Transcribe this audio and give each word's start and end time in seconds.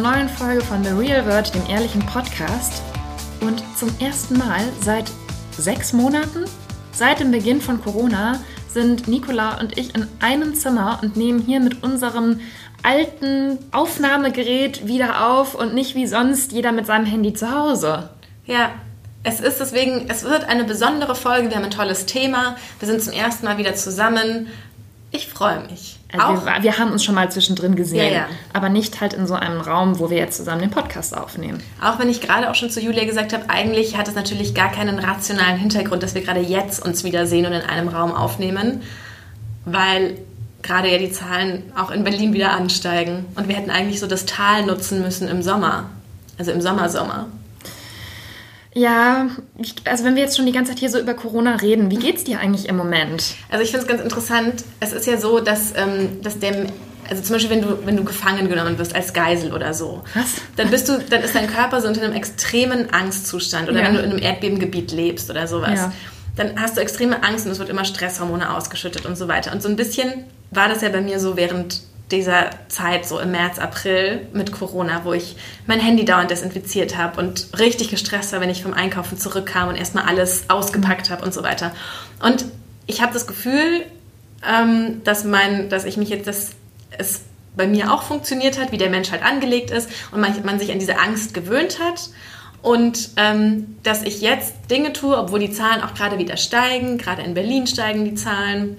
einer 0.00 0.16
neuen 0.16 0.28
Folge 0.30 0.62
von 0.62 0.82
The 0.82 0.90
Real 0.90 1.26
World, 1.26 1.54
dem 1.54 1.66
ehrlichen 1.68 2.00
Podcast. 2.06 2.82
Und 3.42 3.62
zum 3.76 3.90
ersten 4.00 4.38
Mal 4.38 4.62
seit 4.80 5.10
sechs 5.58 5.92
Monaten, 5.92 6.44
seit 6.92 7.20
dem 7.20 7.30
Beginn 7.30 7.60
von 7.60 7.82
Corona, 7.82 8.40
sind 8.68 9.08
Nicola 9.08 9.60
und 9.60 9.76
ich 9.76 9.94
in 9.94 10.06
einem 10.20 10.54
Zimmer 10.54 11.00
und 11.02 11.16
nehmen 11.16 11.40
hier 11.42 11.60
mit 11.60 11.82
unserem 11.82 12.40
alten 12.82 13.58
Aufnahmegerät 13.72 14.86
wieder 14.86 15.28
auf 15.28 15.54
und 15.54 15.74
nicht 15.74 15.94
wie 15.94 16.06
sonst 16.06 16.52
jeder 16.52 16.72
mit 16.72 16.86
seinem 16.86 17.06
Handy 17.06 17.34
zu 17.34 17.50
Hause. 17.54 18.08
Ja, 18.46 18.70
es 19.22 19.40
ist 19.40 19.60
deswegen, 19.60 20.08
es 20.08 20.24
wird 20.24 20.44
eine 20.44 20.64
besondere 20.64 21.14
Folge. 21.14 21.50
Wir 21.50 21.56
haben 21.56 21.64
ein 21.64 21.70
tolles 21.70 22.06
Thema. 22.06 22.56
Wir 22.78 22.88
sind 22.88 23.02
zum 23.02 23.12
ersten 23.12 23.44
Mal 23.44 23.58
wieder 23.58 23.74
zusammen. 23.74 24.46
Ich 25.10 25.28
freue 25.28 25.60
mich. 25.68 25.99
Also 26.18 26.44
wir, 26.44 26.62
wir, 26.62 26.78
haben 26.78 26.92
uns 26.92 27.04
schon 27.04 27.14
mal 27.14 27.30
zwischendrin 27.30 27.76
gesehen, 27.76 28.12
Ja, 28.12 28.18
ja. 28.20 28.26
aber 28.52 28.68
nicht 28.68 29.00
halt 29.00 29.12
in 29.12 29.26
so 29.26 29.34
einem 29.34 29.60
Raum, 29.60 29.98
wo 29.98 30.10
wir 30.10 30.18
jetzt 30.18 30.36
zusammen 30.36 30.60
den 30.60 30.70
Podcast 30.70 31.16
aufnehmen. 31.16 31.62
Auch 31.82 31.98
wenn 31.98 32.08
ich 32.08 32.20
gerade 32.20 32.50
auch 32.50 32.54
schon 32.54 32.70
zu 32.70 32.80
Julia 32.80 33.04
gesagt 33.04 33.32
habe, 33.32 33.44
eigentlich 33.48 33.96
hat 33.96 34.08
es 34.08 34.14
natürlich 34.14 34.54
gar 34.54 34.72
keinen 34.72 34.98
rationalen 34.98 35.56
Hintergrund, 35.58 36.02
dass 36.02 36.14
wir 36.14 36.22
gerade 36.22 36.40
jetzt 36.40 36.84
uns 36.84 37.04
wiedersehen 37.04 37.46
und 37.46 37.52
in 37.52 37.62
einem 37.62 37.88
Raum 37.88 38.12
aufnehmen, 38.12 38.82
weil 39.64 40.16
gerade 40.62 40.90
ja 40.90 40.98
die 40.98 41.12
Zahlen 41.12 41.62
auch 41.76 41.90
in 41.90 42.04
Berlin 42.04 42.32
wieder 42.32 42.52
ansteigen. 42.52 43.26
Und 43.36 43.48
wir 43.48 43.56
hätten 43.56 43.70
eigentlich 43.70 44.00
so 44.00 44.06
das 44.06 44.26
Tal 44.26 44.66
nutzen 44.66 45.02
müssen 45.02 45.28
im 45.28 45.42
Sommer. 45.42 45.90
Also 46.38 46.52
im 46.52 46.60
Sommer-Sommer. 46.60 47.26
Ja, 48.72 49.28
ich, 49.58 49.74
also 49.84 50.04
wenn 50.04 50.14
wir 50.14 50.22
jetzt 50.22 50.36
schon 50.36 50.46
die 50.46 50.52
ganze 50.52 50.70
Zeit 50.72 50.78
hier 50.78 50.90
so 50.90 50.98
über 51.00 51.14
Corona 51.14 51.56
reden, 51.56 51.90
wie 51.90 51.96
geht's 51.96 52.22
dir 52.24 52.38
eigentlich 52.38 52.68
im 52.68 52.76
Moment? 52.76 53.34
Also 53.48 53.64
ich 53.64 53.70
finde 53.70 53.84
es 53.84 53.88
ganz 53.88 54.00
interessant. 54.02 54.64
Es 54.78 54.92
ist 54.92 55.06
ja 55.06 55.16
so, 55.18 55.40
dass, 55.40 55.72
ähm, 55.76 56.22
dass 56.22 56.38
der, 56.38 56.66
also 57.08 57.22
zum 57.22 57.34
Beispiel 57.34 57.50
wenn 57.50 57.62
du, 57.62 57.84
wenn 57.84 57.96
du 57.96 58.04
gefangen 58.04 58.48
genommen 58.48 58.78
wirst 58.78 58.94
als 58.94 59.12
Geisel 59.12 59.52
oder 59.52 59.74
so, 59.74 60.02
Was? 60.14 60.34
dann 60.56 60.70
bist 60.70 60.88
du, 60.88 60.98
dann 60.98 61.22
ist 61.22 61.34
dein 61.34 61.48
Körper 61.48 61.80
so 61.80 61.88
unter 61.88 62.02
einem 62.02 62.14
extremen 62.14 62.90
Angstzustand 62.92 63.68
oder 63.68 63.80
Ja. 63.80 63.86
wenn 63.86 63.94
du 63.94 64.00
in 64.02 64.10
einem 64.10 64.22
Erdbebengebiet 64.22 64.92
lebst 64.92 65.30
oder 65.30 65.48
sowas. 65.48 65.74
Ja. 65.80 65.92
Dann 66.36 66.60
hast 66.60 66.76
du 66.76 66.80
extreme 66.80 67.24
Angst 67.24 67.46
und 67.46 67.52
es 67.52 67.58
wird 67.58 67.70
immer 67.70 67.84
Stresshormone 67.84 68.54
ausgeschüttet 68.56 69.04
und 69.04 69.16
so 69.16 69.26
weiter. 69.26 69.50
Und 69.52 69.62
so 69.62 69.68
ein 69.68 69.74
bisschen 69.74 70.12
war 70.52 70.68
das 70.68 70.80
ja 70.80 70.90
bei 70.90 71.00
mir 71.00 71.18
so 71.18 71.36
während 71.36 71.82
dieser 72.12 72.50
Zeit, 72.68 73.06
so 73.06 73.18
im 73.18 73.30
März, 73.30 73.58
April 73.58 74.28
mit 74.32 74.52
Corona, 74.52 75.04
wo 75.04 75.12
ich 75.12 75.36
mein 75.66 75.80
Handy 75.80 76.04
dauernd 76.04 76.30
desinfiziert 76.30 76.96
habe 76.96 77.20
und 77.20 77.48
richtig 77.58 77.90
gestresst 77.90 78.32
war, 78.32 78.40
wenn 78.40 78.50
ich 78.50 78.62
vom 78.62 78.74
Einkaufen 78.74 79.18
zurückkam 79.18 79.68
und 79.68 79.76
erstmal 79.76 80.04
alles 80.04 80.44
ausgepackt 80.48 81.10
habe 81.10 81.24
und 81.24 81.32
so 81.32 81.42
weiter. 81.42 81.72
Und 82.22 82.44
ich 82.86 83.00
habe 83.02 83.12
das 83.12 83.26
Gefühl, 83.26 83.84
ähm, 84.48 85.02
dass, 85.04 85.24
mein, 85.24 85.68
dass 85.68 85.84
ich 85.84 85.96
mich 85.96 86.08
jetzt, 86.08 86.26
dass 86.26 86.50
es 86.98 87.22
bei 87.56 87.66
mir 87.66 87.92
auch 87.92 88.02
funktioniert 88.02 88.60
hat, 88.60 88.72
wie 88.72 88.78
der 88.78 88.90
Mensch 88.90 89.10
halt 89.10 89.22
angelegt 89.22 89.70
ist 89.70 89.90
und 90.12 90.20
man, 90.20 90.34
man 90.44 90.58
sich 90.58 90.72
an 90.72 90.78
diese 90.78 90.98
Angst 90.98 91.34
gewöhnt 91.34 91.78
hat. 91.80 92.10
Und 92.62 93.10
ähm, 93.16 93.76
dass 93.82 94.02
ich 94.02 94.20
jetzt 94.20 94.54
Dinge 94.70 94.92
tue, 94.92 95.16
obwohl 95.16 95.38
die 95.38 95.50
Zahlen 95.50 95.82
auch 95.82 95.94
gerade 95.94 96.18
wieder 96.18 96.36
steigen, 96.36 96.98
gerade 96.98 97.22
in 97.22 97.34
Berlin 97.34 97.66
steigen 97.66 98.04
die 98.04 98.14
Zahlen. 98.14 98.76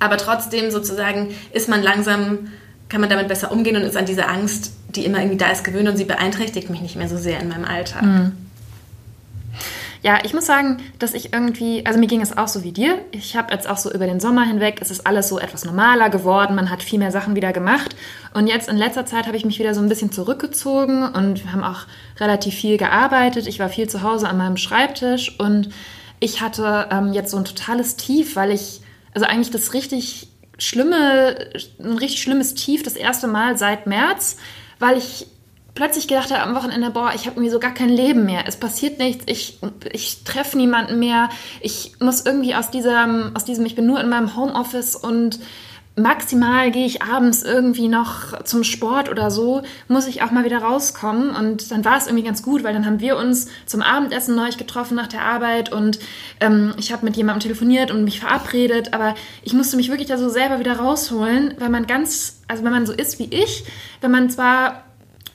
Aber 0.00 0.16
trotzdem 0.16 0.70
sozusagen 0.70 1.34
ist 1.52 1.68
man 1.68 1.82
langsam, 1.82 2.48
kann 2.88 3.00
man 3.00 3.10
damit 3.10 3.28
besser 3.28 3.52
umgehen 3.52 3.76
und 3.76 3.82
ist 3.82 3.96
an 3.96 4.06
diese 4.06 4.28
Angst, 4.28 4.72
die 4.94 5.04
immer 5.04 5.18
irgendwie 5.18 5.36
da 5.36 5.50
ist, 5.50 5.64
gewöhnt 5.64 5.88
und 5.88 5.96
sie 5.96 6.04
beeinträchtigt 6.04 6.70
mich 6.70 6.80
nicht 6.80 6.96
mehr 6.96 7.08
so 7.08 7.16
sehr 7.16 7.40
in 7.40 7.48
meinem 7.48 7.64
Alltag. 7.64 8.02
Ja, 10.02 10.20
ich 10.22 10.32
muss 10.32 10.46
sagen, 10.46 10.76
dass 11.00 11.12
ich 11.12 11.32
irgendwie, 11.32 11.84
also 11.84 11.98
mir 11.98 12.06
ging 12.06 12.20
es 12.20 12.36
auch 12.36 12.46
so 12.46 12.62
wie 12.62 12.70
dir. 12.70 13.00
Ich 13.10 13.36
habe 13.36 13.52
jetzt 13.52 13.68
auch 13.68 13.76
so 13.76 13.92
über 13.92 14.06
den 14.06 14.20
Sommer 14.20 14.44
hinweg, 14.44 14.78
es 14.80 14.92
ist 14.92 15.06
alles 15.06 15.28
so 15.28 15.40
etwas 15.40 15.64
normaler 15.64 16.08
geworden, 16.08 16.54
man 16.54 16.70
hat 16.70 16.84
viel 16.84 17.00
mehr 17.00 17.10
Sachen 17.10 17.34
wieder 17.34 17.52
gemacht. 17.52 17.96
Und 18.32 18.46
jetzt 18.46 18.68
in 18.68 18.76
letzter 18.76 19.06
Zeit 19.06 19.26
habe 19.26 19.36
ich 19.36 19.44
mich 19.44 19.58
wieder 19.58 19.74
so 19.74 19.80
ein 19.80 19.88
bisschen 19.88 20.12
zurückgezogen 20.12 21.02
und 21.02 21.44
wir 21.44 21.52
haben 21.52 21.64
auch 21.64 21.86
relativ 22.20 22.54
viel 22.54 22.76
gearbeitet. 22.76 23.48
Ich 23.48 23.58
war 23.58 23.68
viel 23.68 23.88
zu 23.88 24.02
Hause 24.02 24.28
an 24.28 24.38
meinem 24.38 24.56
Schreibtisch 24.56 25.36
und 25.40 25.70
ich 26.20 26.40
hatte 26.40 26.86
ähm, 26.90 27.12
jetzt 27.12 27.32
so 27.32 27.36
ein 27.36 27.44
totales 27.44 27.96
Tief, 27.96 28.36
weil 28.36 28.52
ich, 28.52 28.80
also 29.14 29.26
eigentlich 29.26 29.50
das 29.50 29.74
richtig 29.74 30.28
schlimme, 30.58 31.50
ein 31.78 31.98
richtig 31.98 32.22
schlimmes 32.22 32.54
Tief 32.54 32.82
das 32.82 32.94
erste 32.94 33.28
Mal 33.28 33.56
seit 33.56 33.86
März, 33.86 34.36
weil 34.78 34.98
ich 34.98 35.26
plötzlich 35.74 36.08
gedacht 36.08 36.32
habe 36.32 36.42
am 36.42 36.56
Wochenende, 36.56 36.90
boah, 36.90 37.12
ich 37.14 37.26
habe 37.26 37.36
irgendwie 37.36 37.50
so 37.50 37.60
gar 37.60 37.72
kein 37.72 37.88
Leben 37.88 38.26
mehr. 38.26 38.44
Es 38.46 38.56
passiert 38.56 38.98
nichts, 38.98 39.24
ich, 39.28 39.60
ich 39.92 40.24
treffe 40.24 40.56
niemanden 40.56 40.98
mehr. 40.98 41.28
Ich 41.60 41.92
muss 42.00 42.26
irgendwie 42.26 42.56
aus 42.56 42.70
diesem, 42.70 43.30
aus 43.34 43.44
diesem, 43.44 43.64
ich 43.64 43.76
bin 43.76 43.86
nur 43.86 44.00
in 44.00 44.08
meinem 44.08 44.34
Homeoffice 44.34 44.96
und 44.96 45.38
maximal 45.98 46.70
gehe 46.70 46.86
ich 46.86 47.02
abends 47.02 47.42
irgendwie 47.42 47.88
noch 47.88 48.42
zum 48.44 48.64
Sport 48.64 49.08
oder 49.08 49.30
so, 49.30 49.62
muss 49.88 50.06
ich 50.06 50.22
auch 50.22 50.30
mal 50.30 50.44
wieder 50.44 50.58
rauskommen. 50.58 51.30
Und 51.30 51.70
dann 51.70 51.84
war 51.84 51.96
es 51.96 52.06
irgendwie 52.06 52.24
ganz 52.24 52.42
gut, 52.42 52.64
weil 52.64 52.74
dann 52.74 52.86
haben 52.86 53.00
wir 53.00 53.16
uns 53.16 53.48
zum 53.66 53.82
Abendessen 53.82 54.34
neulich 54.34 54.58
getroffen 54.58 54.94
nach 54.94 55.08
der 55.08 55.22
Arbeit 55.22 55.72
und 55.72 55.98
ähm, 56.40 56.74
ich 56.78 56.92
habe 56.92 57.04
mit 57.04 57.16
jemandem 57.16 57.40
telefoniert 57.40 57.90
und 57.90 58.04
mich 58.04 58.20
verabredet, 58.20 58.94
aber 58.94 59.14
ich 59.42 59.52
musste 59.52 59.76
mich 59.76 59.88
wirklich 59.88 60.08
da 60.08 60.18
so 60.18 60.28
selber 60.28 60.58
wieder 60.58 60.78
rausholen, 60.78 61.54
weil 61.58 61.68
man 61.68 61.86
ganz, 61.86 62.40
also 62.48 62.64
wenn 62.64 62.72
man 62.72 62.86
so 62.86 62.92
ist 62.92 63.18
wie 63.18 63.28
ich, 63.30 63.64
wenn 64.00 64.10
man 64.10 64.30
zwar 64.30 64.87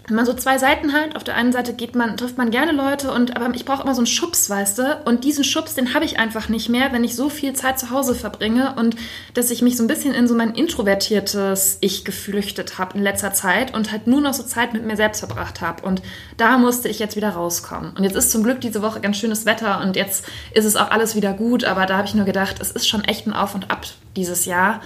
wenn 0.08 0.18
man 0.18 0.25
so 0.25 0.34
zwei 0.34 0.58
Seiten 0.58 0.91
hat, 0.91 1.16
auf 1.16 1.24
der 1.24 1.36
einen 1.36 1.53
Seite 1.53 1.74
geht 1.74 1.96
man, 1.96 2.18
trifft 2.18 2.38
man 2.38 2.52
gerne 2.52 2.74
Leute 2.74 3.12
und 3.12 3.38
aber 3.38 3.56
ich 3.56 3.64
brauche 3.64 3.84
immer 3.84 3.96
so 3.96 4.02
einen 4.02 4.08
Schubs, 4.08 4.50
weißt 4.50 4.80
du? 4.80 5.02
Und 5.06 5.24
diesen 5.24 5.46
Schubs, 5.46 5.75
den 5.75 5.94
habe 5.94 6.03
ich 6.03 6.19
einfach 6.19 6.50
nicht 6.50 6.68
mehr, 6.68 6.91
wenn 6.91 7.06
ich 7.06 7.16
so 7.16 7.30
viel 7.30 7.53
Zeit 7.53 7.80
zu 7.80 7.90
Hause 7.90 8.14
verbringe 8.14 8.75
und 8.75 8.97
dass 9.34 9.50
ich 9.50 9.62
mich 9.62 9.78
so 9.78 9.84
ein 9.84 9.88
bisschen 9.88 10.14
in 10.14 10.28
so 10.28 10.36
mein 10.36 10.56
introvertiertes 10.56 11.78
Ich 11.80 12.03
geflüchtet 12.03 12.78
habe 12.78 12.97
in 12.97 13.03
letzter 13.03 13.34
Zeit 13.34 13.74
und 13.74 13.94
halt 13.94 14.08
nur 14.08 14.19
noch 14.19 14.34
so 14.34 14.44
Zeit 14.44 14.74
mit 14.74 14.86
mir 14.86 14.97
selbst 14.97 15.19
verbracht 15.19 15.62
habe. 15.62 15.84
Und 15.84 16.02
da 16.35 16.58
musste 16.58 16.90
ich 16.90 17.00
jetzt 17.00 17.16
wieder 17.16 17.30
rauskommen. 17.30 17.94
Und 17.96 18.03
jetzt 18.03 18.18
ist 18.18 18.31
zum 18.31 18.44
Glück 18.44 18.59
diese 18.59 18.81
Woche 18.81 19.00
ganz 19.00 19.18
schönes 19.18 19.46
Wetter 19.46 19.80
und 19.81 19.96
jetzt 19.96 20.25
ist 20.53 20.66
es 20.66 20.75
auch 20.75 20.91
alles 20.91 21.16
wieder 21.16 21.31
gut, 21.31 21.64
aber 21.64 21.85
da 21.85 21.96
habe 21.96 22.08
ich 22.08 22.14
nur 22.14 22.25
gedacht, 22.25 22.58
es 22.59 22.72
ist 22.72 22.90
schon 22.90 23.06
echt 23.06 23.25
ein 23.25 23.34
Auf 23.34 23.56
und 23.56 23.72
Ab 23.72 23.85
dieses 24.18 24.46
Jahr. 24.46 24.81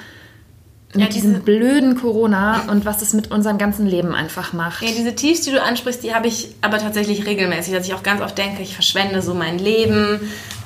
Mit 0.98 1.06
Ja, 1.08 1.12
diesem 1.14 1.30
diese- 1.34 1.44
blöden 1.44 1.96
Corona 1.96 2.64
und 2.70 2.86
was 2.86 3.02
es 3.02 3.14
mit 3.14 3.32
unserem 3.32 3.58
ganzen 3.58 3.86
Leben 3.86 4.14
einfach 4.16 4.54
macht. 4.54 4.82
Ja, 4.82 4.90
diese 4.98 5.14
Tiefs, 5.16 5.42
die 5.42 5.52
du 5.52 5.62
ansprichst, 5.62 6.04
die 6.04 6.14
habe 6.14 6.28
ich 6.28 6.50
aber 6.62 6.80
tatsächlich 6.80 7.26
regelmäßig, 7.26 7.74
dass 7.74 7.86
ich 7.88 7.94
auch 7.94 8.04
ganz 8.04 8.22
oft 8.22 8.38
denke, 8.38 8.62
ich 8.64 8.74
verschwende 8.74 9.22
so 9.22 9.34
mein 9.34 9.60
Leben, 9.60 10.20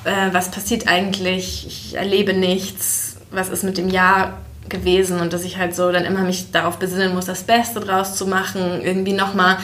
äh, 0.04 0.32
was 0.32 0.50
passiert 0.50 0.88
eigentlich, 0.88 1.66
ich 1.66 1.94
erlebe 1.96 2.32
nichts, 2.32 3.16
was 3.30 3.48
ist 3.48 3.62
mit 3.64 3.76
dem 3.78 3.88
Jahr 3.88 4.38
gewesen? 4.68 5.20
Und 5.20 5.32
dass 5.32 5.44
ich 5.44 5.58
halt 5.58 5.74
so 5.76 5.92
dann 5.92 6.04
immer 6.04 6.20
mich 6.22 6.50
darauf 6.50 6.78
besinnen 6.78 7.14
muss, 7.14 7.26
das 7.26 7.42
Beste 7.42 7.80
draus 7.80 8.14
zu 8.14 8.26
machen, 8.26 8.80
irgendwie 8.82 9.12
nochmal 9.12 9.58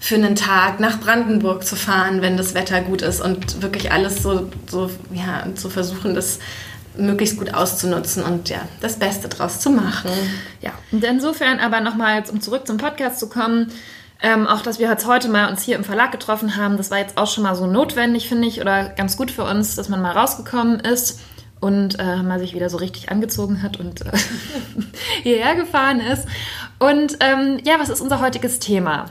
für 0.00 0.14
einen 0.16 0.34
Tag 0.36 0.80
nach 0.80 1.00
Brandenburg 1.00 1.64
zu 1.66 1.76
fahren, 1.76 2.20
wenn 2.22 2.36
das 2.36 2.54
Wetter 2.54 2.80
gut 2.82 3.02
ist 3.02 3.20
und 3.22 3.62
wirklich 3.62 3.90
alles 3.92 4.22
so, 4.22 4.48
so 4.70 4.90
ja, 5.12 5.44
zu 5.54 5.70
versuchen, 5.70 6.14
das 6.14 6.38
möglichst 6.96 7.36
gut 7.36 7.52
auszunutzen 7.54 8.22
und 8.22 8.48
ja, 8.48 8.58
das 8.80 8.96
Beste 8.96 9.28
draus 9.28 9.60
zu 9.60 9.70
machen. 9.70 10.10
Ja, 10.60 10.72
und 10.92 11.02
insofern 11.04 11.58
aber 11.60 11.80
nochmal, 11.80 12.22
um 12.30 12.40
zurück 12.40 12.66
zum 12.66 12.76
Podcast 12.76 13.18
zu 13.20 13.28
kommen, 13.28 13.72
ähm, 14.22 14.46
auch, 14.46 14.62
dass 14.62 14.78
wir 14.78 14.88
jetzt 14.88 15.06
heute 15.06 15.28
mal 15.28 15.48
uns 15.50 15.62
hier 15.62 15.76
im 15.76 15.84
Verlag 15.84 16.12
getroffen 16.12 16.56
haben, 16.56 16.76
das 16.76 16.90
war 16.90 16.98
jetzt 16.98 17.18
auch 17.18 17.26
schon 17.30 17.42
mal 17.42 17.54
so 17.54 17.66
notwendig, 17.66 18.28
finde 18.28 18.48
ich, 18.48 18.60
oder 18.60 18.88
ganz 18.90 19.16
gut 19.16 19.30
für 19.30 19.44
uns, 19.44 19.74
dass 19.76 19.88
man 19.88 20.00
mal 20.00 20.12
rausgekommen 20.12 20.80
ist 20.80 21.20
und 21.60 21.98
äh, 21.98 22.22
mal 22.22 22.38
sich 22.38 22.54
wieder 22.54 22.70
so 22.70 22.76
richtig 22.78 23.10
angezogen 23.10 23.62
hat 23.62 23.78
und 23.80 24.02
äh, 24.02 24.10
hierher 25.22 25.54
gefahren 25.56 26.00
ist. 26.00 26.26
Und 26.78 27.16
ähm, 27.20 27.58
ja, 27.64 27.74
was 27.78 27.88
ist 27.88 28.00
unser 28.00 28.20
heutiges 28.20 28.58
Thema? 28.60 29.06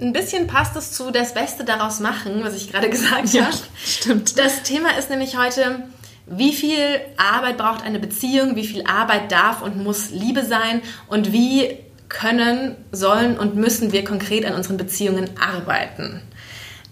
Ein 0.00 0.12
bisschen 0.12 0.46
passt 0.46 0.76
es 0.76 0.92
zu 0.92 1.10
das 1.10 1.34
Beste 1.34 1.64
daraus 1.64 2.00
machen, 2.00 2.42
was 2.44 2.54
ich 2.54 2.70
gerade 2.70 2.88
gesagt 2.90 3.32
Ja, 3.32 3.46
habe. 3.46 3.56
stimmt. 3.84 4.38
Das 4.38 4.62
Thema 4.62 4.90
ist 4.98 5.10
nämlich 5.10 5.36
heute, 5.38 5.82
wie 6.30 6.52
viel 6.52 7.00
Arbeit 7.16 7.56
braucht 7.56 7.84
eine 7.84 7.98
Beziehung, 7.98 8.56
wie 8.56 8.66
viel 8.66 8.84
Arbeit 8.84 9.30
darf 9.32 9.62
und 9.62 9.82
muss 9.82 10.10
Liebe 10.10 10.44
sein 10.44 10.82
und 11.08 11.32
wie 11.32 11.76
können, 12.08 12.76
sollen 12.92 13.38
und 13.38 13.54
müssen 13.56 13.92
wir 13.92 14.02
konkret 14.04 14.44
an 14.46 14.54
unseren 14.54 14.76
Beziehungen 14.78 15.28
arbeiten. 15.40 16.22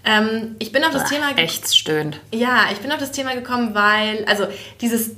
Ähm, 0.04 0.56
ich 0.58 0.72
bin 0.72 0.84
auf 0.84 0.92
das 0.92 1.08
Thema 1.08 1.32
ge- 1.32 1.44
Echt 1.44 1.74
stöhnt. 1.74 2.20
ja, 2.32 2.66
ich 2.72 2.78
bin 2.78 2.92
auf 2.92 2.98
das 2.98 3.12
Thema 3.12 3.34
gekommen, 3.34 3.74
weil, 3.74 4.24
also 4.26 4.46
dieses, 4.80 5.10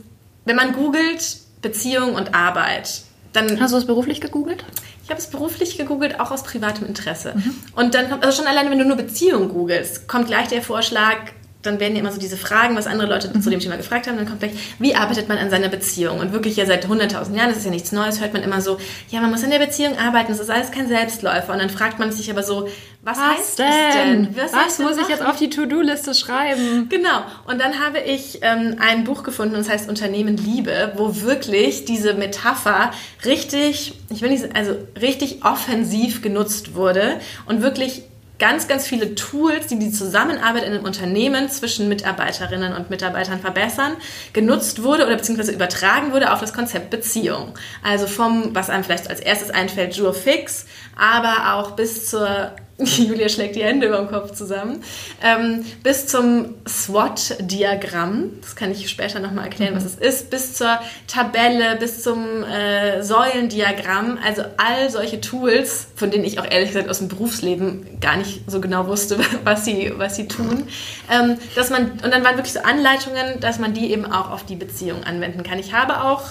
wenn 0.45 0.57
man 0.57 0.73
googelt 0.73 1.39
Beziehung 1.63 2.15
und 2.15 2.35
Arbeit, 2.35 3.03
dann 3.33 3.61
Hast 3.61 3.73
du 3.73 3.77
es 3.77 3.87
beruflich 3.87 4.21
gegoogelt? 4.21 4.65
ich 5.05 5.11
habe 5.11 5.21
es 5.21 5.27
beruflich 5.29 5.77
gegoogelt, 5.77 6.21
auch 6.21 6.31
aus 6.31 6.43
privatem 6.43 6.87
Interesse. 6.87 7.35
Und 7.75 7.95
dann 7.95 8.09
kommt, 8.09 8.25
also 8.25 8.39
schon 8.39 8.47
alleine, 8.47 8.71
wenn 8.71 8.79
du 8.79 8.85
nur 8.85 8.97
Beziehung 8.97 9.49
googelst, 9.49 10.07
kommt 10.07 10.27
gleich 10.29 10.49
der 10.49 10.63
Vorschlag, 10.63 11.17
dann 11.63 11.81
werden 11.81 11.95
ja 11.95 12.01
immer 12.01 12.13
so 12.13 12.21
diese 12.21 12.37
Fragen, 12.37 12.77
was 12.77 12.87
andere 12.87 13.09
Leute 13.09 13.33
zu 13.41 13.51
dem 13.51 13.59
Thema 13.59 13.77
gefragt 13.77 14.07
haben, 14.07 14.17
dann 14.17 14.27
kommt 14.27 14.39
gleich, 14.39 14.53
wie 14.79 14.95
arbeitet 14.95 15.29
man 15.29 15.39
an 15.39 15.51
seiner 15.51 15.69
Beziehung? 15.69 16.21
Und 16.21 16.33
wirklich 16.33 16.57
ja 16.57 16.67
seit 16.67 16.87
100.000 16.87 17.35
Jahren, 17.35 17.49
das 17.49 17.59
ist 17.59 17.65
ja 17.65 17.71
nichts 17.71 17.91
Neues, 17.91 18.21
hört 18.21 18.33
man 18.33 18.43
immer 18.45 18.61
so, 18.61 18.79
ja, 19.09 19.21
man 19.21 19.31
muss 19.31 19.43
an 19.43 19.51
der 19.51 19.59
Beziehung 19.59 19.99
arbeiten, 19.99 20.29
das 20.29 20.39
ist 20.39 20.51
alles 20.51 20.71
kein 20.71 20.87
Selbstläufer. 20.87 21.53
Und 21.53 21.59
dann 21.59 21.71
fragt 21.71 21.99
man 21.99 22.13
sich 22.13 22.31
aber 22.31 22.45
so, 22.45 22.69
was, 23.03 23.19
was 23.19 23.27
heißt 23.27 23.59
denn? 23.59 23.67
das 23.67 23.95
denn? 23.95 24.37
Was, 24.37 24.53
was 24.53 24.79
muss 24.79 24.99
ich 24.99 25.09
jetzt 25.09 25.25
auf 25.25 25.37
die 25.37 25.51
To-Do-Liste 25.51 26.15
schreiben? 26.15 26.89
Genau. 26.89 27.23
Und 27.47 27.61
dann 27.61 27.85
habe 27.85 27.99
ich 27.99 28.39
ähm, 28.43 28.77
ein 28.79 29.03
Buch 29.03 29.25
gefunden, 29.25 29.55
das 29.55 29.69
heißt 29.69 29.89
Unternehmen 29.89 30.37
Liebe, 30.37 30.93
wo 30.97 31.23
wirklich 31.23 31.85
diese 31.85 32.15
Metapher 32.15 32.93
richtig, 33.25 33.95
ich 34.11 34.23
will 34.23 34.31
nicht, 34.31 34.55
also 34.55 34.77
richtig 35.01 35.45
offensiv 35.45 36.23
genutzt 36.23 36.75
wurde 36.77 37.19
und 37.47 37.63
wirklich 37.63 38.05
ganz, 38.39 38.69
ganz 38.69 38.87
viele 38.87 39.15
Tools, 39.15 39.67
die 39.67 39.79
die 39.79 39.91
Zusammenarbeit 39.91 40.65
in 40.65 40.73
einem 40.73 40.85
Unternehmen 40.85 41.49
zwischen 41.49 41.89
Mitarbeiterinnen 41.89 42.75
und 42.75 42.91
Mitarbeitern 42.91 43.41
verbessern, 43.41 43.97
genutzt 44.33 44.83
wurde 44.83 45.07
oder 45.07 45.17
beziehungsweise 45.17 45.53
übertragen 45.53 46.13
wurde 46.13 46.33
auf 46.33 46.41
das 46.41 46.53
Konzept 46.53 46.91
Beziehung. 46.91 47.55
Also 47.83 48.07
vom, 48.07 48.55
was 48.55 48.71
einem 48.71 48.85
vielleicht 48.85 49.11
als 49.11 49.21
erstes 49.21 49.51
einfällt, 49.51 49.97
Jure 49.97 50.15
Fix, 50.15 50.67
aber 50.97 51.55
auch 51.55 51.73
bis 51.73 52.09
zur 52.09 52.53
Julia 52.99 53.29
schlägt 53.29 53.57
die 53.57 53.65
Hände 53.65 53.89
über 53.89 53.99
dem 53.99 54.09
Kopf 54.09 54.33
zusammen, 54.33 54.85
ähm, 55.21 55.65
bis 55.83 56.07
zum 56.07 56.55
SWOT-Diagramm, 56.67 58.31
das 58.41 58.55
kann 58.55 58.71
ich 58.71 58.89
später 58.89 59.19
nochmal 59.19 59.47
erklären, 59.47 59.75
mhm. 59.75 59.79
was 59.79 59.85
es 59.85 59.95
ist, 59.97 60.31
bis 60.31 60.55
zur 60.55 60.79
Tabelle, 61.09 61.77
bis 61.81 62.05
zum 62.05 62.45
äh, 62.45 63.03
Säulendiagramm, 63.03 64.19
also 64.25 64.43
all 64.59 64.91
solche 64.91 65.21
Tools, 65.21 65.89
von 65.97 66.13
denen 66.13 66.25
ich 66.25 66.39
auch 66.39 66.49
ehrlich 66.49 66.69
gesagt 66.69 66.89
aus 66.89 66.99
dem 66.99 67.09
Berufsleben 67.09 67.99
gar 68.01 68.17
nicht 68.17 68.43
so 68.49 68.61
genau 68.61 68.87
wusste, 68.87 69.19
was 69.45 69.65
sie, 69.65 69.93
was 69.97 70.15
sie 70.15 70.29
tun, 70.29 70.69
ähm, 71.11 71.37
dass 71.57 71.71
man, 71.71 71.91
und 71.91 72.13
dann 72.13 72.23
waren 72.23 72.37
wirklich 72.37 72.53
so 72.53 72.61
Anleitungen, 72.61 73.41
dass 73.41 73.59
man 73.59 73.75
die 73.75 73.91
eben 73.91 74.07
auch 74.07 74.31
auf 74.31 74.47
die 74.47 74.57
Beziehung 74.57 75.03
anwenden 75.03 75.43
kann. 75.43 75.59
Ich 75.59 75.73
habe 75.73 76.05
auch 76.05 76.23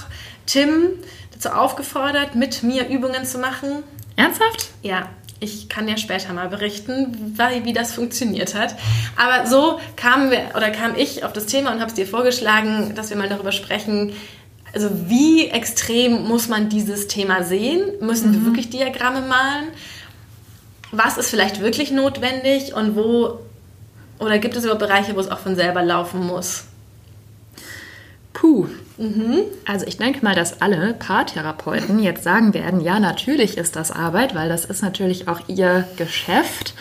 Tim 0.46 0.92
dazu 1.34 1.50
aufgefordert, 1.50 2.36
mit 2.36 2.64
mir 2.64 2.88
Übungen 2.88 3.26
zu 3.26 3.38
machen. 3.38 3.84
Ernsthaft? 4.16 4.70
Ja, 4.82 5.10
ich 5.40 5.70
kann 5.70 5.88
ja 5.88 5.98
später 5.98 6.34
mal 6.34 6.50
berichten, 6.50 7.36
wie, 7.36 7.66
wie 7.66 7.74
das 7.74 7.94
funktioniert 7.94 8.56
hat. 8.56 8.76
Aber 9.16 9.48
so 9.48 9.80
kamen 9.96 10.32
wir 10.32 10.52
oder 10.56 10.70
kam 10.72 10.96
ich 10.96 11.24
auf 11.24 11.34
das 11.34 11.46
Thema 11.46 11.72
und 11.72 11.80
habe 11.80 11.90
es 11.90 11.94
dir 11.94 12.08
vorgeschlagen, 12.08 12.96
dass 12.96 13.10
wir 13.10 13.18
mal 13.18 13.30
darüber 13.30 13.52
sprechen. 13.52 14.14
Also 14.74 14.90
wie 15.08 15.48
extrem 15.48 16.24
muss 16.28 16.48
man 16.48 16.70
dieses 16.70 17.08
Thema 17.08 17.44
sehen? 17.44 17.82
Müssen 18.02 18.30
mhm. 18.30 18.34
wir 18.34 18.46
wirklich 18.46 18.70
Diagramme 18.70 19.22
malen? 19.22 19.68
Was 20.92 21.18
ist 21.18 21.30
vielleicht 21.30 21.62
wirklich 21.62 21.92
notwendig 21.92 22.74
und 22.74 22.96
wo 22.96 23.40
oder 24.20 24.40
gibt 24.40 24.56
es 24.56 24.64
überhaupt 24.64 24.82
Bereiche, 24.82 25.16
wo 25.16 25.20
es 25.20 25.30
auch 25.30 25.40
von 25.40 25.56
selber 25.56 25.84
laufen 25.84 26.26
muss? 26.26 26.66
Puh. 28.34 28.68
Mhm. 28.98 29.44
Also 29.66 29.86
ich 29.86 29.98
denke 29.98 30.24
mal, 30.24 30.36
dass 30.36 30.62
alle 30.62 30.94
Paartherapeuten 30.94 32.00
jetzt 32.00 32.24
sagen 32.24 32.54
werden, 32.54 32.82
ja, 32.82 33.00
natürlich 33.00 33.58
ist 33.58 33.76
das 33.76 33.92
Arbeit, 33.92 34.34
weil 34.34 34.50
das 34.50 34.66
ist 34.66 34.82
natürlich 34.82 35.28
auch 35.28 35.42
ihr 35.48 35.88
Geschäft, 35.98 36.74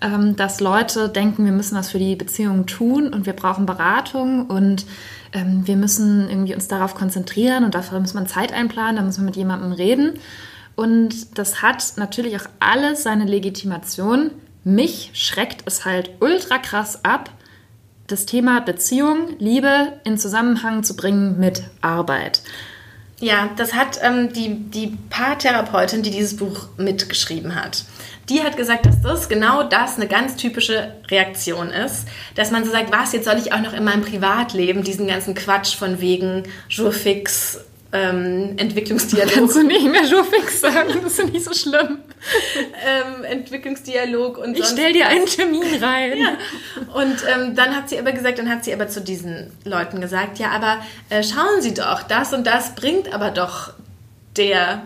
ähm, 0.00 0.36
dass 0.36 0.60
Leute 0.60 1.08
denken, 1.08 1.44
wir 1.44 1.52
müssen 1.52 1.76
was 1.76 1.90
für 1.90 1.98
die 1.98 2.16
Beziehung 2.16 2.66
tun 2.66 3.12
und 3.12 3.26
wir 3.26 3.32
brauchen 3.32 3.64
Beratung 3.64 4.46
und 4.46 4.84
ähm, 5.32 5.66
wir 5.66 5.76
müssen 5.76 6.28
irgendwie 6.28 6.54
uns 6.54 6.68
darauf 6.68 6.94
konzentrieren 6.94 7.64
und 7.64 7.74
dafür 7.74 7.98
muss 8.00 8.14
man 8.14 8.26
Zeit 8.26 8.52
einplanen, 8.52 8.96
da 8.96 9.02
muss 9.02 9.16
man 9.16 9.26
mit 9.26 9.36
jemandem 9.36 9.72
reden. 9.72 10.14
Und 10.76 11.38
das 11.38 11.62
hat 11.62 11.94
natürlich 11.96 12.36
auch 12.36 12.46
alles 12.60 13.04
seine 13.04 13.24
Legitimation. 13.24 14.32
Mich 14.64 15.10
schreckt 15.14 15.62
es 15.66 15.84
halt 15.84 16.10
ultra 16.20 16.58
krass 16.58 17.04
ab, 17.04 17.30
das 18.06 18.26
Thema 18.26 18.60
Beziehung, 18.60 19.36
Liebe 19.38 19.94
in 20.04 20.18
Zusammenhang 20.18 20.82
zu 20.82 20.96
bringen 20.96 21.38
mit 21.38 21.62
Arbeit. 21.80 22.42
Ja, 23.20 23.48
das 23.56 23.74
hat 23.74 23.98
ähm, 24.02 24.32
die, 24.32 24.54
die 24.70 24.98
Paartherapeutin, 25.08 26.02
die 26.02 26.10
dieses 26.10 26.36
Buch 26.36 26.68
mitgeschrieben 26.76 27.54
hat. 27.54 27.84
Die 28.28 28.42
hat 28.42 28.56
gesagt, 28.56 28.86
dass 28.86 29.00
das 29.02 29.28
genau 29.28 29.62
das 29.62 29.96
eine 29.96 30.08
ganz 30.08 30.36
typische 30.36 30.94
Reaktion 31.08 31.70
ist, 31.70 32.06
dass 32.34 32.50
man 32.50 32.64
so 32.64 32.70
sagt, 32.70 32.92
was, 32.92 33.12
jetzt 33.12 33.26
soll 33.26 33.38
ich 33.38 33.52
auch 33.52 33.60
noch 33.60 33.72
in 33.72 33.84
meinem 33.84 34.02
Privatleben 34.02 34.82
diesen 34.82 35.06
ganzen 35.06 35.34
Quatsch 35.34 35.76
von 35.76 36.00
wegen 36.00 36.42
Jour 36.68 36.92
fix, 36.92 37.60
ähm, 37.94 38.54
Entwicklungsdialog. 38.56 39.32
Kannst 39.32 39.54
du 39.54 39.62
nicht 39.62 39.88
mehr 39.88 40.04
Jourfix 40.04 40.60
sagen, 40.60 41.00
das 41.02 41.18
ist 41.18 41.32
nicht 41.32 41.44
so 41.44 41.54
schlimm. 41.54 42.00
ähm, 42.84 43.24
Entwicklungsdialog 43.24 44.36
und 44.36 44.58
Ich 44.58 44.66
stell 44.66 44.92
dir 44.92 45.06
einen 45.06 45.26
Termin 45.26 45.62
rein. 45.80 46.18
Ja. 46.18 46.36
Und 46.92 47.16
ähm, 47.32 47.54
dann 47.54 47.76
hat 47.76 47.88
sie 47.88 47.98
aber 47.98 48.10
gesagt, 48.10 48.40
dann 48.40 48.50
hat 48.50 48.64
sie 48.64 48.74
aber 48.74 48.88
zu 48.88 49.00
diesen 49.00 49.52
Leuten 49.64 50.00
gesagt, 50.00 50.40
ja, 50.40 50.50
aber 50.50 50.78
äh, 51.08 51.22
schauen 51.22 51.60
Sie 51.60 51.72
doch, 51.72 52.02
das 52.02 52.32
und 52.32 52.44
das 52.46 52.74
bringt 52.74 53.14
aber 53.14 53.30
doch 53.30 53.72
der 54.36 54.82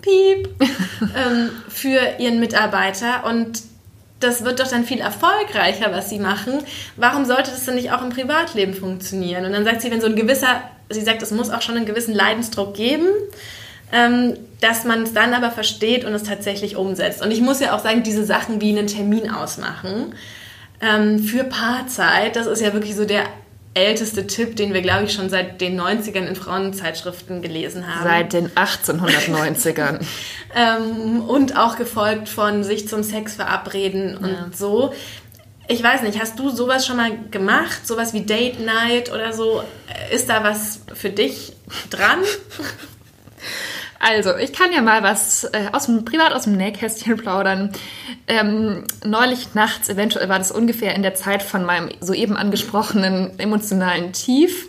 Piep 0.00 0.48
ähm, 0.60 1.50
für 1.68 2.00
Ihren 2.18 2.38
Mitarbeiter 2.38 3.24
und 3.26 3.60
das 4.20 4.44
wird 4.44 4.60
doch 4.60 4.68
dann 4.68 4.84
viel 4.84 5.00
erfolgreicher, 5.00 5.90
was 5.90 6.08
sie 6.08 6.20
machen. 6.20 6.62
Warum 6.94 7.24
sollte 7.24 7.50
das 7.50 7.64
denn 7.64 7.74
nicht 7.74 7.90
auch 7.90 8.02
im 8.02 8.10
Privatleben 8.10 8.72
funktionieren? 8.72 9.44
Und 9.44 9.52
dann 9.52 9.64
sagt 9.64 9.82
sie, 9.82 9.90
wenn 9.90 10.00
so 10.00 10.06
ein 10.06 10.14
gewisser 10.14 10.62
sie 10.92 11.02
sagt, 11.02 11.22
es 11.22 11.30
muss 11.30 11.50
auch 11.50 11.62
schon 11.62 11.76
einen 11.76 11.86
gewissen 11.86 12.14
Leidensdruck 12.14 12.74
geben, 12.74 13.06
ähm, 13.92 14.36
dass 14.60 14.84
man 14.84 15.02
es 15.02 15.12
dann 15.12 15.34
aber 15.34 15.50
versteht 15.50 16.04
und 16.04 16.14
es 16.14 16.22
tatsächlich 16.22 16.76
umsetzt. 16.76 17.22
Und 17.22 17.30
ich 17.30 17.40
muss 17.40 17.60
ja 17.60 17.74
auch 17.74 17.80
sagen, 17.80 18.02
diese 18.02 18.24
Sachen 18.24 18.60
wie 18.60 18.70
einen 18.70 18.86
Termin 18.86 19.30
ausmachen 19.30 20.14
ähm, 20.80 21.18
für 21.18 21.44
Paarzeit, 21.44 22.36
das 22.36 22.46
ist 22.46 22.60
ja 22.60 22.72
wirklich 22.72 22.96
so 22.96 23.04
der 23.04 23.24
älteste 23.74 24.26
Tipp, 24.26 24.56
den 24.56 24.74
wir, 24.74 24.82
glaube 24.82 25.04
ich, 25.04 25.12
schon 25.14 25.30
seit 25.30 25.60
den 25.60 25.80
90ern 25.80 26.26
in 26.26 26.36
Frauenzeitschriften 26.36 27.40
gelesen 27.40 27.86
haben. 27.86 28.04
Seit 28.04 28.32
den 28.34 28.50
1890ern. 28.50 30.00
ähm, 30.54 31.22
und 31.22 31.56
auch 31.56 31.76
gefolgt 31.76 32.28
von 32.28 32.64
sich 32.64 32.86
zum 32.86 33.02
Sex 33.02 33.36
verabreden 33.36 34.18
und 34.18 34.30
ja. 34.30 34.50
so. 34.52 34.92
Ich 35.72 35.82
weiß 35.82 36.02
nicht, 36.02 36.20
hast 36.20 36.38
du 36.38 36.50
sowas 36.50 36.86
schon 36.86 36.98
mal 36.98 37.10
gemacht? 37.30 37.86
Sowas 37.86 38.12
wie 38.12 38.20
Date 38.20 38.60
Night 38.60 39.10
oder 39.10 39.32
so? 39.32 39.62
Ist 40.12 40.28
da 40.28 40.44
was 40.44 40.80
für 40.92 41.08
dich 41.08 41.54
dran? 41.90 42.18
Also, 44.04 44.36
ich 44.36 44.52
kann 44.52 44.72
ja 44.72 44.82
mal 44.82 45.04
was 45.04 45.44
äh, 45.44 45.68
aus 45.70 45.86
dem, 45.86 46.04
privat 46.04 46.32
aus 46.32 46.42
dem 46.42 46.56
Nähkästchen 46.56 47.16
plaudern. 47.16 47.70
Ähm, 48.26 48.82
neulich 49.04 49.54
nachts, 49.54 49.88
eventuell 49.88 50.28
war 50.28 50.38
das 50.38 50.50
ungefähr 50.50 50.96
in 50.96 51.02
der 51.02 51.14
Zeit 51.14 51.40
von 51.40 51.64
meinem 51.64 51.88
soeben 52.00 52.36
angesprochenen 52.36 53.38
emotionalen 53.38 54.12
Tief, 54.12 54.68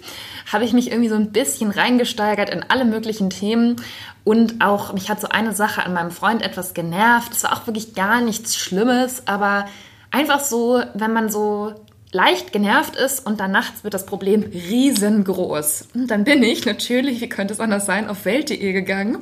habe 0.51 0.65
ich 0.65 0.73
mich 0.73 0.91
irgendwie 0.91 1.09
so 1.09 1.15
ein 1.15 1.31
bisschen 1.31 1.71
reingesteigert 1.71 2.51
in 2.51 2.63
alle 2.69 2.85
möglichen 2.85 3.31
Themen. 3.31 3.77
Und 4.23 4.63
auch, 4.63 4.93
mich 4.93 5.09
hat 5.09 5.19
so 5.19 5.29
eine 5.29 5.55
Sache 5.55 5.83
an 5.83 5.93
meinem 5.93 6.11
Freund 6.11 6.43
etwas 6.43 6.75
genervt. 6.75 7.33
Es 7.33 7.43
war 7.43 7.53
auch 7.53 7.65
wirklich 7.65 7.95
gar 7.95 8.21
nichts 8.21 8.55
Schlimmes, 8.55 9.23
aber 9.25 9.65
einfach 10.13 10.39
so, 10.39 10.81
wenn 10.93 11.11
man 11.11 11.29
so 11.29 11.73
leicht 12.13 12.53
genervt 12.53 12.95
ist 12.95 13.25
und 13.25 13.39
dann 13.39 13.51
nachts 13.51 13.83
wird 13.83 13.95
das 13.95 14.05
Problem 14.05 14.43
riesengroß. 14.43 15.87
Und 15.95 16.11
dann 16.11 16.23
bin 16.23 16.43
ich 16.43 16.63
natürlich, 16.63 17.19
wie 17.21 17.27
könnte 17.27 17.53
es 17.53 17.59
anders 17.59 17.87
sein, 17.87 18.07
auf 18.07 18.23
Welt.de 18.25 18.71
gegangen 18.71 19.17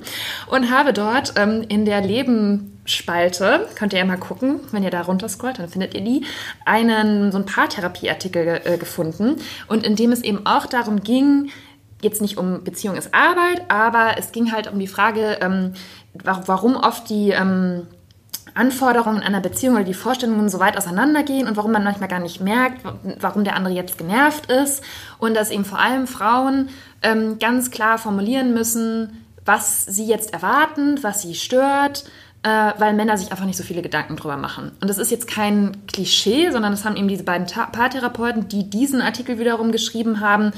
und 0.48 0.70
habe 0.70 0.92
dort 0.92 1.34
ähm, 1.38 1.64
in 1.70 1.86
der 1.86 2.02
Lebensspalte, 2.02 3.70
könnt 3.76 3.94
ihr 3.94 4.00
ja 4.00 4.06
mal 4.06 4.18
gucken, 4.18 4.60
wenn 4.72 4.84
ihr 4.84 4.90
da 4.90 5.02
runter 5.02 5.30
scrollt, 5.30 5.60
dann 5.60 5.70
findet 5.70 5.94
ihr 5.94 6.02
die, 6.02 6.26
einen 6.66 7.32
so 7.32 7.38
ein 7.38 7.46
Paartherapieartikel 7.46 8.62
äh, 8.66 8.78
gefunden 8.78 9.38
und 9.70 9.86
in 9.86 9.96
dem 9.96 10.12
es 10.12 10.22
eben 10.22 10.46
auch 10.46 10.66
darum 10.66 11.02
ging, 11.02 11.50
jetzt 12.02 12.22
nicht 12.22 12.38
um 12.38 12.66
Beziehung 12.66 12.98
ist 12.98 13.14
Arbeit, 13.14 13.62
aber 13.70 14.16
es 14.18 14.34
ging 14.34 14.52
halt 14.52 14.70
um 14.70 14.80
die 14.80 14.88
Frage, 14.88 15.38
ähm, 15.40 15.74
warum 16.14 16.76
oft 16.76 17.10
die 17.10 17.30
ähm, 17.30 17.88
Anforderungen 18.54 19.22
einer 19.22 19.40
Beziehung 19.40 19.76
oder 19.76 19.84
die 19.84 19.94
Vorstellungen 19.94 20.50
so 20.50 20.60
weit 20.60 20.78
auseinandergehen 20.78 21.48
und 21.48 21.58
warum 21.58 21.72
man 21.72 21.84
manchmal 21.84 22.10
gar 22.10 22.20
nicht 22.20 22.42
merkt, 22.42 22.82
warum 23.20 23.44
der 23.44 23.56
andere 23.56 23.74
jetzt 23.74 23.98
genervt 23.98 24.52
ist 24.52 24.84
und 25.20 25.36
dass 25.36 25.52
eben 25.52 25.66
vor 25.66 25.80
allem 25.80 26.08
Frauen 26.08 26.70
ähm, 27.02 27.40
ganz 27.40 27.72
klar 27.72 27.98
formulieren 27.98 28.54
müssen, 28.54 29.26
was 29.46 29.86
sie 29.86 30.06
jetzt 30.06 30.34
erwarten, 30.34 31.02
was 31.02 31.22
sie 31.22 31.36
stört, 31.36 32.06
äh, 32.44 32.74
weil 32.78 32.94
Männer 32.94 33.18
sich 33.18 33.32
einfach 33.32 33.46
nicht 33.46 33.58
so 33.58 33.64
viele 33.64 33.82
Gedanken 33.82 34.16
drüber 34.16 34.38
machen. 34.38 34.72
Und 34.82 34.90
das 34.90 34.98
ist 34.98 35.12
jetzt 35.12 35.28
kein 35.28 35.86
Klischee, 35.88 36.52
sondern 36.52 36.72
das 36.72 36.86
haben 36.86 36.96
eben 36.96 37.08
diese 37.08 37.24
beiden 37.24 37.48
Paartherapeuten, 37.48 38.48
die 38.48 38.70
diesen 38.70 39.02
Artikel 39.02 39.40
wiederum 39.40 39.72
geschrieben 39.72 40.20
haben, 40.20 40.46
mhm. 40.46 40.54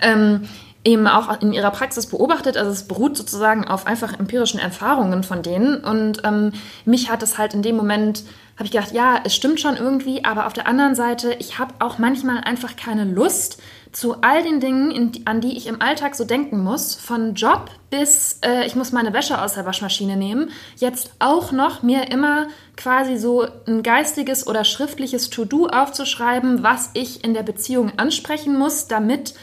ähm, 0.00 0.48
eben 0.84 1.06
auch 1.06 1.40
in 1.40 1.52
ihrer 1.52 1.70
Praxis 1.70 2.06
beobachtet. 2.06 2.56
Also 2.56 2.70
es 2.70 2.86
beruht 2.86 3.16
sozusagen 3.16 3.66
auf 3.66 3.86
einfach 3.86 4.18
empirischen 4.18 4.60
Erfahrungen 4.60 5.22
von 5.22 5.42
denen. 5.42 5.82
Und 5.82 6.22
ähm, 6.24 6.52
mich 6.84 7.10
hat 7.10 7.22
es 7.22 7.38
halt 7.38 7.54
in 7.54 7.62
dem 7.62 7.76
Moment, 7.76 8.24
habe 8.56 8.64
ich 8.64 8.70
gedacht, 8.70 8.92
ja, 8.92 9.20
es 9.24 9.34
stimmt 9.34 9.60
schon 9.60 9.76
irgendwie, 9.76 10.24
aber 10.24 10.46
auf 10.46 10.52
der 10.52 10.66
anderen 10.66 10.94
Seite, 10.94 11.34
ich 11.38 11.58
habe 11.58 11.74
auch 11.80 11.98
manchmal 11.98 12.38
einfach 12.38 12.76
keine 12.76 13.04
Lust, 13.04 13.60
zu 13.92 14.16
all 14.20 14.42
den 14.42 14.60
Dingen, 14.60 14.90
in, 14.90 15.26
an 15.26 15.40
die 15.40 15.56
ich 15.56 15.66
im 15.66 15.80
Alltag 15.80 16.14
so 16.14 16.24
denken 16.24 16.62
muss, 16.62 16.94
von 16.94 17.34
Job 17.34 17.70
bis 17.90 18.38
äh, 18.44 18.66
ich 18.66 18.76
muss 18.76 18.92
meine 18.92 19.14
Wäsche 19.14 19.40
aus 19.40 19.54
der 19.54 19.64
Waschmaschine 19.64 20.16
nehmen, 20.16 20.50
jetzt 20.76 21.12
auch 21.18 21.52
noch 21.52 21.82
mir 21.82 22.10
immer 22.10 22.48
quasi 22.76 23.16
so 23.16 23.46
ein 23.66 23.82
geistiges 23.82 24.46
oder 24.46 24.64
schriftliches 24.64 25.30
To-Do 25.30 25.68
aufzuschreiben, 25.68 26.62
was 26.62 26.90
ich 26.94 27.24
in 27.24 27.32
der 27.32 27.42
Beziehung 27.42 27.92
ansprechen 27.96 28.58
muss, 28.58 28.88
damit 28.88 29.34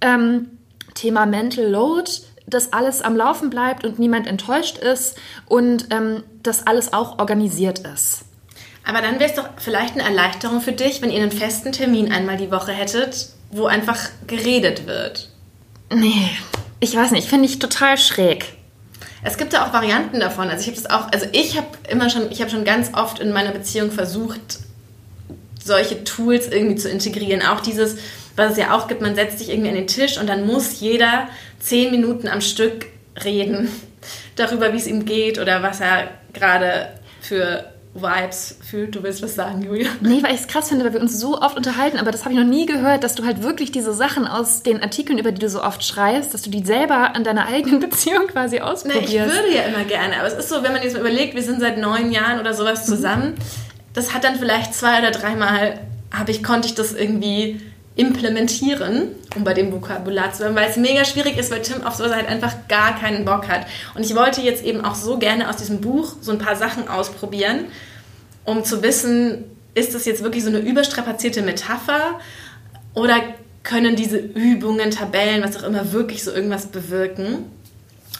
ähm, 0.00 0.57
Thema 0.98 1.26
Mental 1.26 1.64
Load 1.64 2.10
dass 2.48 2.72
alles 2.72 3.02
am 3.02 3.16
Laufen 3.16 3.50
bleibt 3.50 3.84
und 3.84 3.98
niemand 3.98 4.26
enttäuscht 4.26 4.78
ist 4.78 5.16
und 5.46 5.88
ähm, 5.90 6.22
dass 6.42 6.66
alles 6.66 6.92
auch 6.92 7.18
organisiert 7.18 7.80
ist. 7.80 8.24
Aber 8.84 9.02
dann 9.02 9.20
wäre 9.20 9.28
es 9.28 9.36
doch 9.36 9.48
vielleicht 9.58 9.94
eine 9.94 10.04
Erleichterung 10.04 10.60
für 10.60 10.72
dich, 10.72 11.02
wenn 11.02 11.10
ihr 11.10 11.22
einen 11.22 11.30
festen 11.30 11.72
Termin 11.72 12.10
einmal 12.10 12.38
die 12.38 12.50
Woche 12.50 12.72
hättet, 12.72 13.28
wo 13.50 13.66
einfach 13.66 13.98
geredet 14.26 14.86
wird. 14.86 15.28
Nee, 15.92 16.30
ich 16.80 16.96
weiß 16.96 17.10
nicht, 17.10 17.28
finde 17.28 17.46
ich 17.46 17.58
total 17.58 17.98
schräg. 17.98 18.56
Es 19.22 19.36
gibt 19.36 19.52
ja 19.52 19.66
auch 19.66 19.72
Varianten 19.72 20.20
davon. 20.20 20.48
Also 20.48 20.62
ich 20.62 20.68
habe 20.68 20.76
das 20.76 20.90
auch, 20.90 21.12
also 21.12 21.26
ich 21.32 21.56
habe 21.56 21.66
immer 21.90 22.08
schon, 22.08 22.30
ich 22.30 22.40
habe 22.40 22.50
schon 22.50 22.64
ganz 22.64 22.94
oft 22.94 23.18
in 23.18 23.32
meiner 23.32 23.50
Beziehung 23.50 23.90
versucht, 23.90 24.60
solche 25.62 26.04
Tools 26.04 26.48
irgendwie 26.48 26.76
zu 26.76 26.88
integrieren. 26.88 27.42
Auch 27.42 27.60
dieses, 27.60 27.96
was 28.38 28.52
es 28.52 28.58
ja 28.58 28.76
auch 28.76 28.88
gibt, 28.88 29.02
man 29.02 29.14
setzt 29.14 29.38
sich 29.38 29.50
irgendwie 29.50 29.68
an 29.68 29.74
den 29.74 29.86
Tisch 29.86 30.18
und 30.18 30.28
dann 30.28 30.46
muss 30.46 30.80
jeder 30.80 31.28
zehn 31.58 31.90
Minuten 31.90 32.28
am 32.28 32.40
Stück 32.40 32.86
reden 33.24 33.68
darüber, 34.36 34.72
wie 34.72 34.76
es 34.76 34.86
ihm 34.86 35.04
geht 35.04 35.38
oder 35.38 35.62
was 35.62 35.80
er 35.80 36.08
gerade 36.32 36.88
für 37.20 37.64
Vibes 37.94 38.58
fühlt. 38.62 38.94
Du 38.94 39.02
willst 39.02 39.22
was 39.22 39.34
sagen, 39.34 39.62
Julia? 39.62 39.88
Nee, 40.00 40.22
weil 40.22 40.34
ich 40.34 40.40
es 40.40 40.46
krass 40.46 40.68
finde, 40.68 40.84
weil 40.84 40.92
wir 40.92 41.00
uns 41.00 41.18
so 41.18 41.40
oft 41.40 41.56
unterhalten, 41.56 41.98
aber 41.98 42.10
das 42.10 42.24
habe 42.24 42.34
ich 42.34 42.38
noch 42.38 42.46
nie 42.46 42.66
gehört, 42.66 43.02
dass 43.02 43.14
du 43.14 43.24
halt 43.24 43.42
wirklich 43.42 43.72
diese 43.72 43.92
Sachen 43.92 44.26
aus 44.26 44.62
den 44.62 44.82
Artikeln, 44.82 45.18
über 45.18 45.32
die 45.32 45.40
du 45.40 45.48
so 45.48 45.62
oft 45.62 45.84
schreibst, 45.84 46.34
dass 46.34 46.42
du 46.42 46.50
die 46.50 46.64
selber 46.64 47.14
an 47.14 47.24
deiner 47.24 47.46
eigenen 47.46 47.80
Beziehung 47.88 48.26
quasi 48.28 48.60
ausprobierst. 48.60 49.12
Na, 49.12 49.24
ich 49.24 49.32
würde 49.32 49.54
ja 49.54 49.62
immer 49.62 49.84
gerne, 49.84 50.18
aber 50.18 50.28
es 50.28 50.34
ist 50.34 50.48
so, 50.48 50.62
wenn 50.62 50.72
man 50.72 50.82
jetzt 50.82 50.94
mal 50.94 51.00
überlegt, 51.00 51.34
wir 51.34 51.42
sind 51.42 51.60
seit 51.60 51.78
neun 51.78 52.12
Jahren 52.12 52.40
oder 52.40 52.54
sowas 52.54 52.86
zusammen, 52.86 53.30
mhm. 53.30 53.94
das 53.94 54.14
hat 54.14 54.24
dann 54.24 54.36
vielleicht 54.36 54.74
zwei 54.74 54.98
oder 55.00 55.10
dreimal, 55.10 55.80
habe 56.12 56.30
ich, 56.30 56.42
konnte 56.42 56.68
ich 56.68 56.74
das 56.74 56.92
irgendwie 56.92 57.60
implementieren, 57.98 59.08
um 59.34 59.42
bei 59.42 59.54
dem 59.54 59.72
Vokabular 59.72 60.32
zu 60.32 60.38
bleiben, 60.38 60.54
weil 60.54 60.70
es 60.70 60.76
mega 60.76 61.04
schwierig 61.04 61.36
ist, 61.36 61.50
weil 61.50 61.62
Tim 61.62 61.82
auf 61.84 61.96
sowas 61.96 62.14
halt 62.14 62.28
einfach 62.28 62.54
gar 62.68 62.98
keinen 62.98 63.24
Bock 63.24 63.48
hat. 63.48 63.66
Und 63.94 64.06
ich 64.06 64.14
wollte 64.14 64.40
jetzt 64.40 64.64
eben 64.64 64.84
auch 64.84 64.94
so 64.94 65.18
gerne 65.18 65.50
aus 65.50 65.56
diesem 65.56 65.80
Buch 65.80 66.14
so 66.20 66.30
ein 66.30 66.38
paar 66.38 66.54
Sachen 66.54 66.86
ausprobieren, 66.86 67.64
um 68.44 68.64
zu 68.64 68.82
wissen, 68.82 69.44
ist 69.74 69.96
das 69.96 70.04
jetzt 70.04 70.22
wirklich 70.22 70.44
so 70.44 70.48
eine 70.48 70.60
überstrapazierte 70.60 71.42
Metapher 71.42 72.20
oder 72.94 73.16
können 73.64 73.96
diese 73.96 74.18
Übungen, 74.18 74.92
Tabellen, 74.92 75.42
was 75.42 75.56
auch 75.56 75.64
immer, 75.64 75.92
wirklich 75.92 76.22
so 76.22 76.30
irgendwas 76.30 76.66
bewirken? 76.66 77.46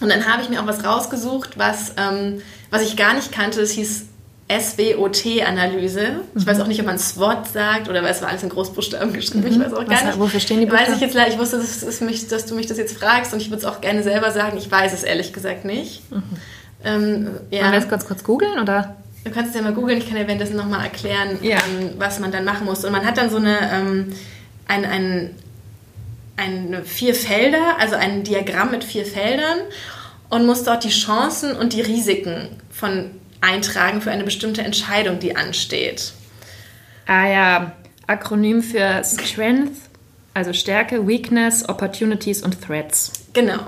Und 0.00 0.08
dann 0.08 0.26
habe 0.26 0.42
ich 0.42 0.49
mir 0.49 0.61
auch 0.61 0.66
was 0.66 0.85
rausgesucht, 0.85 1.56
was, 1.56 1.92
ähm, 1.97 2.42
was 2.70 2.82
ich 2.82 2.97
gar 2.97 3.14
nicht 3.14 3.30
kannte. 3.30 3.61
Es 3.61 3.70
hieß 3.70 4.06
SWOT-Analyse. 4.50 6.21
Ich 6.35 6.47
weiß 6.47 6.61
auch 6.61 6.67
nicht, 6.67 6.81
ob 6.81 6.87
man 6.87 6.99
SWOT 6.99 7.49
sagt 7.52 7.88
oder 7.88 8.02
weil 8.02 8.12
es 8.12 8.23
war 8.23 8.31
alles 8.31 8.43
in 8.43 8.49
Großbuchstaben 8.49 9.12
geschrieben. 9.12 9.47
Ich 9.47 9.59
mhm. 9.59 9.64
weiß 9.64 9.75
auch 9.75 9.85
gar 9.85 9.90
Was, 9.90 10.05
nicht. 10.05 10.19
Wofür 10.19 10.40
stehen 10.40 10.61
die 10.61 10.67
Buchstaben? 10.67 10.93
Weiß 10.93 10.97
ich 10.97 11.14
jetzt 11.14 11.33
Ich 11.35 11.38
wusste, 11.38 11.59
dass, 11.59 12.00
mich, 12.00 12.28
dass, 12.28 12.47
du 12.47 12.55
mich 12.55 12.67
das 12.67 12.78
jetzt 12.78 12.97
fragst 12.97 13.35
und 13.35 13.40
ich 13.40 13.50
würde 13.50 13.59
es 13.59 13.64
auch 13.67 13.83
gerne 13.83 14.02
selber 14.02 14.31
sagen. 14.31 14.57
Ich 14.57 14.71
weiß 14.71 14.95
es 14.95 15.02
ehrlich 15.02 15.35
gesagt 15.35 15.67
nicht. 15.67 16.11
Mhm. 16.11 16.23
Ähm, 16.83 17.31
ja. 17.50 17.62
Wollen 17.62 17.73
wir 17.73 17.81
das 17.81 17.88
kurz, 17.88 18.07
kurz 18.07 18.25
googeln 18.25 18.59
oder? 18.59 18.97
Du 19.25 19.31
kannst 19.31 19.50
es 19.50 19.57
ja 19.57 19.62
mal 19.62 19.75
googeln. 19.75 19.99
Ich 19.99 20.09
kann 20.09 20.17
ja 20.17 20.26
währenddessen 20.26 20.57
nochmal 20.57 20.83
erklären, 20.85 21.38
ja. 21.43 21.57
ähm, 21.57 21.90
was 21.99 22.19
man 22.19 22.33
dann 22.33 22.45
machen 22.45 22.64
muss. 22.64 22.85
Und 22.85 22.93
man 22.93 23.05
hat 23.05 23.19
dann 23.19 23.28
so 23.28 23.37
eine, 23.37 23.59
ähm, 23.71 24.14
ein, 24.67 24.85
ein, 24.87 25.35
ein 26.37 26.85
vier 26.85 27.14
Felder, 27.14 27.78
also 27.78 27.97
ein 27.97 28.23
Diagramm 28.23 28.71
mit 28.71 28.85
vier 28.85 29.05
Feldern 29.05 29.59
und 30.31 30.47
muss 30.47 30.62
dort 30.62 30.85
die 30.85 30.90
Chancen 30.90 31.55
und 31.55 31.75
die 31.75 31.83
Risiken 31.83 32.49
von 32.71 33.11
eintragen 33.40 34.00
für 34.00 34.11
eine 34.11 34.25
bestimmte 34.25 34.62
Entscheidung, 34.62 35.18
die 35.18 35.37
ansteht. 35.37 36.12
Ah 37.07 37.28
ja, 37.28 37.73
Akronym 38.07 38.62
für 38.62 39.02
Strength, 39.04 39.73
also 40.35 40.52
Stärke, 40.52 41.07
Weakness, 41.07 41.68
Opportunities 41.68 42.42
und 42.42 42.61
Threats. 42.61 43.12
Genau. 43.33 43.59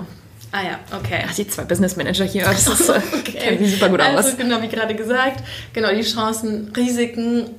Ah 0.51 0.63
ja, 0.63 0.79
okay. 0.97 1.23
Ach, 1.27 1.33
die 1.33 1.47
zwei 1.47 1.63
Business 1.63 1.95
Manager 1.95 2.25
hier, 2.25 2.43
das 2.43 2.67
ist, 2.67 2.89
äh, 2.89 3.01
okay. 3.13 3.57
sieht 3.57 3.73
super 3.75 3.89
gut 3.89 4.01
also, 4.01 4.29
aus. 4.29 4.37
Genau, 4.37 4.61
wie 4.61 4.67
gerade 4.67 4.95
gesagt, 4.95 5.43
genau 5.73 5.93
die 5.93 6.01
Chancen, 6.01 6.71
Risiken 6.75 7.51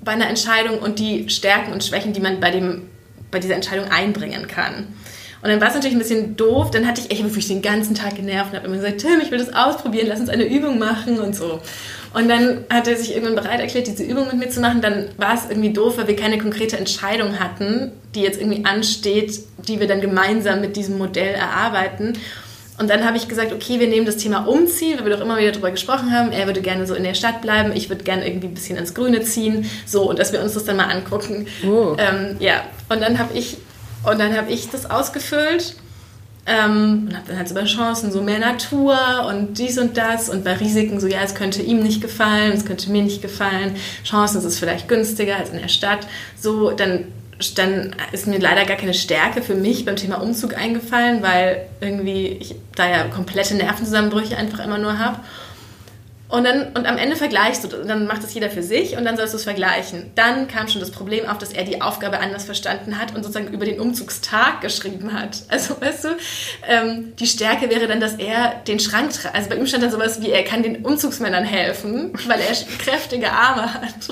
bei 0.00 0.12
einer 0.12 0.28
Entscheidung 0.28 0.78
und 0.78 1.00
die 1.00 1.28
Stärken 1.28 1.72
und 1.72 1.82
Schwächen, 1.82 2.12
die 2.12 2.20
man 2.20 2.38
bei, 2.38 2.52
dem, 2.52 2.88
bei 3.30 3.40
dieser 3.40 3.54
Entscheidung 3.54 3.90
einbringen 3.90 4.46
kann. 4.46 4.86
Und 5.40 5.50
dann 5.50 5.60
war 5.60 5.68
es 5.68 5.74
natürlich 5.74 5.94
ein 5.94 6.00
bisschen 6.00 6.36
doof. 6.36 6.70
Dann 6.70 6.86
hatte 6.86 7.00
ich 7.00 7.10
echt 7.10 7.22
wirklich 7.22 7.48
den 7.48 7.62
ganzen 7.62 7.94
Tag 7.94 8.16
genervt 8.16 8.50
und 8.50 8.56
habe 8.56 8.66
immer 8.66 8.76
gesagt, 8.76 8.98
Tim, 8.98 9.20
ich 9.22 9.30
will 9.30 9.38
das 9.38 9.54
ausprobieren, 9.54 10.08
lass 10.08 10.20
uns 10.20 10.28
eine 10.28 10.44
Übung 10.44 10.78
machen 10.78 11.20
und 11.20 11.36
so. 11.36 11.60
Und 12.14 12.28
dann 12.28 12.64
hat 12.70 12.88
er 12.88 12.96
sich 12.96 13.12
irgendwann 13.14 13.36
bereit 13.36 13.60
erklärt, 13.60 13.86
diese 13.86 14.02
Übung 14.02 14.26
mit 14.26 14.38
mir 14.38 14.48
zu 14.48 14.60
machen. 14.60 14.80
Dann 14.80 15.10
war 15.16 15.34
es 15.34 15.48
irgendwie 15.48 15.72
doof, 15.72 15.98
weil 15.98 16.08
wir 16.08 16.16
keine 16.16 16.38
konkrete 16.38 16.76
Entscheidung 16.76 17.38
hatten, 17.38 17.92
die 18.14 18.22
jetzt 18.22 18.40
irgendwie 18.40 18.64
ansteht, 18.64 19.40
die 19.68 19.78
wir 19.78 19.86
dann 19.86 20.00
gemeinsam 20.00 20.60
mit 20.60 20.76
diesem 20.76 20.98
Modell 20.98 21.34
erarbeiten. 21.34 22.14
Und 22.78 22.88
dann 22.88 23.04
habe 23.04 23.16
ich 23.16 23.26
gesagt, 23.26 23.52
okay, 23.52 23.80
wir 23.80 23.88
nehmen 23.88 24.06
das 24.06 24.18
Thema 24.18 24.46
Umziehen, 24.46 24.98
weil 24.98 25.06
wir 25.06 25.16
doch 25.16 25.20
immer 25.20 25.36
wieder 25.36 25.50
darüber 25.50 25.72
gesprochen 25.72 26.12
haben. 26.12 26.30
Er 26.30 26.46
würde 26.46 26.60
gerne 26.62 26.86
so 26.86 26.94
in 26.94 27.02
der 27.02 27.14
Stadt 27.14 27.42
bleiben, 27.42 27.72
ich 27.74 27.88
würde 27.88 28.04
gerne 28.04 28.26
irgendwie 28.26 28.46
ein 28.46 28.54
bisschen 28.54 28.78
ins 28.78 28.94
Grüne 28.94 29.20
ziehen. 29.22 29.68
So, 29.84 30.08
und 30.08 30.18
dass 30.18 30.32
wir 30.32 30.40
uns 30.40 30.54
das 30.54 30.64
dann 30.64 30.76
mal 30.76 30.84
angucken. 30.84 31.46
Oh. 31.66 31.96
Ähm, 31.98 32.36
ja, 32.38 32.62
und 32.88 33.02
dann 33.02 33.18
habe 33.18 33.36
ich 33.36 33.58
und 34.04 34.18
dann 34.18 34.36
habe 34.36 34.50
ich 34.50 34.70
das 34.70 34.90
ausgefüllt 34.90 35.76
ähm, 36.48 37.08
und 37.08 37.16
habe 37.16 37.28
dann 37.28 37.36
halt 37.36 37.48
so 37.48 37.54
bei 37.54 37.64
Chancen 37.64 38.10
so 38.10 38.22
mehr 38.22 38.38
Natur 38.38 38.96
und 39.28 39.58
dies 39.58 39.78
und 39.78 39.96
das 39.96 40.28
und 40.28 40.44
bei 40.44 40.54
Risiken 40.54 40.98
so, 40.98 41.06
ja, 41.06 41.20
es 41.22 41.34
könnte 41.34 41.62
ihm 41.62 41.82
nicht 41.82 42.00
gefallen, 42.00 42.52
es 42.52 42.64
könnte 42.64 42.90
mir 42.90 43.02
nicht 43.02 43.20
gefallen. 43.20 43.76
Chancen 44.04 44.38
ist 44.38 44.44
es 44.44 44.58
vielleicht 44.58 44.88
günstiger 44.88 45.36
als 45.36 45.50
in 45.50 45.60
der 45.60 45.68
Stadt. 45.68 46.06
So, 46.40 46.70
dann, 46.70 47.04
dann 47.56 47.94
ist 48.12 48.26
mir 48.26 48.38
leider 48.38 48.64
gar 48.64 48.78
keine 48.78 48.94
Stärke 48.94 49.42
für 49.42 49.54
mich 49.54 49.84
beim 49.84 49.96
Thema 49.96 50.22
Umzug 50.22 50.56
eingefallen, 50.56 51.22
weil 51.22 51.66
irgendwie 51.80 52.38
ich 52.40 52.54
da 52.74 52.88
ja 52.88 53.04
komplette 53.04 53.54
Nervenzusammenbrüche 53.54 54.36
einfach 54.36 54.64
immer 54.64 54.78
nur 54.78 54.98
habe. 54.98 55.18
Und, 56.28 56.44
dann, 56.44 56.72
und 56.74 56.86
am 56.86 56.98
Ende 56.98 57.16
vergleichst 57.16 57.64
du, 57.64 57.68
dann 57.68 58.06
macht 58.06 58.22
es 58.22 58.34
jeder 58.34 58.50
für 58.50 58.62
sich 58.62 58.98
und 58.98 59.04
dann 59.06 59.16
sollst 59.16 59.32
du 59.32 59.38
es 59.38 59.44
vergleichen. 59.44 60.10
Dann 60.14 60.46
kam 60.46 60.68
schon 60.68 60.80
das 60.80 60.90
Problem 60.90 61.26
auf, 61.26 61.38
dass 61.38 61.52
er 61.52 61.64
die 61.64 61.80
Aufgabe 61.80 62.20
anders 62.20 62.44
verstanden 62.44 62.98
hat 62.98 63.14
und 63.14 63.22
sozusagen 63.22 63.52
über 63.52 63.64
den 63.64 63.80
Umzugstag 63.80 64.60
geschrieben 64.60 65.14
hat. 65.18 65.42
Also, 65.48 65.80
weißt 65.80 66.04
du, 66.04 66.08
ähm, 66.68 67.16
die 67.16 67.26
Stärke 67.26 67.70
wäre 67.70 67.86
dann, 67.86 68.00
dass 68.00 68.16
er 68.16 68.56
den 68.66 68.78
Schrank, 68.78 69.12
also 69.32 69.48
bei 69.48 69.56
ihm 69.56 69.66
stand 69.66 69.82
dann 69.82 69.90
sowas 69.90 70.20
wie, 70.20 70.30
er 70.30 70.44
kann 70.44 70.62
den 70.62 70.84
Umzugsmännern 70.84 71.44
helfen, 71.44 72.12
weil 72.26 72.40
er 72.40 72.54
kräftige 72.78 73.32
Arme 73.32 73.72
hat. 73.72 74.10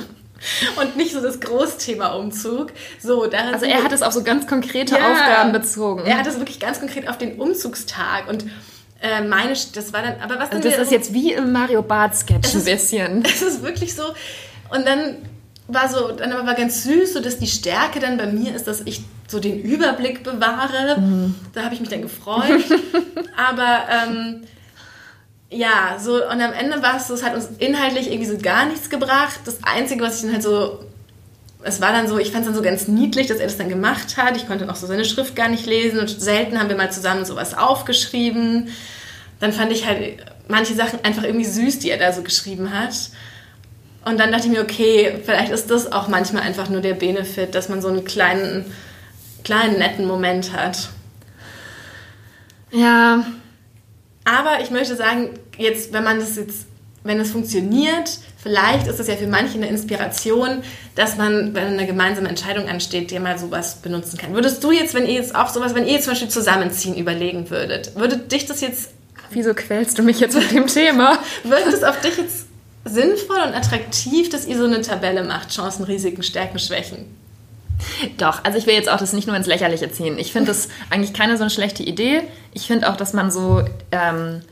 Und 0.76 0.96
nicht 0.96 1.12
so 1.12 1.20
das 1.20 1.40
Großthema 1.40 2.08
Umzug. 2.14 2.72
So, 3.02 3.22
also 3.24 3.64
er 3.64 3.82
hat 3.82 3.92
es 3.92 4.02
auf 4.02 4.12
so 4.12 4.22
ganz 4.22 4.46
konkrete 4.46 4.94
ja, 4.94 5.12
Aufgaben 5.12 5.52
bezogen. 5.52 6.04
Er 6.04 6.18
hat 6.18 6.26
es 6.26 6.38
wirklich 6.38 6.60
ganz 6.60 6.78
konkret 6.78 7.08
auf 7.08 7.18
den 7.18 7.38
Umzugstag 7.38 8.28
und 8.28 8.44
äh, 9.00 9.22
meine, 9.22 9.54
das 9.74 9.92
war 9.92 10.02
dann, 10.02 10.20
aber 10.20 10.38
was 10.38 10.50
also 10.50 10.68
Das 10.68 10.78
ist 10.78 10.90
jetzt 10.90 11.12
wie 11.12 11.32
im 11.32 11.52
Mario 11.52 11.82
Bart 11.82 12.16
Sketch 12.16 12.54
ein 12.54 12.64
bisschen. 12.64 13.22
Es 13.24 13.42
ist 13.42 13.62
wirklich 13.62 13.94
so. 13.94 14.04
Und 14.70 14.86
dann 14.86 15.16
war 15.68 15.88
so, 15.88 16.12
dann 16.12 16.32
aber 16.32 16.46
war 16.46 16.54
ganz 16.54 16.84
süß, 16.84 17.14
so 17.14 17.20
dass 17.20 17.38
die 17.38 17.46
Stärke 17.46 18.00
dann 18.00 18.16
bei 18.16 18.26
mir 18.26 18.54
ist, 18.54 18.66
dass 18.66 18.80
ich 18.82 19.02
so 19.28 19.40
den 19.40 19.60
Überblick 19.60 20.22
bewahre. 20.22 21.00
Mhm. 21.00 21.34
Da 21.52 21.64
habe 21.64 21.74
ich 21.74 21.80
mich 21.80 21.88
dann 21.88 22.02
gefreut. 22.02 22.64
aber 23.36 23.80
ähm, 23.90 24.42
ja, 25.50 25.98
so 26.00 26.14
und 26.14 26.40
am 26.40 26.52
Ende 26.52 26.82
war 26.82 26.96
es 26.96 27.08
so, 27.08 27.14
es 27.14 27.22
hat 27.22 27.34
uns 27.34 27.48
inhaltlich 27.58 28.10
irgendwie 28.10 28.30
so 28.30 28.38
gar 28.38 28.66
nichts 28.66 28.90
gebracht. 28.90 29.40
Das 29.44 29.58
Einzige, 29.62 30.02
was 30.02 30.16
ich 30.16 30.22
dann 30.22 30.32
halt 30.32 30.42
so 30.42 30.80
es 31.62 31.80
war 31.80 31.92
dann 31.92 32.08
so, 32.08 32.18
ich 32.18 32.30
fand 32.30 32.42
es 32.42 32.46
dann 32.46 32.54
so 32.54 32.62
ganz 32.62 32.88
niedlich, 32.88 33.26
dass 33.26 33.38
er 33.38 33.46
das 33.46 33.56
dann 33.56 33.68
gemacht 33.68 34.16
hat. 34.16 34.36
Ich 34.36 34.46
konnte 34.46 34.66
noch 34.66 34.76
so 34.76 34.86
seine 34.86 35.04
Schrift 35.04 35.34
gar 35.34 35.48
nicht 35.48 35.66
lesen 35.66 35.98
und 35.98 36.08
selten 36.08 36.58
haben 36.58 36.68
wir 36.68 36.76
mal 36.76 36.92
zusammen 36.92 37.24
sowas 37.24 37.56
aufgeschrieben. 37.56 38.68
Dann 39.40 39.52
fand 39.52 39.72
ich 39.72 39.86
halt 39.86 40.18
manche 40.48 40.74
Sachen 40.74 41.04
einfach 41.04 41.24
irgendwie 41.24 41.44
süß, 41.44 41.78
die 41.80 41.90
er 41.90 41.98
da 41.98 42.12
so 42.12 42.22
geschrieben 42.22 42.72
hat. 42.72 42.94
Und 44.04 44.20
dann 44.20 44.30
dachte 44.30 44.46
ich 44.46 44.52
mir, 44.52 44.62
okay, 44.62 45.20
vielleicht 45.24 45.50
ist 45.50 45.70
das 45.70 45.90
auch 45.90 46.06
manchmal 46.06 46.42
einfach 46.42 46.68
nur 46.68 46.80
der 46.80 46.94
Benefit, 46.94 47.54
dass 47.56 47.68
man 47.68 47.82
so 47.82 47.88
einen 47.88 48.04
kleinen, 48.04 48.64
kleinen 49.42 49.78
netten 49.78 50.06
Moment 50.06 50.52
hat. 50.52 50.90
Ja. 52.70 53.26
Aber 54.24 54.60
ich 54.60 54.70
möchte 54.70 54.94
sagen, 54.96 55.30
jetzt, 55.56 55.92
wenn 55.92 56.04
man 56.04 56.20
das 56.20 56.36
jetzt, 56.36 56.66
wenn 57.06 57.20
es 57.20 57.30
funktioniert, 57.30 58.18
Vielleicht 58.46 58.86
ist 58.86 59.00
es 59.00 59.08
ja 59.08 59.16
für 59.16 59.26
manche 59.26 59.54
eine 59.54 59.66
Inspiration, 59.66 60.62
dass 60.94 61.16
man, 61.16 61.52
wenn 61.52 61.66
eine 61.66 61.84
gemeinsame 61.84 62.28
Entscheidung 62.28 62.68
ansteht, 62.68 63.10
dir 63.10 63.18
mal 63.18 63.36
sowas 63.36 63.78
benutzen 63.82 64.18
kann. 64.18 64.34
Würdest 64.34 64.62
du 64.62 64.70
jetzt, 64.70 64.94
wenn 64.94 65.04
ihr 65.04 65.14
jetzt 65.14 65.34
auch 65.34 65.48
sowas, 65.48 65.74
wenn 65.74 65.84
ihr 65.84 66.00
zum 66.00 66.12
Beispiel 66.12 66.28
zusammenziehen 66.28 66.96
überlegen 66.96 67.50
würdet, 67.50 67.96
würde 67.96 68.18
dich 68.18 68.46
das 68.46 68.60
jetzt. 68.60 68.90
Wieso 69.32 69.52
quälst 69.52 69.98
du 69.98 70.04
mich 70.04 70.20
jetzt 70.20 70.36
mit 70.36 70.52
dem 70.52 70.68
Thema? 70.68 71.18
Würde 71.42 71.70
es 71.70 71.82
auf 71.82 72.00
dich 72.00 72.16
jetzt 72.18 72.46
sinnvoll 72.84 73.38
und 73.38 73.52
attraktiv, 73.52 74.30
dass 74.30 74.46
ihr 74.46 74.56
so 74.56 74.64
eine 74.64 74.80
Tabelle 74.80 75.24
macht? 75.24 75.52
Chancen, 75.52 75.82
Risiken, 75.82 76.22
Stärken, 76.22 76.60
Schwächen? 76.60 77.06
Doch, 78.16 78.44
also 78.44 78.58
ich 78.58 78.66
will 78.68 78.74
jetzt 78.74 78.88
auch 78.88 78.98
das 78.98 79.12
nicht 79.12 79.26
nur 79.26 79.34
ins 79.34 79.48
Lächerliche 79.48 79.90
ziehen. 79.90 80.20
Ich 80.20 80.30
finde 80.30 80.52
das 80.52 80.68
eigentlich 80.88 81.12
keine 81.12 81.36
so 81.36 81.42
eine 81.42 81.50
schlechte 81.50 81.82
Idee. 81.82 82.22
Ich 82.54 82.68
finde 82.68 82.88
auch, 82.88 82.96
dass 82.96 83.12
man 83.12 83.32
so 83.32 83.64
ähm, 83.90 84.42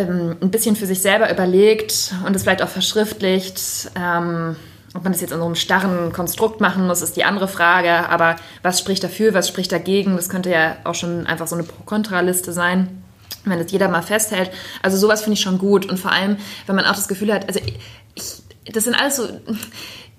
ähm, 0.00 0.36
ein 0.40 0.50
bisschen 0.50 0.76
für 0.76 0.86
sich 0.86 1.02
selber 1.02 1.30
überlegt 1.30 2.14
und 2.26 2.34
es 2.34 2.42
vielleicht 2.42 2.62
auch 2.62 2.68
verschriftlicht. 2.68 3.90
Ähm, 3.94 4.56
ob 4.94 5.04
man 5.04 5.12
das 5.12 5.20
jetzt 5.20 5.30
in 5.32 5.38
so 5.38 5.44
einem 5.44 5.54
starren 5.54 6.12
Konstrukt 6.12 6.60
machen 6.60 6.86
muss, 6.86 7.00
ist 7.00 7.16
die 7.16 7.24
andere 7.24 7.46
Frage. 7.46 8.08
Aber 8.08 8.36
was 8.62 8.80
spricht 8.80 9.04
dafür, 9.04 9.34
was 9.34 9.48
spricht 9.48 9.70
dagegen? 9.70 10.16
Das 10.16 10.28
könnte 10.28 10.50
ja 10.50 10.76
auch 10.84 10.94
schon 10.94 11.26
einfach 11.26 11.46
so 11.46 11.54
eine 11.54 11.64
Pro-Kontra-Liste 11.64 12.52
sein, 12.52 13.02
wenn 13.44 13.58
das 13.58 13.70
jeder 13.70 13.88
mal 13.88 14.02
festhält. 14.02 14.50
Also 14.82 14.96
sowas 14.96 15.22
finde 15.22 15.34
ich 15.34 15.40
schon 15.40 15.58
gut. 15.58 15.86
Und 15.86 15.98
vor 15.98 16.10
allem, 16.10 16.38
wenn 16.66 16.74
man 16.74 16.86
auch 16.86 16.96
das 16.96 17.06
Gefühl 17.06 17.32
hat, 17.32 17.46
also 17.46 17.60
ich, 17.64 18.72
das 18.72 18.84
sind 18.84 18.94
alles 18.94 19.16
so, 19.16 19.28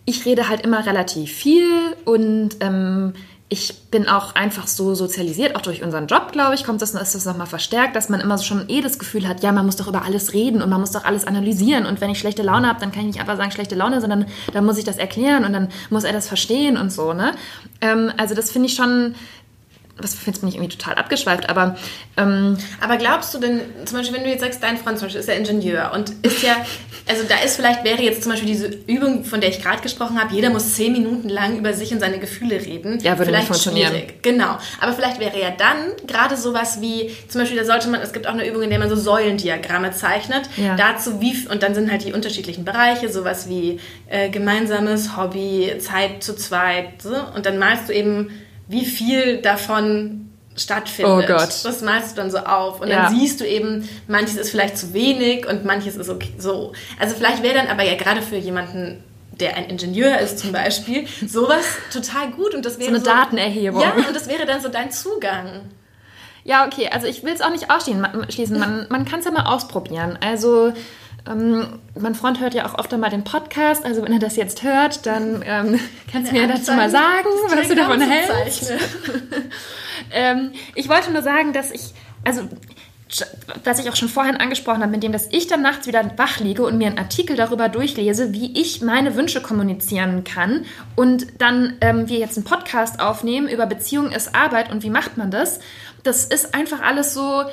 ich 0.05 0.25
rede 0.25 0.47
halt 0.47 0.61
immer 0.61 0.85
relativ 0.85 1.31
viel 1.31 1.67
und 2.05 2.51
ähm, 2.61 3.13
ich 3.53 3.73
bin 3.91 4.07
auch 4.07 4.33
einfach 4.33 4.65
so 4.65 4.95
sozialisiert, 4.95 5.57
auch 5.57 5.61
durch 5.61 5.83
unseren 5.83 6.07
Job, 6.07 6.31
glaube 6.31 6.55
ich, 6.55 6.63
kommt 6.63 6.81
das, 6.81 6.93
ist 6.93 7.15
das 7.15 7.25
nochmal 7.25 7.47
verstärkt, 7.47 7.97
dass 7.97 8.07
man 8.07 8.21
immer 8.21 8.37
schon 8.37 8.69
eh 8.69 8.79
das 8.79 8.97
Gefühl 8.97 9.27
hat, 9.27 9.43
ja, 9.43 9.51
man 9.51 9.65
muss 9.65 9.75
doch 9.75 9.89
über 9.89 10.05
alles 10.05 10.31
reden 10.31 10.61
und 10.61 10.69
man 10.69 10.79
muss 10.79 10.91
doch 10.91 11.03
alles 11.03 11.27
analysieren 11.27 11.85
und 11.85 11.99
wenn 11.99 12.09
ich 12.09 12.19
schlechte 12.19 12.43
Laune 12.43 12.69
habe, 12.69 12.79
dann 12.79 12.93
kann 12.93 13.01
ich 13.01 13.07
nicht 13.07 13.19
einfach 13.19 13.35
sagen 13.35 13.51
schlechte 13.51 13.75
Laune, 13.75 13.99
sondern 13.99 14.25
dann 14.53 14.63
muss 14.63 14.77
ich 14.77 14.85
das 14.85 14.95
erklären 14.95 15.43
und 15.43 15.51
dann 15.51 15.67
muss 15.89 16.05
er 16.05 16.13
das 16.13 16.29
verstehen 16.29 16.77
und 16.77 16.93
so, 16.93 17.11
ne? 17.11 17.33
Ähm, 17.81 18.13
also 18.15 18.35
das 18.35 18.51
finde 18.51 18.69
ich 18.69 18.75
schon 18.75 19.15
was 20.03 20.25
jetzt 20.25 20.41
bin 20.41 20.49
ich 20.49 20.55
irgendwie 20.55 20.75
total 20.75 20.95
abgeschweift, 20.95 21.49
aber. 21.49 21.75
Ähm, 22.17 22.57
aber 22.79 22.97
glaubst 22.97 23.33
du 23.33 23.39
denn, 23.39 23.61
zum 23.85 23.97
Beispiel, 23.97 24.17
wenn 24.17 24.23
du 24.23 24.29
jetzt 24.29 24.41
sagst, 24.41 24.61
dein 24.61 24.77
Freund 24.77 24.97
zum 24.97 25.07
Beispiel 25.07 25.21
ist 25.21 25.27
ja 25.27 25.35
Ingenieur 25.35 25.91
und 25.93 26.11
ist 26.23 26.43
ja, 26.43 26.55
also 27.07 27.23
da 27.27 27.37
ist 27.43 27.55
vielleicht, 27.55 27.83
wäre 27.83 28.01
jetzt 28.01 28.23
zum 28.23 28.31
Beispiel 28.31 28.47
diese 28.47 28.67
Übung, 28.87 29.23
von 29.23 29.41
der 29.41 29.49
ich 29.49 29.61
gerade 29.61 29.81
gesprochen 29.81 30.21
habe, 30.21 30.33
jeder 30.33 30.49
muss 30.49 30.75
zehn 30.75 30.91
Minuten 30.93 31.29
lang 31.29 31.57
über 31.57 31.73
sich 31.73 31.91
und 31.91 31.99
seine 31.99 32.19
Gefühle 32.19 32.55
reden. 32.55 32.99
Ja, 33.01 33.17
würde 33.17 33.25
vielleicht 33.25 33.49
nicht 33.49 33.61
funktionieren. 33.61 33.91
Schwierig. 33.91 34.23
Genau. 34.23 34.57
Aber 34.79 34.93
vielleicht 34.93 35.19
wäre 35.19 35.39
ja 35.39 35.51
dann 35.51 35.77
gerade 36.07 36.37
sowas 36.37 36.81
wie, 36.81 37.11
zum 37.27 37.41
Beispiel, 37.41 37.57
da 37.57 37.65
sollte 37.65 37.89
man, 37.89 38.01
es 38.01 38.13
gibt 38.13 38.27
auch 38.27 38.33
eine 38.33 38.47
Übung, 38.47 38.61
in 38.61 38.69
der 38.69 38.79
man 38.79 38.89
so 38.89 38.95
Säulendiagramme 38.95 39.91
zeichnet. 39.91 40.49
Ja. 40.57 40.75
Dazu 40.75 41.21
wie, 41.21 41.47
und 41.47 41.63
dann 41.63 41.73
sind 41.75 41.91
halt 41.91 42.03
die 42.03 42.13
unterschiedlichen 42.13 42.65
Bereiche, 42.65 43.09
sowas 43.09 43.49
wie 43.49 43.79
äh, 44.07 44.29
gemeinsames 44.29 45.17
Hobby, 45.17 45.73
Zeit 45.79 46.23
zu 46.23 46.35
zweit, 46.35 47.01
so, 47.01 47.15
und 47.35 47.45
dann 47.45 47.57
malst 47.57 47.89
du 47.89 47.93
eben 47.93 48.29
wie 48.71 48.85
viel 48.85 49.37
davon 49.41 50.29
stattfindet. 50.55 51.25
Oh 51.29 51.33
Gott. 51.33 51.49
Das 51.63 51.81
malst 51.81 52.11
du 52.11 52.15
dann 52.21 52.31
so 52.31 52.39
auf. 52.39 52.81
Und 52.81 52.89
Ja. 52.89 53.03
dann 53.03 53.15
siehst 53.15 53.39
du 53.39 53.47
eben, 53.47 53.87
manches 54.07 54.35
ist 54.35 54.49
vielleicht 54.51 54.77
zu 54.77 54.93
wenig 54.93 55.47
und 55.47 55.65
manches 55.65 55.95
ist 55.95 56.09
okay, 56.09 56.33
so. 56.37 56.73
Also 56.99 57.15
vielleicht 57.15 57.41
wäre 57.43 57.55
dann 57.55 57.67
aber 57.67 57.83
ja 57.83 57.95
gerade 57.95 58.21
für 58.21 58.35
jemanden, 58.35 59.03
der 59.39 59.55
ein 59.55 59.65
Ingenieur 59.65 60.19
ist 60.19 60.39
zum 60.39 60.51
Beispiel, 60.51 61.07
sowas 61.27 61.65
total 61.91 62.31
gut. 62.31 62.53
Und 62.53 62.65
das 62.65 62.79
wäre 62.79 62.89
eine 62.89 62.99
Datenerhebung. 62.99 63.81
Ja, 63.81 63.93
und 63.93 64.15
das 64.15 64.27
wäre 64.27 64.45
dann 64.45 64.61
so 64.61 64.67
dein 64.69 64.91
Zugang. 64.91 65.61
Ja, 66.43 66.65
okay, 66.65 66.89
also 66.91 67.07
ich 67.07 67.23
will 67.23 67.33
es 67.33 67.41
auch 67.41 67.51
nicht 67.51 67.69
ausschließen. 67.69 68.01
Man, 68.01 68.31
schließen. 68.31 68.59
man, 68.59 68.87
man 68.89 69.05
kann 69.05 69.19
es 69.19 69.25
ja 69.25 69.31
mal 69.31 69.45
ausprobieren. 69.45 70.17
Also 70.21 70.73
ähm, 71.29 71.79
mein 71.99 72.15
Freund 72.15 72.39
hört 72.39 72.53
ja 72.53 72.65
auch 72.65 72.79
öfter 72.79 72.97
mal 72.97 73.09
den 73.09 73.23
Podcast, 73.23 73.85
also 73.85 74.01
wenn 74.03 74.13
er 74.13 74.19
das 74.19 74.35
jetzt 74.35 74.63
hört, 74.63 75.05
dann 75.05 75.43
ähm, 75.45 75.79
kannst 76.11 76.31
du 76.31 76.35
mir 76.35 76.47
dazu 76.47 76.73
mal 76.73 76.89
sagen, 76.89 77.27
was 77.49 77.67
du 77.67 77.75
davon 77.75 78.01
hältst. 78.01 78.71
Ähm, 80.13 80.51
ich 80.73 80.89
wollte 80.89 81.11
nur 81.11 81.21
sagen, 81.21 81.53
dass 81.53 81.71
ich, 81.71 81.93
also 82.25 82.41
was 83.63 83.79
ich 83.79 83.89
auch 83.89 83.95
schon 83.95 84.09
vorhin 84.09 84.37
angesprochen 84.37 84.81
habe, 84.81 84.91
mit 84.91 85.03
dem, 85.03 85.11
dass 85.11 85.27
ich 85.31 85.47
dann 85.47 85.61
nachts 85.61 85.87
wieder 85.87 86.17
wach 86.17 86.39
liege 86.39 86.63
und 86.63 86.77
mir 86.77 86.87
einen 86.87 86.97
Artikel 86.97 87.35
darüber 87.35 87.69
durchlese, 87.69 88.33
wie 88.33 88.59
ich 88.59 88.81
meine 88.81 89.15
Wünsche 89.15 89.41
kommunizieren 89.41 90.23
kann 90.23 90.65
und 90.95 91.27
dann 91.39 91.77
ähm, 91.81 92.07
wir 92.07 92.19
jetzt 92.19 92.37
einen 92.37 92.45
Podcast 92.45 92.99
aufnehmen 92.99 93.47
über 93.47 93.65
Beziehung 93.65 94.11
ist 94.11 94.33
Arbeit 94.33 94.71
und 94.71 94.83
wie 94.83 94.89
macht 94.89 95.17
man 95.17 95.31
das. 95.31 95.59
Das 96.03 96.25
ist 96.25 96.55
einfach 96.55 96.81
alles 96.81 97.13
so, 97.13 97.43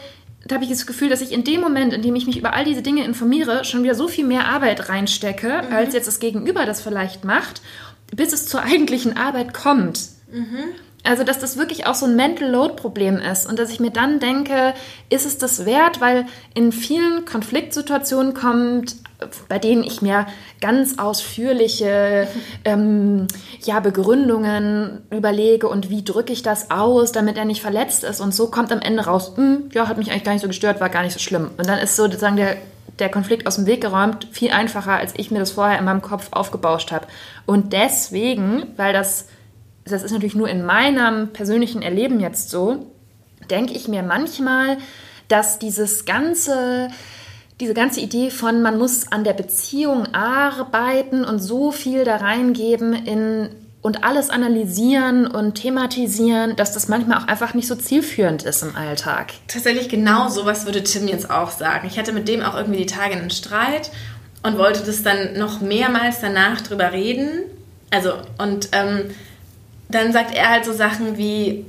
da 0.47 0.55
habe 0.55 0.65
ich 0.65 0.71
das 0.71 0.87
Gefühl, 0.87 1.09
dass 1.09 1.21
ich 1.21 1.33
in 1.33 1.45
dem 1.45 1.61
Moment, 1.61 1.93
in 1.93 2.03
dem 2.03 2.15
ich 2.15 2.27
mich 2.27 2.39
über 2.39 2.55
all 2.55 2.65
diese 2.65 2.83
Dinge 2.83 3.05
informiere, 3.05 3.65
schon 3.65 3.83
wieder 3.83 3.95
so 3.95 4.09
viel 4.09 4.25
mehr 4.25 4.47
Arbeit 4.47 4.89
reinstecke, 4.89 5.63
als 5.71 5.95
jetzt 5.95 6.07
das 6.07 6.21
Gegenüber 6.21 6.65
das 6.65 6.81
vielleicht 6.81 7.25
macht, 7.25 7.61
bis 8.15 8.33
es 8.33 8.47
zur 8.47 8.63
eigentlichen 8.63 9.17
Arbeit 9.17 9.53
kommt. 9.53 10.01
Also, 11.05 11.25
dass 11.25 11.39
das 11.39 11.57
wirklich 11.57 11.87
auch 11.87 11.95
so 11.95 12.07
ein 12.07 12.17
Mental 12.17 12.51
Load 12.51 12.75
Problem 12.75 13.19
ist 13.19 13.49
und 13.49 13.59
dass 13.59 13.71
ich 13.71 13.81
mir 13.81 13.91
dann 13.91 14.21
denke, 14.21 14.75
ist 15.09 15.27
es 15.27 15.39
das 15.39 15.65
wert, 15.65 16.01
weil 16.01 16.27
in 16.55 16.73
vielen 16.73 17.25
Konfliktsituationen 17.25 18.35
kommt, 18.35 18.97
bei 19.49 19.59
denen 19.59 19.85
ich 19.85 20.03
mir 20.03 20.27
ganz 20.61 20.99
ausführliche 20.99 22.29
ähm, 22.65 23.27
ja, 23.65 23.81
Begründungen 23.81 25.03
überlege 25.11 25.69
und 25.69 25.89
wie 25.89 26.05
drücke 26.05 26.33
ich 26.33 26.43
das 26.43 26.71
aus, 26.71 27.13
damit 27.13 27.37
er 27.37 27.45
nicht 27.45 27.63
verletzt 27.63 28.05
ist 28.05 28.21
und 28.21 28.35
so 28.35 28.49
kommt 28.49 28.73
am 28.73 28.81
Ende 28.81 29.05
raus, 29.05 29.33
"Hm, 29.37 29.71
ja, 29.73 29.89
hat 29.89 29.99
mich 29.99 30.11
eigentlich 30.11 30.25
gar 30.25 30.33
nicht 30.33 30.43
so 30.43 30.49
gestört, 30.49 30.81
war 30.81 30.89
gar 30.89 31.03
nicht 31.03 31.13
so 31.15 31.21
schlimm. 31.21 31.51
Und 31.57 31.67
dann 31.69 31.79
ist 31.79 31.97
so 31.97 32.05
sozusagen 32.05 32.37
der, 32.37 32.57
der 32.99 33.09
Konflikt 33.09 33.47
aus 33.47 33.57
dem 33.57 33.67
Weg 33.67 33.81
geräumt, 33.81 34.27
viel 34.33 34.51
einfacher, 34.51 34.95
als 34.95 35.15
ich 35.17 35.31
mir 35.31 35.39
das 35.39 35.53
vorher 35.53 35.79
in 35.79 35.85
meinem 35.85 36.03
Kopf 36.03 36.29
aufgebauscht 36.33 36.91
habe. 36.91 37.07
Und 37.47 37.73
deswegen, 37.73 38.67
weil 38.77 38.93
das 38.93 39.27
das 39.91 40.03
ist 40.03 40.13
natürlich 40.13 40.35
nur 40.35 40.49
in 40.49 40.65
meinem 40.65 41.33
persönlichen 41.33 41.83
Erleben 41.83 42.21
jetzt 42.21 42.51
so, 42.51 42.87
denke 43.51 43.75
ich 43.75 43.89
mir 43.89 44.03
manchmal, 44.03 44.79
dass 45.29 45.59
dieses 45.59 46.05
ganze, 46.05 46.89
diese 47.61 47.75
ganze 47.75 48.01
Idee 48.01 48.31
von, 48.31 48.63
man 48.63 48.79
muss 48.79 49.11
an 49.11 49.25
der 49.25 49.35
Beziehung 49.35 50.15
arbeiten 50.15 51.25
und 51.25 51.39
so 51.39 51.71
viel 51.71 52.05
da 52.05 52.17
reingeben 52.17 52.93
in 52.93 53.51
und 53.81 54.03
alles 54.03 54.29
analysieren 54.29 55.27
und 55.27 55.55
thematisieren, 55.55 56.57
dass 56.57 56.73
das 56.73 56.89
manchmal 56.89 57.19
auch 57.19 57.29
einfach 57.29 57.55
nicht 57.55 57.69
so 57.69 57.77
zielführend 57.77 58.43
ist 58.43 58.63
im 58.63 58.75
Alltag. 58.75 59.33
Tatsächlich 59.47 59.89
genau 59.89 60.29
sowas 60.29 60.67
würde 60.67 60.83
Tim 60.83 61.07
jetzt 61.07 61.31
auch 61.31 61.51
sagen. 61.51 61.87
Ich 61.87 61.99
hatte 61.99 62.13
mit 62.13 62.27
dem 62.29 62.43
auch 62.43 62.57
irgendwie 62.57 62.81
die 62.81 62.87
Tage 62.87 63.15
einen 63.15 63.31
Streit 63.31 63.91
und 64.43 64.59
wollte 64.59 64.85
das 64.85 65.03
dann 65.03 65.39
noch 65.39 65.61
mehrmals 65.61 66.21
danach 66.21 66.61
drüber 66.61 66.93
reden. 66.93 67.45
Also, 67.91 68.15
und 68.39 68.69
ähm, 68.73 69.11
dann 69.89 70.13
sagt 70.13 70.35
er 70.35 70.51
halt 70.51 70.65
so 70.65 70.73
Sachen 70.73 71.17
wie, 71.17 71.65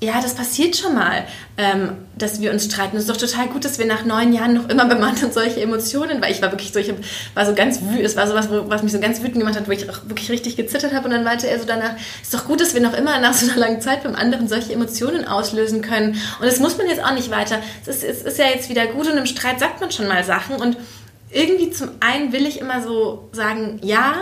ja, 0.00 0.20
das 0.20 0.34
passiert 0.34 0.76
schon 0.76 0.94
mal, 0.94 1.24
ähm, 1.56 1.90
dass 2.16 2.40
wir 2.40 2.52
uns 2.52 2.66
streiten. 2.66 2.96
Es 2.96 3.04
ist 3.04 3.10
doch 3.10 3.16
total 3.16 3.48
gut, 3.48 3.64
dass 3.64 3.80
wir 3.80 3.86
nach 3.86 4.04
neun 4.04 4.32
Jahren 4.32 4.54
noch 4.54 4.68
immer 4.68 4.84
bemannt 4.84 5.24
und 5.24 5.34
solche 5.34 5.60
Emotionen, 5.60 6.22
weil 6.22 6.30
ich 6.30 6.40
war 6.40 6.52
wirklich 6.52 6.72
so, 6.72 6.78
ich 6.78 6.92
war 7.34 7.44
so 7.44 7.52
ganz 7.52 7.80
wütend, 7.80 8.02
es 8.02 8.16
war 8.16 8.28
sowas, 8.28 8.48
was 8.50 8.84
mich 8.84 8.92
so 8.92 9.00
ganz 9.00 9.20
wütend 9.20 9.40
gemacht 9.40 9.56
hat, 9.56 9.66
wo 9.66 9.72
ich 9.72 9.90
auch 9.90 9.98
wirklich 10.06 10.30
richtig 10.30 10.56
gezittert 10.56 10.94
habe 10.94 11.06
und 11.06 11.10
dann 11.10 11.24
meinte 11.24 11.48
er 11.48 11.58
so 11.58 11.64
danach, 11.66 11.94
ist 12.22 12.32
doch 12.32 12.46
gut, 12.46 12.60
dass 12.60 12.74
wir 12.74 12.80
noch 12.80 12.94
immer 12.94 13.18
nach 13.18 13.34
so 13.34 13.50
einer 13.50 13.58
langen 13.58 13.80
Zeit 13.80 14.04
beim 14.04 14.14
anderen 14.14 14.46
solche 14.46 14.72
Emotionen 14.72 15.26
auslösen 15.26 15.82
können 15.82 16.12
und 16.38 16.46
das 16.46 16.60
muss 16.60 16.78
man 16.78 16.86
jetzt 16.86 17.02
auch 17.02 17.14
nicht 17.14 17.30
weiter. 17.32 17.58
Es 17.84 17.88
ist, 17.88 18.04
es 18.04 18.22
ist 18.22 18.38
ja 18.38 18.46
jetzt 18.46 18.68
wieder 18.68 18.86
gut 18.86 19.10
und 19.10 19.16
im 19.16 19.26
Streit 19.26 19.58
sagt 19.58 19.80
man 19.80 19.90
schon 19.90 20.06
mal 20.06 20.22
Sachen 20.22 20.56
und 20.56 20.76
irgendwie 21.30 21.70
zum 21.70 21.90
einen 21.98 22.32
will 22.32 22.46
ich 22.46 22.60
immer 22.60 22.82
so 22.82 23.28
sagen, 23.32 23.80
ja, 23.82 24.14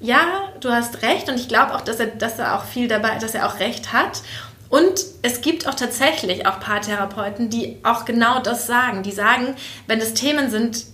ja, 0.00 0.52
du 0.60 0.70
hast 0.70 1.02
recht 1.02 1.28
und 1.28 1.36
ich 1.36 1.48
glaube 1.48 1.74
auch, 1.74 1.80
dass 1.80 2.00
er, 2.00 2.06
dass 2.06 2.38
er 2.38 2.56
auch 2.56 2.64
viel 2.64 2.88
dabei, 2.88 3.18
dass 3.18 3.34
er 3.34 3.46
auch 3.46 3.58
recht 3.58 3.92
hat. 3.92 4.22
Und 4.68 5.04
es 5.22 5.40
gibt 5.40 5.66
auch 5.66 5.74
tatsächlich 5.74 6.46
auch 6.46 6.60
Paartherapeuten, 6.60 7.48
die 7.48 7.78
auch 7.82 8.04
genau 8.04 8.40
das 8.40 8.66
sagen. 8.66 9.02
Die 9.02 9.12
sagen, 9.12 9.56
wenn 9.86 9.98
es 9.98 10.14
Themen 10.14 10.50
sind, 10.50 10.84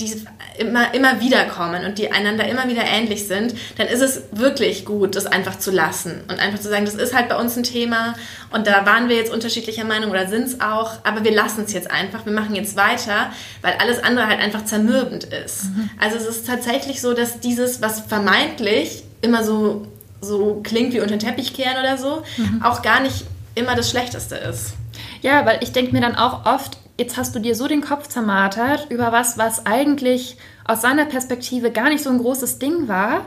die 0.00 0.24
immer, 0.58 0.92
immer 0.94 1.20
wieder 1.20 1.44
kommen 1.44 1.84
und 1.84 1.98
die 1.98 2.10
einander 2.12 2.48
immer 2.48 2.68
wieder 2.68 2.82
ähnlich 2.84 3.26
sind, 3.26 3.54
dann 3.78 3.86
ist 3.86 4.00
es 4.00 4.22
wirklich 4.32 4.84
gut, 4.84 5.16
das 5.16 5.26
einfach 5.26 5.58
zu 5.58 5.70
lassen 5.70 6.22
und 6.28 6.40
einfach 6.40 6.58
zu 6.58 6.68
sagen, 6.68 6.84
das 6.84 6.94
ist 6.94 7.14
halt 7.14 7.28
bei 7.28 7.36
uns 7.36 7.56
ein 7.56 7.62
Thema 7.62 8.14
und 8.50 8.66
da 8.66 8.84
waren 8.86 9.08
wir 9.08 9.16
jetzt 9.16 9.32
unterschiedlicher 9.32 9.84
Meinung 9.84 10.10
oder 10.10 10.26
sind 10.26 10.48
es 10.48 10.60
auch, 10.60 11.04
aber 11.04 11.24
wir 11.24 11.32
lassen 11.32 11.64
es 11.64 11.72
jetzt 11.72 11.90
einfach, 11.90 12.26
wir 12.26 12.32
machen 12.32 12.54
jetzt 12.54 12.76
weiter, 12.76 13.30
weil 13.62 13.74
alles 13.78 14.02
andere 14.02 14.26
halt 14.26 14.40
einfach 14.40 14.64
zermürbend 14.64 15.24
ist. 15.24 15.66
Also 15.98 16.16
es 16.16 16.26
ist 16.26 16.46
tatsächlich 16.46 17.00
so, 17.00 17.14
dass 17.14 17.40
dieses, 17.40 17.80
was 17.80 18.00
vermeintlich 18.00 19.04
immer 19.20 19.44
so, 19.44 19.86
so 20.20 20.60
klingt 20.62 20.92
wie 20.92 21.00
unter 21.00 21.16
den 21.16 21.20
Teppich 21.20 21.54
kehren 21.54 21.78
oder 21.78 21.96
so, 21.96 22.22
auch 22.62 22.82
gar 22.82 23.00
nicht 23.00 23.24
immer 23.54 23.74
das 23.74 23.90
Schlechteste 23.90 24.36
ist. 24.36 24.74
Ja, 25.22 25.44
weil 25.44 25.58
ich 25.62 25.72
denke 25.72 25.92
mir 25.92 26.00
dann 26.00 26.16
auch 26.16 26.46
oft, 26.46 26.78
jetzt 27.00 27.16
hast 27.16 27.34
du 27.34 27.38
dir 27.38 27.54
so 27.54 27.66
den 27.66 27.80
Kopf 27.80 28.08
zermartert 28.08 28.86
über 28.90 29.10
was, 29.10 29.38
was 29.38 29.64
eigentlich 29.64 30.36
aus 30.66 30.82
seiner 30.82 31.06
Perspektive 31.06 31.70
gar 31.72 31.88
nicht 31.88 32.04
so 32.04 32.10
ein 32.10 32.18
großes 32.18 32.58
Ding 32.58 32.88
war. 32.88 33.24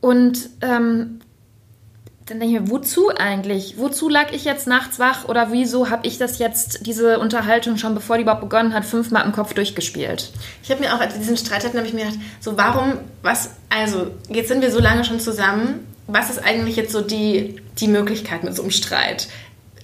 Und 0.00 0.48
ähm, 0.62 1.20
dann 2.24 2.40
denke 2.40 2.56
ich 2.56 2.60
mir, 2.60 2.70
wozu 2.70 3.10
eigentlich? 3.14 3.74
Wozu 3.76 4.08
lag 4.08 4.32
ich 4.32 4.44
jetzt 4.44 4.66
nachts 4.66 4.98
wach 4.98 5.28
oder 5.28 5.52
wieso 5.52 5.90
habe 5.90 6.06
ich 6.06 6.16
das 6.16 6.38
jetzt, 6.38 6.86
diese 6.86 7.18
Unterhaltung 7.18 7.76
schon 7.76 7.94
bevor 7.94 8.16
die 8.16 8.22
überhaupt 8.22 8.40
begonnen 8.40 8.72
hat, 8.72 8.86
fünfmal 8.86 9.26
im 9.26 9.32
Kopf 9.32 9.52
durchgespielt? 9.52 10.32
Ich 10.62 10.70
habe 10.70 10.80
mir 10.80 10.94
auch, 10.94 11.00
als 11.00 11.12
wir 11.12 11.20
diesen 11.20 11.36
Streit 11.36 11.64
hatten, 11.66 11.76
habe 11.76 11.86
ich 11.86 11.92
mir 11.92 12.06
gedacht, 12.06 12.18
so 12.40 12.56
warum, 12.56 12.94
was, 13.20 13.50
also 13.68 14.06
jetzt 14.30 14.48
sind 14.48 14.62
wir 14.62 14.72
so 14.72 14.80
lange 14.80 15.04
schon 15.04 15.20
zusammen, 15.20 15.86
was 16.06 16.30
ist 16.30 16.38
eigentlich 16.38 16.76
jetzt 16.76 16.92
so 16.92 17.02
die, 17.02 17.60
die 17.78 17.88
Möglichkeit 17.88 18.42
mit 18.42 18.56
so 18.56 18.62
einem 18.62 18.70
Streit? 18.70 19.28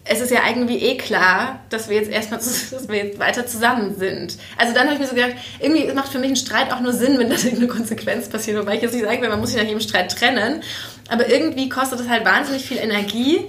Es 0.05 0.21
ist 0.21 0.31
ja 0.31 0.41
irgendwie 0.49 0.79
eh 0.79 0.97
klar, 0.97 1.61
dass 1.69 1.89
wir 1.89 1.97
jetzt 1.97 2.11
erstmal, 2.11 2.41
dass 2.71 2.89
wir 2.89 2.97
jetzt 2.97 3.19
weiter 3.19 3.47
zusammen 3.47 3.97
sind. 3.97 4.37
Also 4.57 4.75
dann 4.75 4.85
habe 4.85 4.95
ich 4.95 5.01
mir 5.01 5.07
so 5.07 5.15
gedacht, 5.15 5.35
irgendwie 5.61 5.93
macht 5.93 6.11
für 6.11 6.19
mich 6.19 6.31
ein 6.31 6.37
Streit 6.37 6.73
auch 6.73 6.81
nur 6.81 6.93
Sinn, 6.93 7.19
wenn 7.19 7.31
da 7.31 7.37
irgendeine 7.43 7.69
Konsequenz 7.69 8.29
passiert. 8.29 8.59
Wobei 8.59 8.77
ich 8.77 8.83
jetzt 8.83 8.95
nicht 8.95 9.05
sagen 9.05 9.23
will, 9.23 9.29
man 9.29 9.41
muss 9.41 9.51
sich 9.51 9.59
nach 9.59 9.67
jedem 9.67 9.81
Streit 9.81 10.13
trennen. 10.13 10.63
Aber 11.09 11.29
irgendwie 11.29 11.69
kostet 11.69 12.01
das 12.01 12.09
halt 12.09 12.25
wahnsinnig 12.25 12.65
viel 12.65 12.79
Energie. 12.79 13.41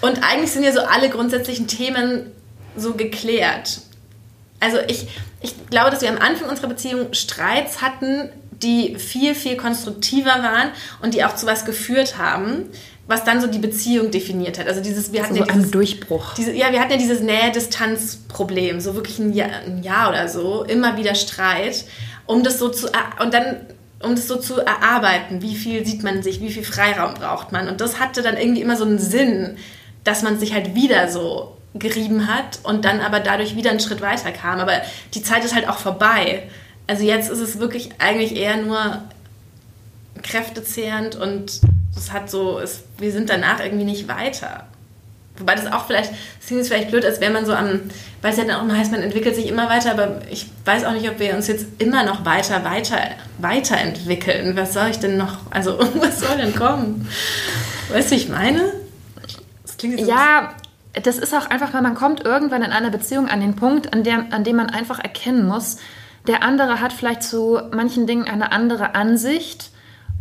Und 0.00 0.22
eigentlich 0.24 0.52
sind 0.52 0.64
ja 0.64 0.72
so 0.72 0.80
alle 0.80 1.10
grundsätzlichen 1.10 1.66
Themen 1.66 2.30
so 2.76 2.94
geklärt. 2.94 3.80
Also 4.60 4.78
ich, 4.88 5.06
ich 5.40 5.54
glaube, 5.70 5.90
dass 5.90 6.02
wir 6.02 6.08
am 6.08 6.18
Anfang 6.18 6.48
unserer 6.48 6.68
Beziehung 6.68 7.12
Streits 7.12 7.82
hatten, 7.82 8.30
die 8.50 8.96
viel, 8.96 9.34
viel 9.34 9.56
konstruktiver 9.56 10.42
waren 10.42 10.70
und 11.00 11.14
die 11.14 11.24
auch 11.24 11.36
zu 11.36 11.46
was 11.46 11.64
geführt 11.64 12.18
haben, 12.18 12.70
was 13.08 13.24
dann 13.24 13.40
so 13.40 13.46
die 13.46 13.58
Beziehung 13.58 14.10
definiert 14.10 14.58
hat. 14.58 14.68
Also 14.68 14.82
dieses, 14.82 15.12
wir 15.12 15.22
hatten 15.22 15.34
so 15.34 15.40
ja 15.40 15.46
dieses, 15.46 15.70
Durchbruch. 15.70 16.34
Diese, 16.34 16.52
ja, 16.52 16.70
wir 16.70 16.80
hatten 16.80 16.92
ja 16.92 16.98
dieses 16.98 17.20
Nähe-Distanz-Problem, 17.20 18.80
so 18.80 18.94
wirklich 18.94 19.18
ein 19.18 19.32
Jahr, 19.32 19.48
ein 19.66 19.82
Jahr 19.82 20.10
oder 20.10 20.28
so, 20.28 20.62
immer 20.62 20.98
wieder 20.98 21.14
Streit, 21.14 21.86
um 22.26 22.44
das 22.44 22.58
so 22.58 22.68
zu, 22.68 22.86
und 23.20 23.32
dann 23.32 23.62
um 24.00 24.14
das 24.14 24.28
so 24.28 24.36
zu 24.36 24.60
erarbeiten, 24.60 25.42
wie 25.42 25.56
viel 25.56 25.84
sieht 25.84 26.04
man 26.04 26.22
sich, 26.22 26.40
wie 26.40 26.52
viel 26.52 26.62
Freiraum 26.62 27.14
braucht 27.14 27.50
man. 27.50 27.66
Und 27.66 27.80
das 27.80 27.98
hatte 27.98 28.22
dann 28.22 28.36
irgendwie 28.36 28.60
immer 28.60 28.76
so 28.76 28.84
einen 28.84 28.98
Sinn, 28.98 29.56
dass 30.04 30.22
man 30.22 30.38
sich 30.38 30.52
halt 30.52 30.74
wieder 30.74 31.08
so 31.08 31.56
gerieben 31.74 32.28
hat 32.28 32.60
und 32.62 32.84
dann 32.84 33.00
aber 33.00 33.20
dadurch 33.20 33.56
wieder 33.56 33.70
einen 33.70 33.80
Schritt 33.80 34.00
weiter 34.00 34.30
kam. 34.30 34.60
Aber 34.60 34.82
die 35.14 35.22
Zeit 35.22 35.44
ist 35.44 35.54
halt 35.54 35.68
auch 35.68 35.78
vorbei. 35.78 36.44
Also 36.86 37.02
jetzt 37.04 37.30
ist 37.30 37.40
es 37.40 37.58
wirklich 37.58 37.90
eigentlich 37.98 38.36
eher 38.36 38.58
nur 38.58 39.02
kräftezehrend 40.22 41.16
und 41.16 41.60
es 41.98 42.12
hat 42.12 42.30
so, 42.30 42.58
es, 42.58 42.84
wir 42.98 43.12
sind 43.12 43.30
danach 43.30 43.60
irgendwie 43.60 43.84
nicht 43.84 44.08
weiter. 44.08 44.64
Wobei 45.38 45.54
das 45.54 45.70
auch 45.70 45.86
vielleicht, 45.86 46.10
das 46.10 46.46
klingt 46.46 46.60
jetzt 46.60 46.68
vielleicht 46.68 46.90
blöd, 46.90 47.04
als 47.04 47.20
wäre 47.20 47.32
man 47.32 47.46
so 47.46 47.54
am, 47.54 47.82
weil 48.22 48.32
es 48.32 48.38
ja 48.38 48.44
dann 48.44 48.56
auch 48.56 48.62
immer 48.64 48.76
heißt, 48.76 48.90
man 48.90 49.02
entwickelt 49.02 49.36
sich 49.36 49.48
immer 49.48 49.68
weiter, 49.68 49.92
aber 49.92 50.20
ich 50.30 50.46
weiß 50.64 50.84
auch 50.84 50.92
nicht, 50.92 51.08
ob 51.08 51.20
wir 51.20 51.34
uns 51.34 51.46
jetzt 51.46 51.66
immer 51.78 52.04
noch 52.04 52.24
weiter, 52.24 52.64
weiter, 52.64 52.98
weiterentwickeln. 53.38 54.56
Was 54.56 54.74
soll 54.74 54.88
ich 54.88 54.98
denn 54.98 55.16
noch, 55.16 55.38
also 55.50 55.78
was 55.94 56.20
soll 56.20 56.36
denn 56.38 56.54
kommen? 56.54 57.08
Weißt 57.90 58.10
du, 58.10 58.16
ich 58.16 58.28
meine? 58.28 58.72
Das 59.62 59.76
klingt 59.76 60.00
jetzt 60.00 60.08
ja, 60.08 60.54
das 60.94 61.18
ist 61.18 61.34
auch 61.34 61.46
einfach, 61.46 61.72
weil 61.72 61.82
man 61.82 61.94
kommt 61.94 62.24
irgendwann 62.24 62.62
in 62.62 62.72
einer 62.72 62.90
Beziehung 62.90 63.28
an 63.28 63.40
den 63.40 63.54
Punkt, 63.54 63.92
an, 63.92 64.02
der, 64.02 64.26
an 64.30 64.42
dem 64.42 64.56
man 64.56 64.70
einfach 64.70 64.98
erkennen 64.98 65.46
muss, 65.46 65.76
der 66.26 66.42
andere 66.42 66.80
hat 66.80 66.92
vielleicht 66.92 67.22
zu 67.22 67.60
manchen 67.72 68.06
Dingen 68.06 68.28
eine 68.28 68.52
andere 68.52 68.94
Ansicht. 68.94 69.70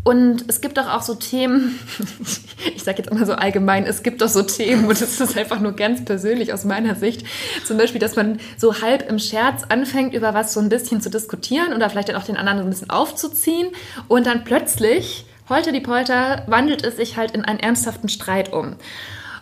Und 0.08 0.46
es 0.48 0.62
gibt 0.62 0.78
doch 0.78 0.88
auch 0.88 1.02
so 1.02 1.16
Themen, 1.16 1.78
ich 2.76 2.82
sage 2.82 3.00
jetzt 3.00 3.12
immer 3.12 3.26
so 3.26 3.34
allgemein, 3.34 3.86
es 3.86 4.04
gibt 4.04 4.22
doch 4.22 4.30
so 4.30 4.42
Themen 4.42 4.86
und 4.86 5.02
es 5.02 5.20
ist 5.20 5.38
einfach 5.38 5.60
nur 5.60 5.74
ganz 5.74 6.06
persönlich 6.06 6.54
aus 6.54 6.64
meiner 6.64 6.96
Sicht. 6.96 7.26
Zum 7.66 7.78
Beispiel, 7.78 8.00
dass 8.00 8.16
man 8.16 8.40
so 8.56 8.82
halb 8.82 9.10
im 9.10 9.20
Scherz 9.20 9.64
anfängt, 9.68 10.14
über 10.14 10.34
was 10.34 10.54
so 10.54 10.62
ein 10.62 10.70
bisschen 10.70 11.02
zu 11.02 11.10
diskutieren 11.10 11.74
oder 11.74 11.90
vielleicht 11.90 12.08
dann 12.08 12.16
auch 12.16 12.24
den 12.24 12.38
anderen 12.38 12.60
so 12.60 12.64
ein 12.64 12.70
bisschen 12.70 12.90
aufzuziehen 12.90 13.68
und 14.08 14.26
dann 14.28 14.46
plötzlich, 14.46 15.26
holter 15.50 15.74
die 15.74 15.82
Polter, 15.82 16.46
wandelt 16.48 16.86
es 16.86 16.96
sich 16.96 17.18
halt 17.18 17.32
in 17.32 17.44
einen 17.44 17.60
ernsthaften 17.60 18.08
Streit 18.08 18.54
um. 18.54 18.78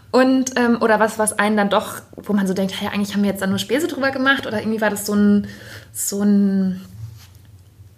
Und, 0.09 0.57
ähm, 0.57 0.81
oder 0.81 0.99
was, 0.99 1.19
was 1.19 1.37
einen 1.37 1.57
dann 1.57 1.69
doch, 1.69 1.97
wo 2.15 2.33
man 2.33 2.47
so 2.47 2.55
denkt, 2.55 2.73
hey, 2.81 2.89
eigentlich 2.91 3.13
haben 3.13 3.21
wir 3.21 3.29
jetzt 3.29 3.41
da 3.43 3.45
nur 3.45 3.59
Späße 3.59 3.85
drüber 3.85 4.09
gemacht 4.09 4.47
oder 4.47 4.61
irgendwie 4.61 4.81
war 4.81 4.89
das 4.89 5.05
so 5.05 5.13
ein, 5.13 5.47
so 5.93 6.23
ein, 6.23 6.81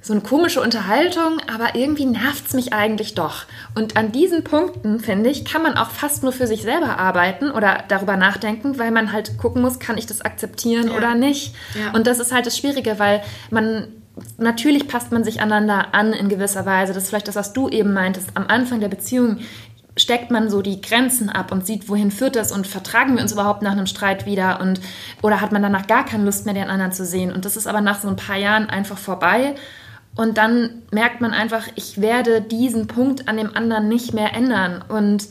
so 0.07 0.13
eine 0.13 0.21
komische 0.21 0.61
Unterhaltung, 0.61 1.41
aber 1.53 1.75
irgendwie 1.75 2.05
nervt 2.05 2.47
es 2.47 2.53
mich 2.53 2.71
eigentlich 2.71 3.13
doch. 3.13 3.43
Und 3.75 3.97
an 3.97 4.13
diesen 4.13 4.45
Punkten, 4.45 5.01
finde 5.01 5.29
ich, 5.29 5.43
kann 5.43 5.61
man 5.61 5.77
auch 5.77 5.89
fast 5.89 6.23
nur 6.23 6.31
für 6.31 6.47
sich 6.47 6.61
selber 6.61 6.97
arbeiten 6.97 7.51
oder 7.51 7.83
darüber 7.89 8.15
nachdenken, 8.15 8.79
weil 8.79 8.91
man 8.91 9.11
halt 9.11 9.37
gucken 9.37 9.61
muss, 9.61 9.79
kann 9.79 9.97
ich 9.97 10.05
das 10.05 10.21
akzeptieren 10.21 10.87
ja. 10.87 10.95
oder 10.95 11.13
nicht. 11.13 11.53
Ja. 11.77 11.91
Und 11.91 12.07
das 12.07 12.19
ist 12.19 12.31
halt 12.31 12.45
das 12.45 12.57
Schwierige, 12.57 12.99
weil 12.99 13.21
man 13.51 13.89
natürlich 14.37 14.87
passt 14.87 15.11
man 15.11 15.25
sich 15.25 15.41
aneinander 15.41 15.93
an 15.93 16.13
in 16.13 16.29
gewisser 16.29 16.65
Weise. 16.65 16.93
Das 16.93 17.03
ist 17.03 17.09
vielleicht 17.09 17.27
das, 17.27 17.35
was 17.35 17.51
du 17.51 17.67
eben 17.67 17.91
meintest. 17.93 18.29
Am 18.33 18.47
Anfang 18.47 18.79
der 18.79 18.87
Beziehung 18.87 19.39
steckt 19.97 20.31
man 20.31 20.49
so 20.49 20.61
die 20.61 20.79
Grenzen 20.79 21.29
ab 21.29 21.51
und 21.51 21.65
sieht, 21.65 21.89
wohin 21.89 22.11
führt 22.11 22.35
das 22.35 22.51
und 22.51 22.65
vertragen 22.65 23.15
wir 23.15 23.21
uns 23.21 23.33
überhaupt 23.33 23.61
nach 23.61 23.71
einem 23.71 23.87
Streit 23.87 24.25
wieder 24.25 24.61
und 24.61 24.79
oder 25.21 25.41
hat 25.41 25.51
man 25.51 25.63
danach 25.63 25.87
gar 25.87 26.05
keine 26.05 26.23
Lust 26.23 26.45
mehr, 26.45 26.53
den 26.53 26.69
anderen 26.69 26.93
zu 26.93 27.03
sehen. 27.03 27.31
Und 27.31 27.45
das 27.45 27.57
ist 27.57 27.67
aber 27.67 27.81
nach 27.81 27.99
so 27.99 28.07
ein 28.07 28.15
paar 28.15 28.37
Jahren 28.37 28.69
einfach 28.69 28.97
vorbei. 28.97 29.55
Und 30.17 30.39
dann 30.39 30.81
merkt 30.91 31.21
man 31.21 31.31
einfach, 31.31 31.67
ich 31.75 32.01
werde 32.01 32.41
diesen 32.41 32.87
Punkt 32.87 33.27
an 33.27 33.37
dem 33.37 33.55
anderen 33.55 33.87
nicht 33.87 34.13
mehr 34.13 34.33
ändern. 34.33 34.83
Und 34.89 35.27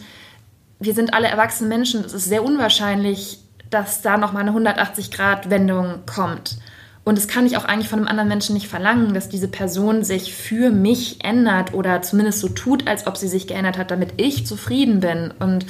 wir 0.79 0.95
sind 0.95 1.13
alle 1.13 1.27
erwachsene 1.27 1.69
Menschen. 1.69 2.05
Es 2.05 2.15
ist 2.15 2.27
sehr 2.27 2.45
unwahrscheinlich, 2.45 3.41
dass 3.69 4.01
da 4.01 4.17
nochmal 4.17 4.49
eine 4.49 4.53
180-Grad-Wendung 4.53 6.07
kommt. 6.07 6.59
Und 7.03 7.19
das 7.19 7.27
kann 7.27 7.47
ich 7.47 7.57
auch 7.57 7.65
eigentlich 7.65 7.89
von 7.89 7.99
einem 7.99 8.09
anderen 8.09 8.29
Menschen 8.29 8.55
nicht 8.55 8.69
verlangen, 8.69 9.13
dass 9.13 9.29
diese 9.29 9.49
Person 9.49 10.05
sich 10.05 10.35
für 10.35 10.71
mich 10.71 11.25
ändert 11.25 11.75
oder 11.75 12.03
zumindest 12.03 12.41
so 12.41 12.49
tut, 12.49 12.87
als 12.87 13.09
ob 13.09 13.17
sie 13.17 13.29
sich 13.29 13.49
geändert 13.49 13.79
hat, 13.79 13.91
damit 13.91 14.15
ich 14.19 14.47
zufrieden 14.47 15.01
bin. 15.01 15.33
Und 15.39 15.67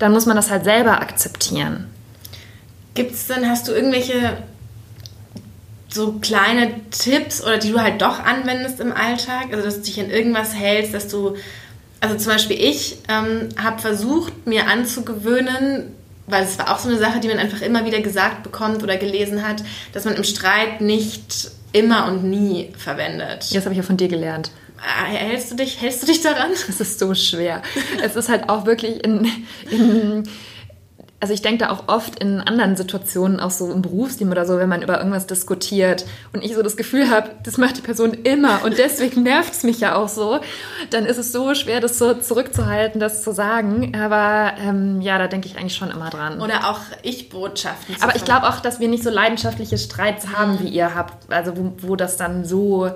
dann 0.00 0.12
muss 0.12 0.26
man 0.26 0.36
das 0.36 0.50
halt 0.50 0.64
selber 0.64 1.00
akzeptieren. 1.00 1.86
Gibt 2.94 3.12
es 3.12 3.28
denn, 3.28 3.48
hast 3.48 3.68
du 3.68 3.72
irgendwelche 3.72 4.38
so 5.96 6.12
kleine 6.20 6.72
Tipps 6.90 7.42
oder 7.42 7.58
die 7.58 7.72
du 7.72 7.80
halt 7.80 8.00
doch 8.00 8.20
anwendest 8.20 8.78
im 8.80 8.92
Alltag? 8.92 9.48
Also, 9.50 9.64
dass 9.64 9.76
du 9.76 9.82
dich 9.82 9.98
in 9.98 10.10
irgendwas 10.10 10.54
hältst, 10.54 10.94
dass 10.94 11.08
du, 11.08 11.36
also 12.00 12.16
zum 12.16 12.32
Beispiel 12.32 12.60
ich 12.60 12.98
ähm, 13.08 13.48
habe 13.60 13.80
versucht, 13.80 14.46
mir 14.46 14.68
anzugewöhnen, 14.68 15.92
weil 16.28 16.44
es 16.44 16.58
war 16.58 16.72
auch 16.72 16.78
so 16.78 16.88
eine 16.88 16.98
Sache, 16.98 17.20
die 17.20 17.28
man 17.28 17.38
einfach 17.38 17.62
immer 17.62 17.84
wieder 17.84 18.00
gesagt 18.00 18.42
bekommt 18.42 18.82
oder 18.82 18.96
gelesen 18.96 19.46
hat, 19.46 19.62
dass 19.92 20.04
man 20.04 20.14
im 20.14 20.24
Streit 20.24 20.80
nicht 20.80 21.50
immer 21.72 22.06
und 22.06 22.24
nie 22.24 22.72
verwendet. 22.76 23.48
Das 23.52 23.64
habe 23.64 23.72
ich 23.72 23.78
ja 23.78 23.82
von 23.82 23.96
dir 23.96 24.08
gelernt. 24.08 24.50
Ah, 24.78 25.06
hältst 25.06 25.50
du 25.50 25.56
dich, 25.56 25.80
hältst 25.80 26.02
du 26.02 26.06
dich 26.06 26.20
daran? 26.20 26.50
Es 26.52 26.80
ist 26.80 26.98
so 26.98 27.14
schwer. 27.14 27.62
es 28.02 28.14
ist 28.14 28.28
halt 28.28 28.48
auch 28.48 28.66
wirklich 28.66 29.02
in, 29.04 29.26
in 29.70 30.28
also 31.18 31.32
ich 31.32 31.40
denke 31.40 31.64
da 31.64 31.70
auch 31.70 31.88
oft 31.88 32.18
in 32.18 32.40
anderen 32.40 32.76
Situationen, 32.76 33.40
auch 33.40 33.50
so 33.50 33.72
im 33.72 33.80
Berufsteam 33.80 34.30
oder 34.30 34.44
so, 34.44 34.58
wenn 34.58 34.68
man 34.68 34.82
über 34.82 34.98
irgendwas 34.98 35.26
diskutiert 35.26 36.04
und 36.34 36.44
ich 36.44 36.54
so 36.54 36.62
das 36.62 36.76
Gefühl 36.76 37.10
habe, 37.10 37.30
das 37.42 37.56
macht 37.56 37.78
die 37.78 37.82
Person 37.82 38.12
immer 38.12 38.64
und 38.64 38.76
deswegen 38.76 39.22
nervt 39.22 39.54
es 39.54 39.62
mich 39.62 39.80
ja 39.80 39.96
auch 39.96 40.08
so, 40.08 40.40
dann 40.90 41.06
ist 41.06 41.16
es 41.16 41.32
so 41.32 41.54
schwer, 41.54 41.80
das 41.80 41.98
so 41.98 42.12
zurückzuhalten, 42.14 43.00
das 43.00 43.22
zu 43.22 43.32
sagen. 43.32 43.96
Aber 43.96 44.52
ähm, 44.60 45.00
ja, 45.00 45.16
da 45.18 45.26
denke 45.26 45.46
ich 45.48 45.56
eigentlich 45.56 45.74
schon 45.74 45.90
immer 45.90 46.10
dran. 46.10 46.40
Oder 46.42 46.68
auch 46.70 46.80
Ich-Botschaften. 47.02 47.96
Aber 48.02 48.14
ich 48.14 48.24
glaube 48.24 48.48
auch, 48.48 48.60
dass 48.60 48.78
wir 48.80 48.88
nicht 48.88 49.02
so 49.02 49.10
leidenschaftliche 49.10 49.78
Streits 49.78 50.28
haben, 50.36 50.52
mhm. 50.52 50.60
wie 50.60 50.68
ihr 50.68 50.94
habt, 50.94 51.32
also 51.32 51.56
wo, 51.56 51.72
wo 51.78 51.96
das 51.96 52.18
dann 52.18 52.44
so 52.44 52.90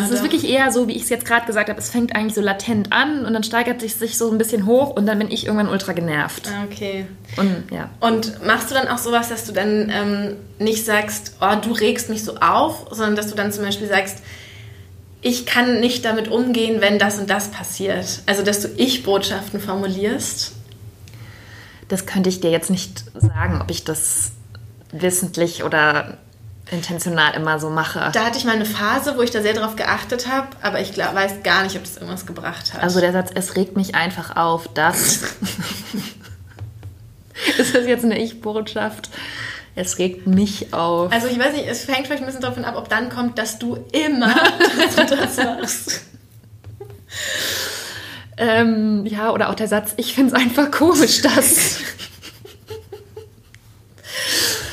das 0.00 0.10
ist 0.10 0.22
wirklich 0.22 0.48
eher 0.48 0.70
so, 0.72 0.88
wie 0.88 0.92
ich 0.92 1.02
es 1.02 1.08
jetzt 1.08 1.24
gerade 1.24 1.46
gesagt 1.46 1.68
habe. 1.68 1.78
Es 1.78 1.90
fängt 1.90 2.14
eigentlich 2.14 2.34
so 2.34 2.40
latent 2.40 2.92
an 2.92 3.24
und 3.24 3.32
dann 3.32 3.42
steigert 3.42 3.82
es 3.82 3.98
sich 3.98 4.18
so 4.18 4.30
ein 4.30 4.38
bisschen 4.38 4.66
hoch 4.66 4.90
und 4.90 5.06
dann 5.06 5.18
bin 5.18 5.30
ich 5.30 5.46
irgendwann 5.46 5.68
ultra 5.68 5.92
genervt. 5.92 6.48
Ah, 6.48 6.64
okay. 6.64 7.06
Und 7.36 7.64
ja. 7.70 7.90
Und 8.00 8.44
machst 8.44 8.70
du 8.70 8.74
dann 8.74 8.88
auch 8.88 8.98
sowas, 8.98 9.28
dass 9.28 9.44
du 9.44 9.52
dann 9.52 9.90
ähm, 9.90 10.36
nicht 10.58 10.84
sagst, 10.84 11.36
oh, 11.40 11.54
du 11.62 11.72
regst 11.72 12.08
mich 12.08 12.24
so 12.24 12.36
auf, 12.36 12.86
sondern 12.90 13.16
dass 13.16 13.28
du 13.28 13.34
dann 13.34 13.52
zum 13.52 13.64
Beispiel 13.64 13.88
sagst, 13.88 14.18
ich 15.22 15.46
kann 15.46 15.80
nicht 15.80 16.04
damit 16.04 16.28
umgehen, 16.28 16.80
wenn 16.80 16.98
das 16.98 17.18
und 17.18 17.28
das 17.28 17.48
passiert. 17.48 18.22
Also, 18.26 18.42
dass 18.42 18.62
du 18.62 18.68
Ich-Botschaften 18.76 19.60
formulierst. 19.60 20.52
Das 21.88 22.06
könnte 22.06 22.28
ich 22.28 22.40
dir 22.40 22.50
jetzt 22.50 22.70
nicht 22.70 23.04
sagen, 23.14 23.60
ob 23.60 23.70
ich 23.70 23.84
das 23.84 24.32
wissentlich 24.92 25.64
oder 25.64 26.18
intentional 26.72 27.34
immer 27.34 27.58
so 27.58 27.70
mache. 27.70 28.10
Da 28.12 28.24
hatte 28.24 28.38
ich 28.38 28.44
mal 28.44 28.54
eine 28.54 28.64
Phase, 28.64 29.16
wo 29.16 29.22
ich 29.22 29.30
da 29.30 29.42
sehr 29.42 29.54
drauf 29.54 29.76
geachtet 29.76 30.28
habe, 30.28 30.48
aber 30.62 30.80
ich 30.80 30.92
glaub, 30.92 31.14
weiß 31.14 31.42
gar 31.42 31.62
nicht, 31.64 31.76
ob 31.76 31.84
das 31.84 31.96
irgendwas 31.96 32.26
gebracht 32.26 32.74
hat. 32.74 32.82
Also 32.82 33.00
der 33.00 33.12
Satz, 33.12 33.30
es 33.34 33.56
regt 33.56 33.76
mich 33.76 33.94
einfach 33.94 34.36
auf, 34.36 34.68
dass. 34.74 35.22
ist 37.58 37.74
das 37.74 37.86
jetzt 37.86 38.04
eine 38.04 38.18
Ich-Botschaft? 38.18 39.10
Es 39.74 39.98
regt 39.98 40.26
mich 40.26 40.74
auf. 40.74 41.12
Also 41.12 41.28
ich 41.28 41.38
weiß 41.38 41.54
nicht, 41.54 41.66
es 41.66 41.84
fängt 41.84 42.06
vielleicht 42.06 42.22
ein 42.22 42.26
bisschen 42.26 42.42
davon 42.42 42.64
ab, 42.64 42.74
ob 42.76 42.88
dann 42.88 43.08
kommt, 43.08 43.38
dass 43.38 43.58
du 43.58 43.78
immer 43.92 44.34
dass 44.34 45.08
du 45.08 45.16
das 45.16 45.36
machst. 45.36 46.02
ähm, 48.36 49.06
ja, 49.06 49.30
oder 49.30 49.48
auch 49.48 49.54
der 49.54 49.68
Satz, 49.68 49.94
ich 49.96 50.14
finde 50.14 50.34
es 50.34 50.40
einfach 50.40 50.70
komisch, 50.70 51.22
dass. 51.22 51.78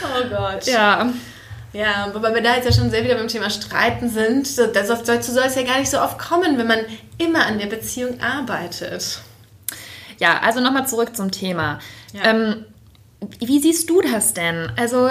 oh 0.03 0.29
Gott. 0.29 0.65
Ja. 0.65 1.11
Ja, 1.73 2.09
wobei 2.13 2.33
wir 2.33 2.41
da 2.41 2.55
jetzt 2.55 2.65
ja 2.65 2.71
schon 2.71 2.89
sehr 2.89 3.03
wieder 3.03 3.15
beim 3.15 3.27
Thema 3.27 3.49
Streiten 3.49 4.09
sind. 4.09 4.57
Dazu 4.57 5.31
soll 5.31 5.43
es 5.45 5.55
ja 5.55 5.63
gar 5.63 5.79
nicht 5.79 5.89
so 5.89 5.99
oft 5.99 6.17
kommen, 6.17 6.57
wenn 6.57 6.67
man 6.67 6.79
immer 7.17 7.45
an 7.45 7.59
der 7.59 7.67
Beziehung 7.67 8.19
arbeitet. 8.21 9.21
Ja, 10.19 10.39
also 10.39 10.59
nochmal 10.59 10.87
zurück 10.87 11.15
zum 11.15 11.31
Thema. 11.31 11.79
Ja. 12.13 12.31
Ähm, 12.31 12.65
wie 13.39 13.59
siehst 13.59 13.89
du 13.89 14.01
das 14.01 14.33
denn? 14.33 14.71
Also 14.77 15.09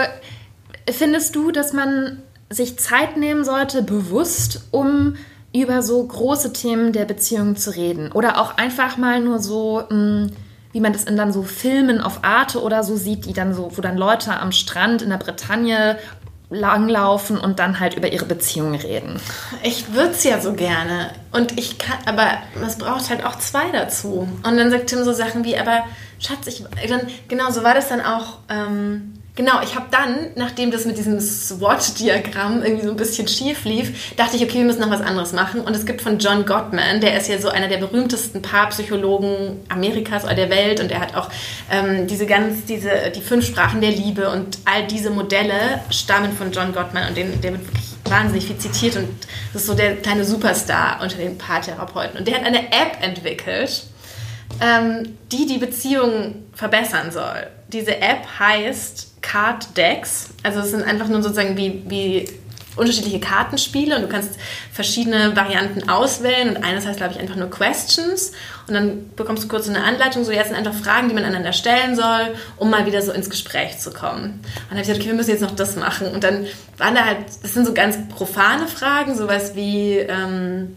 findest 0.90 1.36
du, 1.36 1.50
dass 1.50 1.72
man 1.72 2.22
sich 2.50 2.78
Zeit 2.78 3.16
nehmen 3.16 3.44
sollte, 3.44 3.82
bewusst, 3.82 4.64
um 4.70 5.16
über 5.54 5.82
so 5.82 6.04
große 6.04 6.52
Themen 6.52 6.92
der 6.92 7.04
Beziehung 7.04 7.56
zu 7.56 7.74
reden? 7.74 8.12
Oder 8.12 8.40
auch 8.40 8.56
einfach 8.56 8.96
mal 8.96 9.20
nur 9.20 9.38
so, 9.38 9.82
mh, 9.88 9.90
hm, 9.90 10.32
wie 10.72 10.80
man 10.80 10.92
das 10.92 11.04
in 11.04 11.16
dann 11.16 11.32
so 11.32 11.42
Filmen 11.42 12.02
auf 12.02 12.22
Arte 12.22 12.62
oder 12.62 12.84
so 12.84 12.96
sieht, 12.96 13.24
die 13.24 13.32
dann 13.32 13.54
so, 13.54 13.70
wo 13.74 13.80
dann 13.80 13.96
Leute 13.96 14.38
am 14.38 14.52
Strand 14.52 15.00
in 15.00 15.08
der 15.08 15.16
Bretagne 15.16 15.98
langlaufen 16.48 17.38
und 17.38 17.58
dann 17.58 17.80
halt 17.80 17.94
über 17.94 18.12
ihre 18.12 18.24
Beziehungen 18.24 18.76
reden. 18.76 19.20
Ich 19.62 19.92
würde 19.94 20.10
es 20.10 20.22
ja 20.22 20.40
so 20.40 20.52
gerne. 20.52 21.10
Und 21.32 21.58
ich 21.58 21.78
kann, 21.78 21.98
aber 22.06 22.38
es 22.64 22.78
braucht 22.78 23.10
halt 23.10 23.24
auch 23.24 23.38
zwei 23.38 23.70
dazu. 23.72 24.28
Und 24.42 24.56
dann 24.56 24.70
sagt 24.70 24.88
Tim 24.88 25.02
so 25.02 25.12
Sachen 25.12 25.44
wie, 25.44 25.56
aber 25.56 25.84
Schatz, 26.20 26.46
ich, 26.46 26.64
dann, 26.88 27.08
genau, 27.28 27.50
so 27.50 27.64
war 27.64 27.74
das 27.74 27.88
dann 27.88 28.00
auch. 28.00 28.38
Ähm, 28.48 29.14
Genau, 29.36 29.60
ich 29.62 29.76
habe 29.76 29.84
dann, 29.90 30.30
nachdem 30.34 30.70
das 30.70 30.86
mit 30.86 30.96
diesem 30.96 31.20
SWOT-Diagramm 31.20 32.62
irgendwie 32.62 32.86
so 32.86 32.90
ein 32.90 32.96
bisschen 32.96 33.28
schief 33.28 33.66
lief, 33.66 34.16
dachte 34.16 34.34
ich, 34.36 34.42
okay, 34.42 34.54
wir 34.54 34.64
müssen 34.64 34.80
noch 34.80 34.88
was 34.88 35.02
anderes 35.02 35.34
machen. 35.34 35.60
Und 35.60 35.76
es 35.76 35.84
gibt 35.84 36.00
von 36.00 36.18
John 36.18 36.46
Gottman, 36.46 37.02
der 37.02 37.18
ist 37.18 37.28
ja 37.28 37.38
so 37.38 37.50
einer 37.50 37.68
der 37.68 37.76
berühmtesten 37.76 38.40
Paarpsychologen 38.40 39.60
Amerikas 39.68 40.24
oder 40.24 40.34
der 40.34 40.48
Welt 40.48 40.80
und 40.80 40.90
er 40.90 41.00
hat 41.00 41.14
auch 41.14 41.28
ähm, 41.70 42.06
diese 42.06 42.24
ganz, 42.24 42.64
diese, 42.64 42.88
die 43.14 43.20
fünf 43.20 43.46
Sprachen 43.46 43.82
der 43.82 43.90
Liebe 43.90 44.30
und 44.30 44.56
all 44.64 44.86
diese 44.86 45.10
Modelle 45.10 45.82
stammen 45.90 46.32
von 46.32 46.50
John 46.50 46.72
Gottman 46.72 47.10
und 47.10 47.16
den, 47.18 47.38
der 47.42 47.52
wird 47.52 47.66
wirklich 47.66 47.90
wahnsinnig 48.04 48.46
viel 48.46 48.56
zitiert 48.56 48.96
und 48.96 49.08
das 49.52 49.62
ist 49.62 49.68
so 49.68 49.74
der 49.74 49.96
kleine 49.96 50.24
Superstar 50.24 51.02
unter 51.02 51.18
den 51.18 51.36
Paartherapeuten. 51.36 52.18
Und 52.18 52.26
der 52.26 52.36
hat 52.36 52.44
eine 52.44 52.68
App 52.68 53.02
entwickelt, 53.02 53.84
ähm, 54.62 55.18
die 55.30 55.44
die 55.44 55.58
Beziehung 55.58 56.46
verbessern 56.54 57.10
soll. 57.10 57.48
Diese 57.68 57.96
App 57.96 58.26
heißt 58.38 59.15
Card 59.26 59.76
Decks. 59.76 60.28
Also 60.42 60.60
es 60.60 60.70
sind 60.70 60.84
einfach 60.84 61.08
nur 61.08 61.22
sozusagen 61.22 61.56
wie, 61.56 61.82
wie 61.88 62.28
unterschiedliche 62.76 63.18
Kartenspiele 63.18 63.96
und 63.96 64.02
du 64.02 64.08
kannst 64.08 64.32
verschiedene 64.70 65.34
Varianten 65.34 65.88
auswählen 65.88 66.50
und 66.50 66.62
eines 66.62 66.86
heißt, 66.86 66.98
glaube 66.98 67.14
ich, 67.14 67.20
einfach 67.20 67.36
nur 67.36 67.50
Questions 67.50 68.32
und 68.68 68.74
dann 68.74 69.10
bekommst 69.16 69.44
du 69.44 69.48
kurz 69.48 69.68
eine 69.68 69.82
Anleitung, 69.82 70.24
so 70.24 70.30
jetzt 70.30 70.48
sind 70.48 70.56
einfach 70.56 70.74
Fragen, 70.74 71.08
die 71.08 71.14
man 71.14 71.24
einander 71.24 71.52
stellen 71.52 71.96
soll, 71.96 72.34
um 72.58 72.70
mal 72.70 72.86
wieder 72.86 73.00
so 73.02 73.12
ins 73.12 73.30
Gespräch 73.30 73.78
zu 73.78 73.90
kommen. 73.90 74.24
Und 74.24 74.44
dann 74.68 74.78
habe 74.78 74.80
ich 74.80 74.86
gesagt, 74.86 75.00
okay, 75.00 75.08
wir 75.08 75.14
müssen 75.14 75.30
jetzt 75.30 75.40
noch 75.40 75.56
das 75.56 75.74
machen 75.76 76.08
und 76.08 76.22
dann 76.22 76.46
waren 76.76 76.94
da 76.94 77.06
halt, 77.06 77.18
das 77.42 77.54
sind 77.54 77.66
so 77.66 77.72
ganz 77.72 77.96
profane 78.08 78.68
Fragen, 78.68 79.16
sowas 79.16 79.54
wie, 79.54 79.96
ähm, 79.96 80.76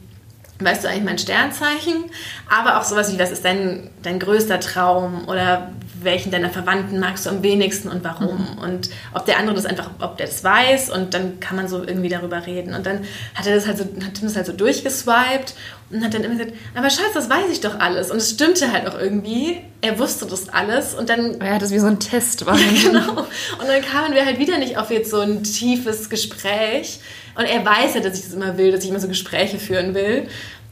weißt 0.60 0.86
du 0.86 0.88
eigentlich 0.88 1.04
mein 1.04 1.18
Sternzeichen, 1.18 2.06
aber 2.50 2.80
auch 2.80 2.84
sowas 2.84 3.12
wie, 3.14 3.20
was 3.20 3.32
ist 3.32 3.44
dein, 3.44 3.90
dein 4.04 4.20
größter 4.20 4.62
Traum 4.62 5.28
oder 5.28 5.70
welchen 6.04 6.32
deiner 6.32 6.50
Verwandten 6.50 7.00
magst 7.00 7.26
du 7.26 7.30
am 7.30 7.44
wenigsten 7.44 7.90
und 7.90 8.04
warum. 8.04 8.38
Mhm. 8.38 8.64
Und 8.64 8.90
ob 9.14 9.26
der 9.26 9.38
andere 9.38 9.56
das 9.56 9.66
einfach, 9.66 9.90
ob 10.00 10.18
der 10.18 10.28
das 10.28 10.44
weiß 10.44 10.90
und 10.90 11.14
dann 11.14 11.40
kann 11.40 11.56
man 11.56 11.68
so 11.68 11.84
irgendwie 11.84 12.10
darüber 12.10 12.46
reden. 12.46 12.74
Und 12.74 12.86
dann 12.86 13.02
hat 13.36 13.48
er 13.48 13.56
das 13.56 13.68
halt 13.68 13.78
so, 13.78 13.84
hat 13.84 14.14
Tim 14.16 14.28
das 14.28 14.36
halt 14.36 14.46
so 14.46 14.54
durchgeswiped 14.54 15.54
und 15.90 16.04
hat 16.04 16.14
dann 16.14 16.24
immer 16.24 16.36
gesagt, 16.36 16.54
aber 16.76 16.90
Schatz, 16.90 17.14
das 17.14 17.30
weiß 17.30 17.50
ich 17.52 17.62
doch 17.62 17.80
alles. 17.80 18.12
Und 18.12 18.18
es 18.18 18.32
stimmte 18.32 18.72
halt 18.72 18.88
auch 18.88 19.00
irgendwie. 19.00 19.62
Er 19.82 19.98
wusste 19.98 20.26
das 20.26 20.50
alles 20.50 20.94
und 20.94 21.10
dann... 21.10 21.40
Ja, 21.40 21.58
das 21.58 21.72
wie 21.72 21.80
so 21.80 21.88
ein 21.88 22.00
Test 22.00 22.46
war. 22.46 22.58
genau. 22.84 23.22
Und 23.22 23.68
dann 23.68 23.82
kamen 23.82 24.14
wir 24.14 24.26
halt 24.26 24.40
wieder 24.40 24.58
nicht 24.58 24.78
auf 24.78 24.92
jetzt 24.92 25.10
so 25.10 25.20
ein 25.20 25.44
tiefes 25.44 26.10
Gespräch. 26.10 27.00
Und 27.36 27.46
er 27.46 27.66
weiß 27.66 27.96
ja, 27.96 28.02
dass 28.02 28.18
ich 28.18 28.26
das 28.26 28.34
immer 28.34 28.58
will, 28.58 28.72
dass 28.72 28.84
ich 28.84 28.90
immer 28.90 29.00
so 29.00 29.08
Gespräche 29.08 29.58
führen 29.58 29.94
will. 29.94 30.28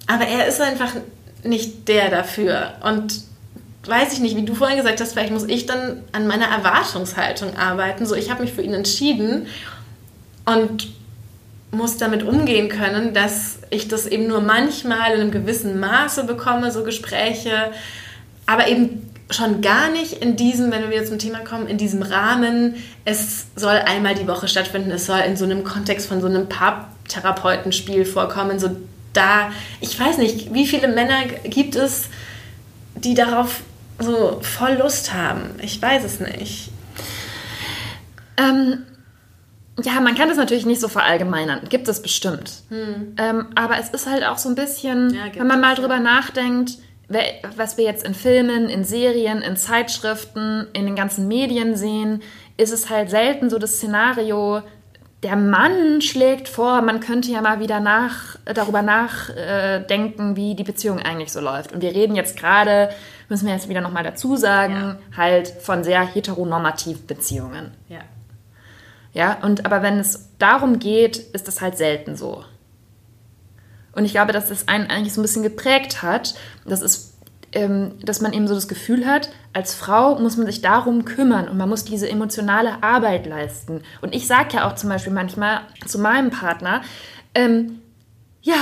Aber 0.07 0.25
er 0.25 0.47
ist 0.47 0.61
einfach 0.61 0.91
nicht 1.43 1.87
der 1.87 2.09
dafür. 2.09 2.73
Und 2.83 3.21
weiß 3.87 4.13
ich 4.13 4.19
nicht, 4.19 4.35
wie 4.35 4.43
du 4.43 4.55
vorhin 4.55 4.77
gesagt 4.77 5.01
hast, 5.01 5.13
vielleicht 5.13 5.31
muss 5.31 5.45
ich 5.45 5.65
dann 5.65 6.03
an 6.11 6.27
meiner 6.27 6.47
Erwartungshaltung 6.47 7.55
arbeiten. 7.55 8.05
So, 8.05 8.15
ich 8.15 8.29
habe 8.29 8.43
mich 8.43 8.53
für 8.53 8.61
ihn 8.61 8.73
entschieden 8.73 9.47
und 10.45 10.89
muss 11.71 11.97
damit 11.97 12.23
umgehen 12.23 12.69
können, 12.69 13.13
dass 13.13 13.59
ich 13.69 13.87
das 13.87 14.07
eben 14.07 14.27
nur 14.27 14.41
manchmal 14.41 15.13
in 15.13 15.21
einem 15.21 15.31
gewissen 15.31 15.79
Maße 15.79 16.23
bekomme, 16.23 16.71
so 16.71 16.83
Gespräche, 16.83 17.71
aber 18.45 18.67
eben 18.67 19.11
schon 19.29 19.61
gar 19.61 19.89
nicht 19.89 20.13
in 20.13 20.37
diesem, 20.37 20.71
wenn 20.71 20.83
wir 20.83 20.89
wieder 20.89 21.05
zum 21.05 21.19
Thema 21.19 21.39
kommen, 21.39 21.67
in 21.67 21.77
diesem 21.77 22.01
Rahmen, 22.01 22.75
es 23.03 23.47
soll 23.55 23.75
einmal 23.75 24.15
die 24.15 24.27
Woche 24.27 24.47
stattfinden, 24.47 24.89
es 24.91 25.05
soll 25.05 25.19
in 25.19 25.35
so 25.35 25.43
einem 25.43 25.65
Kontext 25.65 26.07
von 26.07 26.21
so 26.21 26.27
einem 26.27 26.47
Paartherapeutenspiel 26.47 28.05
vorkommen, 28.05 28.59
so 28.59 28.69
da, 29.11 29.51
ich 29.81 29.99
weiß 29.99 30.19
nicht, 30.19 30.53
wie 30.53 30.65
viele 30.65 30.87
Männer 30.87 31.25
gibt 31.43 31.75
es, 31.75 32.05
die 32.95 33.15
darauf 33.15 33.61
so 33.99 34.39
voll 34.41 34.73
Lust 34.73 35.13
haben. 35.13 35.51
Ich 35.61 35.81
weiß 35.81 36.03
es 36.03 36.19
nicht. 36.19 36.71
Ähm, 38.37 38.83
ja, 39.81 39.99
man 40.01 40.15
kann 40.15 40.29
das 40.29 40.37
natürlich 40.37 40.65
nicht 40.65 40.81
so 40.81 40.87
verallgemeinern. 40.87 41.61
Gibt 41.69 41.87
es 41.87 42.01
bestimmt. 42.01 42.63
Hm. 42.69 43.15
Ähm, 43.17 43.47
aber 43.55 43.79
es 43.79 43.89
ist 43.89 44.07
halt 44.07 44.25
auch 44.25 44.37
so 44.37 44.49
ein 44.49 44.55
bisschen, 44.55 45.13
ja, 45.13 45.25
wenn 45.35 45.47
man 45.47 45.61
mal 45.61 45.75
drüber 45.75 45.95
ja. 45.95 45.99
nachdenkt, 45.99 46.77
was 47.55 47.77
wir 47.77 47.85
jetzt 47.85 48.05
in 48.05 48.13
Filmen, 48.13 48.69
in 48.69 48.83
Serien, 48.83 49.41
in 49.41 49.55
Zeitschriften, 49.55 50.67
in 50.73 50.85
den 50.85 50.95
ganzen 50.95 51.27
Medien 51.27 51.77
sehen, 51.77 52.21
ist 52.57 52.73
es 52.73 52.89
halt 52.89 53.09
selten 53.09 53.49
so 53.49 53.59
das 53.59 53.77
Szenario, 53.77 54.61
der 55.23 55.35
Mann 55.35 56.01
schlägt 56.01 56.47
vor, 56.47 56.81
man 56.81 56.99
könnte 56.99 57.31
ja 57.31 57.41
mal 57.41 57.59
wieder 57.59 57.79
nach, 57.79 58.37
darüber 58.45 58.81
nachdenken, 58.81 60.35
wie 60.35 60.53
die 60.55 60.63
Beziehung 60.63 60.99
eigentlich 60.99 61.31
so 61.31 61.39
läuft. 61.39 61.71
Und 61.71 61.81
wir 61.81 61.93
reden 61.93 62.15
jetzt 62.15 62.37
gerade, 62.37 62.89
müssen 63.29 63.45
wir 63.45 63.53
jetzt 63.53 63.69
wieder 63.69 63.81
nochmal 63.81 64.03
dazu 64.03 64.35
sagen, 64.35 64.73
ja. 64.73 64.97
halt 65.15 65.47
von 65.47 65.83
sehr 65.83 66.01
heteronormativ 66.05 67.05
Beziehungen. 67.07 67.71
Ja. 67.89 68.01
Ja, 69.13 69.37
und 69.41 69.65
aber 69.65 69.81
wenn 69.81 69.99
es 69.99 70.29
darum 70.37 70.79
geht, 70.79 71.17
ist 71.17 71.47
das 71.47 71.61
halt 71.61 71.77
selten 71.77 72.15
so. 72.15 72.43
Und 73.93 74.05
ich 74.05 74.11
glaube, 74.11 74.31
dass 74.31 74.49
das 74.49 74.67
einen 74.67 74.89
eigentlich 74.89 75.13
so 75.13 75.21
ein 75.21 75.23
bisschen 75.23 75.43
geprägt 75.43 76.03
hat. 76.03 76.35
Das 76.65 76.81
ist 76.81 77.17
ähm, 77.53 77.93
dass 78.01 78.21
man 78.21 78.33
eben 78.33 78.47
so 78.47 78.53
das 78.53 78.67
Gefühl 78.67 79.05
hat, 79.05 79.29
als 79.53 79.73
Frau 79.73 80.19
muss 80.19 80.37
man 80.37 80.45
sich 80.45 80.61
darum 80.61 81.05
kümmern 81.05 81.47
und 81.47 81.57
man 81.57 81.69
muss 81.69 81.85
diese 81.85 82.09
emotionale 82.09 82.83
Arbeit 82.83 83.25
leisten. 83.25 83.81
Und 84.01 84.13
ich 84.13 84.27
sage 84.27 84.57
ja 84.57 84.67
auch 84.67 84.75
zum 84.75 84.89
Beispiel 84.89 85.13
manchmal 85.13 85.61
zu 85.85 85.97
meinem 85.97 86.29
Partner, 86.29 86.81
ähm, 87.33 87.79
ja, 88.41 88.55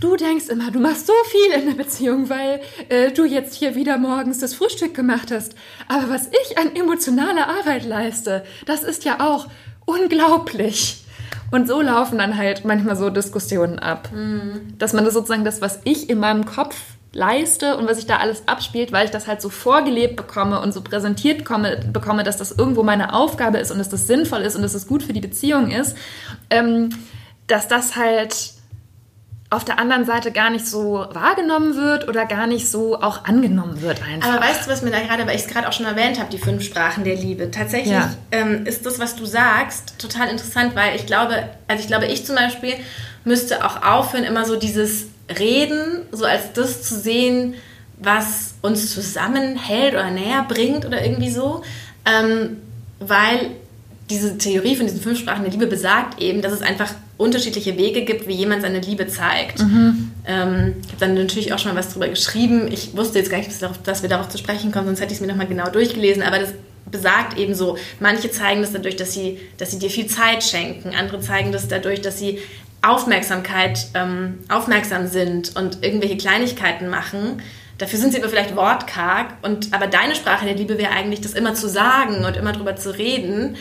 du 0.00 0.16
denkst 0.16 0.48
immer, 0.48 0.70
du 0.70 0.80
machst 0.80 1.06
so 1.06 1.12
viel 1.26 1.60
in 1.60 1.66
der 1.66 1.74
Beziehung, 1.74 2.28
weil 2.28 2.60
äh, 2.88 3.12
du 3.12 3.24
jetzt 3.24 3.54
hier 3.54 3.74
wieder 3.74 3.98
morgens 3.98 4.38
das 4.38 4.54
Frühstück 4.54 4.94
gemacht 4.94 5.30
hast. 5.30 5.54
Aber 5.88 6.08
was 6.08 6.28
ich 6.28 6.58
an 6.58 6.74
emotionaler 6.74 7.48
Arbeit 7.48 7.84
leiste, 7.84 8.44
das 8.66 8.82
ist 8.82 9.04
ja 9.04 9.20
auch 9.20 9.46
unglaublich. 9.84 11.04
Und 11.50 11.66
so 11.66 11.80
laufen 11.80 12.18
dann 12.18 12.36
halt 12.36 12.64
manchmal 12.64 12.96
so 12.96 13.10
Diskussionen 13.10 13.78
ab. 13.78 14.10
Mhm. 14.12 14.78
Dass 14.78 14.92
man 14.92 15.04
das 15.04 15.14
sozusagen 15.14 15.44
das, 15.44 15.60
was 15.60 15.80
ich 15.84 16.08
in 16.08 16.18
meinem 16.18 16.44
Kopf 16.44 16.76
leiste 17.12 17.76
und 17.76 17.88
was 17.88 17.96
sich 17.96 18.06
da 18.06 18.18
alles 18.18 18.46
abspielt, 18.46 18.92
weil 18.92 19.04
ich 19.04 19.10
das 19.10 19.26
halt 19.26 19.42
so 19.42 19.48
vorgelebt 19.48 20.14
bekomme 20.14 20.60
und 20.60 20.72
so 20.72 20.80
präsentiert 20.80 21.44
komme, 21.44 21.80
bekomme, 21.92 22.22
dass 22.22 22.36
das 22.36 22.52
irgendwo 22.52 22.84
meine 22.84 23.12
Aufgabe 23.12 23.58
ist 23.58 23.72
und 23.72 23.78
dass 23.78 23.88
das 23.88 24.06
sinnvoll 24.06 24.42
ist 24.42 24.54
und 24.54 24.62
dass 24.62 24.74
es 24.74 24.82
das 24.82 24.88
gut 24.88 25.02
für 25.02 25.12
die 25.12 25.20
Beziehung 25.20 25.72
ist, 25.72 25.96
ähm, 26.50 26.90
dass 27.48 27.66
das 27.66 27.96
halt 27.96 28.52
auf 29.52 29.64
der 29.64 29.80
anderen 29.80 30.04
Seite 30.04 30.30
gar 30.30 30.48
nicht 30.48 30.64
so 30.64 31.06
wahrgenommen 31.10 31.74
wird 31.74 32.08
oder 32.08 32.24
gar 32.24 32.46
nicht 32.46 32.70
so 32.70 33.00
auch 33.00 33.24
angenommen 33.24 33.82
wird 33.82 34.00
einfach. 34.00 34.28
Aber 34.28 34.40
weißt 34.40 34.66
du, 34.66 34.70
was 34.70 34.82
mir 34.82 34.92
da 34.92 35.00
gerade, 35.00 35.26
weil 35.26 35.34
ich 35.34 35.42
es 35.42 35.48
gerade 35.48 35.68
auch 35.68 35.72
schon 35.72 35.86
erwähnt 35.86 36.20
habe, 36.20 36.30
die 36.30 36.38
fünf 36.38 36.62
Sprachen 36.62 37.02
der 37.02 37.16
Liebe. 37.16 37.50
Tatsächlich 37.50 37.92
ja. 37.92 38.14
ähm, 38.30 38.64
ist 38.64 38.86
das, 38.86 39.00
was 39.00 39.16
du 39.16 39.26
sagst, 39.26 39.98
total 39.98 40.28
interessant, 40.28 40.76
weil 40.76 40.94
ich 40.94 41.04
glaube, 41.04 41.48
also 41.66 41.82
ich 41.82 41.88
glaube, 41.88 42.06
ich 42.06 42.24
zum 42.24 42.36
Beispiel 42.36 42.74
müsste 43.24 43.64
auch 43.64 43.82
aufhören, 43.82 44.22
immer 44.22 44.44
so 44.46 44.54
dieses 44.54 45.06
Reden, 45.36 46.02
so 46.12 46.24
als 46.24 46.52
das 46.52 46.84
zu 46.84 46.94
sehen, 46.94 47.54
was 47.98 48.54
uns 48.62 48.94
zusammenhält 48.94 49.94
oder 49.94 50.12
näher 50.12 50.46
bringt 50.48 50.86
oder 50.86 51.04
irgendwie 51.04 51.30
so. 51.30 51.62
Ähm, 52.06 52.58
weil 53.00 53.50
diese 54.10 54.36
Theorie 54.36 54.76
von 54.76 54.86
diesen 54.86 55.00
fünf 55.00 55.18
Sprachen 55.18 55.42
der 55.42 55.52
Liebe 55.52 55.66
besagt 55.66 56.20
eben, 56.20 56.42
dass 56.42 56.52
es 56.52 56.62
einfach 56.62 56.92
unterschiedliche 57.16 57.76
Wege 57.76 58.04
gibt, 58.04 58.26
wie 58.26 58.32
jemand 58.32 58.62
seine 58.62 58.80
Liebe 58.80 59.06
zeigt. 59.06 59.60
Mhm. 59.60 60.10
Ähm, 60.26 60.74
ich 60.82 60.88
habe 60.88 61.00
dann 61.00 61.14
natürlich 61.14 61.52
auch 61.52 61.58
schon 61.58 61.72
mal 61.72 61.78
was 61.78 61.88
darüber 61.88 62.08
geschrieben. 62.08 62.68
Ich 62.72 62.96
wusste 62.96 63.18
jetzt 63.18 63.30
gar 63.30 63.38
nicht, 63.38 63.50
dass 63.84 64.02
wir 64.02 64.08
darauf 64.08 64.28
zu 64.28 64.38
sprechen 64.38 64.72
kommen, 64.72 64.86
sonst 64.86 65.00
hätte 65.00 65.12
ich 65.12 65.18
es 65.18 65.20
mir 65.20 65.28
nochmal 65.28 65.46
genau 65.46 65.70
durchgelesen. 65.70 66.22
Aber 66.22 66.38
das 66.38 66.50
besagt 66.90 67.38
eben 67.38 67.54
so, 67.54 67.76
manche 68.00 68.30
zeigen 68.30 68.62
das 68.62 68.72
dadurch, 68.72 68.96
dass 68.96 69.14
sie, 69.14 69.38
dass 69.58 69.70
sie 69.70 69.78
dir 69.78 69.90
viel 69.90 70.06
Zeit 70.06 70.42
schenken. 70.42 70.94
Andere 70.94 71.20
zeigen 71.20 71.52
das 71.52 71.68
dadurch, 71.68 72.00
dass 72.00 72.18
sie 72.18 72.38
Aufmerksamkeit 72.82 73.86
ähm, 73.94 74.38
aufmerksam 74.48 75.06
sind 75.06 75.54
und 75.56 75.84
irgendwelche 75.84 76.16
Kleinigkeiten 76.16 76.88
machen. 76.88 77.42
Dafür 77.78 77.98
sind 77.98 78.12
sie 78.12 78.18
aber 78.18 78.28
vielleicht 78.28 78.56
wortkarg. 78.56 79.34
Und, 79.42 79.72
aber 79.72 79.86
deine 79.86 80.14
Sprache 80.14 80.44
der 80.44 80.54
Liebe 80.54 80.78
wäre 80.78 80.90
eigentlich, 80.92 81.20
das 81.20 81.32
immer 81.32 81.54
zu 81.54 81.68
sagen 81.68 82.24
und 82.24 82.36
immer 82.36 82.52
drüber 82.52 82.76
zu 82.76 82.96
reden. 82.96 83.56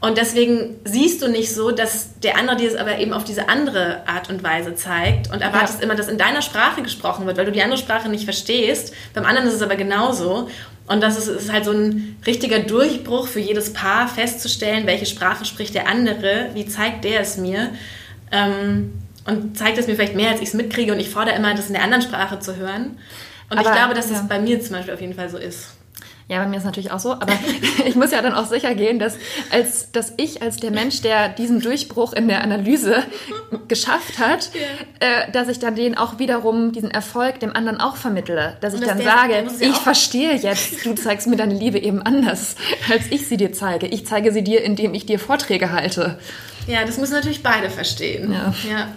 Und 0.00 0.16
deswegen 0.16 0.76
siehst 0.84 1.20
du 1.20 1.28
nicht 1.28 1.54
so, 1.54 1.72
dass 1.72 2.18
der 2.20 2.38
andere 2.38 2.56
dir 2.56 2.68
es 2.68 2.74
aber 2.74 2.98
eben 2.98 3.12
auf 3.12 3.24
diese 3.24 3.50
andere 3.50 4.08
Art 4.08 4.30
und 4.30 4.42
Weise 4.42 4.74
zeigt 4.74 5.30
und 5.30 5.42
erwartest 5.42 5.78
ja. 5.78 5.84
immer, 5.84 5.94
dass 5.94 6.08
in 6.08 6.16
deiner 6.16 6.40
Sprache 6.40 6.82
gesprochen 6.82 7.26
wird, 7.26 7.36
weil 7.36 7.44
du 7.44 7.52
die 7.52 7.62
andere 7.62 7.78
Sprache 7.78 8.08
nicht 8.08 8.24
verstehst. 8.24 8.94
Beim 9.12 9.26
anderen 9.26 9.46
ist 9.46 9.54
es 9.54 9.62
aber 9.62 9.76
genauso. 9.76 10.48
Und 10.86 11.02
das 11.02 11.18
ist, 11.18 11.28
ist 11.28 11.52
halt 11.52 11.66
so 11.66 11.72
ein 11.72 12.16
richtiger 12.26 12.60
Durchbruch 12.60 13.28
für 13.28 13.40
jedes 13.40 13.74
Paar, 13.74 14.08
festzustellen, 14.08 14.86
welche 14.86 15.04
Sprache 15.04 15.44
spricht 15.44 15.74
der 15.74 15.86
andere, 15.86 16.48
wie 16.54 16.66
zeigt 16.66 17.04
der 17.04 17.20
es 17.20 17.36
mir. 17.36 17.68
Ähm, 18.32 18.94
und 19.26 19.58
zeigt 19.58 19.76
es 19.76 19.86
mir 19.86 19.96
vielleicht 19.96 20.16
mehr, 20.16 20.30
als 20.30 20.40
ich 20.40 20.48
es 20.48 20.54
mitkriege 20.54 20.92
und 20.92 20.98
ich 20.98 21.10
fordere 21.10 21.36
immer, 21.36 21.54
das 21.54 21.66
in 21.66 21.74
der 21.74 21.82
anderen 21.82 22.02
Sprache 22.02 22.40
zu 22.40 22.56
hören. 22.56 22.96
Und 23.50 23.58
aber, 23.58 23.68
ich 23.68 23.74
glaube, 23.74 23.94
dass 23.94 24.08
ja. 24.08 24.16
es 24.16 24.28
bei 24.28 24.40
mir 24.40 24.60
zum 24.62 24.76
Beispiel 24.76 24.94
auf 24.94 25.00
jeden 25.00 25.14
Fall 25.14 25.28
so 25.28 25.36
ist. 25.36 25.72
Ja, 26.30 26.38
bei 26.38 26.46
mir 26.46 26.58
ist 26.58 26.60
es 26.60 26.66
natürlich 26.66 26.92
auch 26.92 27.00
so, 27.00 27.10
aber 27.10 27.32
ich 27.84 27.96
muss 27.96 28.12
ja 28.12 28.22
dann 28.22 28.34
auch 28.34 28.46
sicher 28.46 28.76
gehen, 28.76 29.00
dass, 29.00 29.16
als, 29.50 29.90
dass 29.90 30.12
ich 30.16 30.42
als 30.42 30.58
der 30.58 30.70
Mensch, 30.70 31.00
der 31.02 31.28
diesen 31.28 31.60
Durchbruch 31.60 32.12
in 32.12 32.28
der 32.28 32.42
Analyse 32.44 33.02
geschafft 33.66 34.20
hat, 34.20 34.50
yeah. 34.54 35.24
äh, 35.24 35.32
dass 35.32 35.48
ich 35.48 35.58
dann 35.58 35.74
den 35.74 35.98
auch 35.98 36.20
wiederum, 36.20 36.70
diesen 36.70 36.88
Erfolg 36.88 37.40
dem 37.40 37.56
anderen 37.56 37.80
auch 37.80 37.96
vermittle. 37.96 38.56
Dass 38.60 38.74
ich 38.74 38.80
dann 38.80 39.02
sage, 39.02 39.44
ich 39.58 39.76
verstehe 39.76 40.36
jetzt, 40.36 40.86
du 40.86 40.94
zeigst 40.94 41.26
mir 41.26 41.34
deine 41.34 41.54
Liebe 41.54 41.80
eben 41.80 42.00
anders, 42.00 42.54
als 42.88 43.08
ich 43.10 43.26
sie 43.26 43.36
dir 43.36 43.52
zeige. 43.52 43.88
Ich 43.88 44.06
zeige 44.06 44.30
sie 44.30 44.44
dir, 44.44 44.62
indem 44.62 44.94
ich 44.94 45.06
dir 45.06 45.18
Vorträge 45.18 45.72
halte. 45.72 46.20
Ja, 46.68 46.84
das 46.84 46.96
müssen 46.96 47.14
natürlich 47.14 47.42
beide 47.42 47.70
verstehen. 47.70 48.32
Ja. 48.32 48.54
ja. 48.70 48.88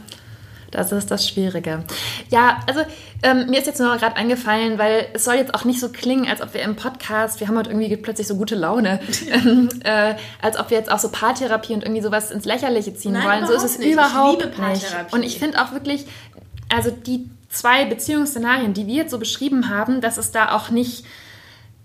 Das 0.74 0.92
ist 0.92 1.12
das 1.12 1.28
Schwierige. 1.28 1.84
Ja, 2.30 2.60
also 2.68 2.82
ähm, 3.22 3.50
mir 3.50 3.60
ist 3.60 3.68
jetzt 3.68 3.80
nur 3.80 3.96
gerade 3.98 4.16
eingefallen, 4.16 4.80
weil 4.80 5.08
es 5.14 5.24
soll 5.24 5.36
jetzt 5.36 5.54
auch 5.54 5.66
nicht 5.66 5.80
so 5.80 5.90
klingen, 5.90 6.28
als 6.28 6.42
ob 6.42 6.54
wir 6.54 6.62
im 6.62 6.76
Podcast, 6.76 7.40
wir 7.40 7.48
haben 7.48 7.58
heute 7.58 7.70
irgendwie 7.70 7.96
plötzlich 7.98 8.28
so 8.28 8.36
gute 8.36 8.56
Laune, 8.56 9.00
ähm, 9.32 9.70
äh, 9.84 10.16
als 10.42 10.60
ob 10.60 10.72
wir 10.72 10.78
jetzt 10.78 10.92
auch 10.92 11.00
so 11.00 11.10
Paartherapie 11.10 11.74
und 11.74 11.84
irgendwie 11.84 12.02
sowas 12.02 12.32
ins 12.32 12.46
Lächerliche 12.46 12.94
ziehen 12.96 13.14
Nein, 13.14 13.24
wollen. 13.24 13.48
So 13.48 13.54
ist 13.54 13.64
es 13.64 13.78
nicht. 13.78 13.94
überhaupt 13.94 14.58
nicht. 14.58 14.86
Und 15.12 15.24
ich 15.24 15.38
finde 15.38 15.62
auch 15.62 15.72
wirklich, 15.74 16.06
also 16.70 16.90
die 16.90 17.30
zwei 17.50 17.86
Beziehungsszenarien, 17.86 18.74
die 18.74 18.88
wir 18.88 18.96
jetzt 18.96 19.12
so 19.12 19.20
beschrieben 19.20 19.70
haben, 19.70 20.02
dass 20.02 20.18
es 20.18 20.32
da 20.32 20.56
auch 20.56 20.70
nicht 20.70 21.06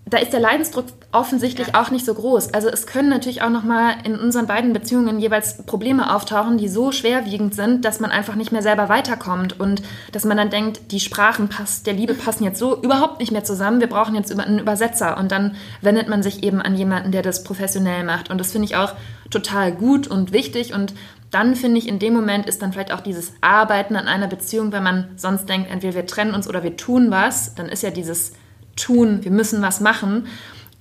da 0.09 0.17
ist 0.17 0.33
der 0.33 0.39
Leidensdruck 0.39 0.85
offensichtlich 1.11 1.67
ja. 1.69 1.81
auch 1.81 1.91
nicht 1.91 2.05
so 2.05 2.13
groß. 2.13 2.53
Also 2.53 2.69
es 2.69 2.87
können 2.87 3.09
natürlich 3.09 3.41
auch 3.41 3.49
noch 3.49 3.63
mal 3.63 3.95
in 4.03 4.17
unseren 4.17 4.47
beiden 4.47 4.73
Beziehungen 4.73 5.19
jeweils 5.19 5.63
Probleme 5.63 6.13
auftauchen, 6.15 6.57
die 6.57 6.67
so 6.67 6.91
schwerwiegend 6.91 7.53
sind, 7.53 7.85
dass 7.85 7.99
man 7.99 8.11
einfach 8.11 8.35
nicht 8.35 8.51
mehr 8.51 8.61
selber 8.61 8.89
weiterkommt 8.89 9.59
und 9.59 9.81
dass 10.11 10.25
man 10.25 10.37
dann 10.37 10.49
denkt, 10.49 10.91
die 10.91 10.99
Sprachen 10.99 11.49
passt, 11.49 11.87
der 11.87 11.93
Liebe 11.93 12.13
passen 12.13 12.43
jetzt 12.43 12.59
so 12.59 12.81
überhaupt 12.81 13.19
nicht 13.19 13.31
mehr 13.31 13.43
zusammen. 13.43 13.79
Wir 13.79 13.87
brauchen 13.87 14.15
jetzt 14.15 14.37
einen 14.37 14.59
Übersetzer 14.59 15.17
und 15.17 15.31
dann 15.31 15.55
wendet 15.81 16.07
man 16.07 16.23
sich 16.23 16.43
eben 16.43 16.61
an 16.61 16.75
jemanden, 16.75 17.11
der 17.11 17.21
das 17.21 17.43
professionell 17.43 18.03
macht. 18.03 18.29
Und 18.29 18.39
das 18.39 18.51
finde 18.51 18.65
ich 18.65 18.75
auch 18.75 18.93
total 19.29 19.71
gut 19.71 20.07
und 20.07 20.31
wichtig 20.31 20.73
und 20.73 20.93
dann 21.31 21.55
finde 21.55 21.77
ich, 21.77 21.87
in 21.87 21.99
dem 21.99 22.13
Moment 22.13 22.47
ist 22.47 22.63
dann 22.63 22.73
vielleicht 22.73 22.91
auch 22.91 23.01
dieses 23.01 23.33
Arbeiten 23.41 23.95
an 23.95 24.07
einer 24.07 24.25
Beziehung, 24.25 24.71
wenn 24.71 24.81
man 24.81 25.09
sonst 25.15 25.47
denkt, 25.47 25.69
entweder 25.69 25.93
wir 25.93 26.05
trennen 26.07 26.33
uns 26.33 26.47
oder 26.47 26.63
wir 26.63 26.75
tun 26.75 27.11
was, 27.11 27.53
dann 27.53 27.69
ist 27.69 27.83
ja 27.83 27.91
dieses 27.91 28.33
tun, 28.79 29.23
wir 29.23 29.31
müssen 29.31 29.61
was 29.61 29.79
machen, 29.79 30.27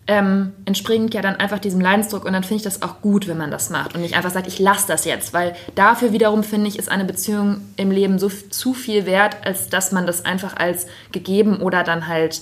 ähm, 0.08 0.54
entspringt 0.64 1.12
ja 1.12 1.20
dann 1.20 1.36
einfach 1.36 1.58
diesem 1.58 1.80
Leidensdruck 1.80 2.24
und 2.24 2.32
dann 2.32 2.42
finde 2.42 2.56
ich 2.56 2.62
das 2.62 2.80
auch 2.80 3.02
gut, 3.02 3.28
wenn 3.28 3.36
man 3.36 3.50
das 3.50 3.68
macht 3.68 3.94
und 3.94 4.00
nicht 4.00 4.16
einfach 4.16 4.30
sagt, 4.30 4.46
ich 4.46 4.58
lasse 4.58 4.88
das 4.88 5.04
jetzt, 5.04 5.34
weil 5.34 5.54
dafür 5.74 6.12
wiederum 6.12 6.42
finde 6.42 6.68
ich, 6.68 6.78
ist 6.78 6.90
eine 6.90 7.04
Beziehung 7.04 7.60
im 7.76 7.90
Leben 7.90 8.18
so 8.18 8.30
zu 8.30 8.72
viel 8.72 9.04
wert, 9.04 9.36
als 9.44 9.68
dass 9.68 9.92
man 9.92 10.06
das 10.06 10.24
einfach 10.24 10.56
als 10.56 10.86
gegeben 11.12 11.60
oder 11.60 11.84
dann 11.84 12.08
halt 12.08 12.40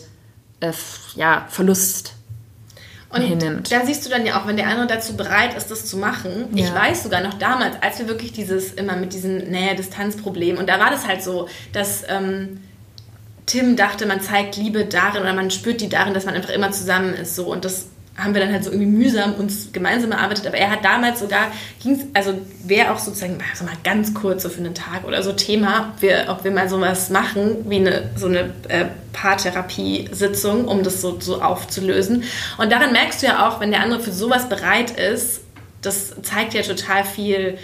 äh, 0.60 0.72
ja, 1.16 1.46
Verlust 1.48 2.14
und 3.10 3.22
hinnimmt. 3.22 3.72
da 3.72 3.84
siehst 3.84 4.06
du 4.06 4.10
dann 4.10 4.24
ja 4.24 4.40
auch, 4.40 4.46
wenn 4.46 4.56
der 4.56 4.68
andere 4.68 4.86
dazu 4.86 5.16
bereit 5.16 5.56
ist, 5.56 5.68
das 5.68 5.86
zu 5.86 5.96
machen. 5.96 6.48
Ja. 6.52 6.66
Ich 6.66 6.74
weiß 6.74 7.02
sogar 7.02 7.20
noch 7.20 7.34
damals, 7.34 7.82
als 7.82 7.98
wir 7.98 8.06
wirklich 8.06 8.32
dieses 8.32 8.74
immer 8.74 8.94
mit 8.94 9.12
diesem 9.12 9.38
Nähe-Distanz-Problem 9.38 10.56
und 10.56 10.68
da 10.68 10.78
war 10.78 10.90
das 10.90 11.06
halt 11.06 11.20
so, 11.20 11.48
dass 11.72 12.04
ähm, 12.08 12.60
Tim 13.46 13.76
dachte, 13.76 14.06
man 14.06 14.20
zeigt 14.20 14.56
Liebe 14.56 14.84
darin 14.84 15.22
oder 15.22 15.32
man 15.32 15.50
spürt 15.50 15.80
die 15.80 15.88
darin, 15.88 16.14
dass 16.14 16.26
man 16.26 16.34
einfach 16.34 16.50
immer 16.50 16.72
zusammen 16.72 17.14
ist. 17.14 17.36
So. 17.36 17.46
Und 17.46 17.64
das 17.64 17.86
haben 18.16 18.34
wir 18.34 18.40
dann 18.40 18.52
halt 18.52 18.64
so 18.64 18.70
irgendwie 18.70 18.90
mühsam 18.90 19.34
uns 19.34 19.70
gemeinsam 19.72 20.10
erarbeitet. 20.10 20.46
Aber 20.46 20.56
er 20.56 20.70
hat 20.70 20.84
damals 20.84 21.20
sogar, 21.20 21.52
ging's, 21.82 22.04
also 22.14 22.34
wäre 22.64 22.92
auch 22.92 22.98
sozusagen 22.98 23.38
so 23.54 23.64
mal 23.64 23.76
ganz 23.84 24.14
kurz 24.14 24.42
so 24.42 24.48
für 24.48 24.60
einen 24.60 24.74
Tag 24.74 25.04
oder 25.06 25.22
so 25.22 25.32
Thema, 25.32 25.94
wir, 26.00 26.26
ob 26.28 26.42
wir 26.42 26.50
mal 26.50 26.68
sowas 26.68 27.10
machen, 27.10 27.66
wie 27.68 27.76
eine, 27.76 28.10
so 28.16 28.26
eine 28.26 28.52
äh, 28.68 28.86
Paartherapie-Sitzung, 29.12 30.66
um 30.66 30.82
das 30.82 31.00
so, 31.00 31.20
so 31.20 31.42
aufzulösen. 31.42 32.24
Und 32.58 32.72
daran 32.72 32.92
merkst 32.92 33.22
du 33.22 33.26
ja 33.26 33.46
auch, 33.46 33.60
wenn 33.60 33.70
der 33.70 33.80
andere 33.80 34.00
für 34.00 34.12
sowas 34.12 34.48
bereit 34.48 34.92
ist, 34.92 35.42
das 35.82 36.14
zeigt 36.22 36.54
ja 36.54 36.62
total 36.62 37.04
viel, 37.04 37.58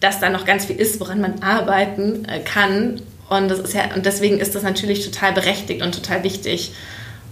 dass 0.00 0.18
da 0.18 0.30
noch 0.30 0.44
ganz 0.44 0.64
viel 0.64 0.76
ist, 0.76 0.98
woran 0.98 1.20
man 1.20 1.42
arbeiten 1.42 2.24
äh, 2.24 2.40
kann 2.40 3.00
und, 3.28 3.48
das 3.48 3.58
ist 3.58 3.74
ja, 3.74 3.94
und 3.94 4.06
deswegen 4.06 4.38
ist 4.38 4.54
das 4.54 4.62
natürlich 4.62 5.04
total 5.04 5.32
berechtigt 5.32 5.82
und 5.82 5.94
total 5.94 6.22
wichtig. 6.22 6.72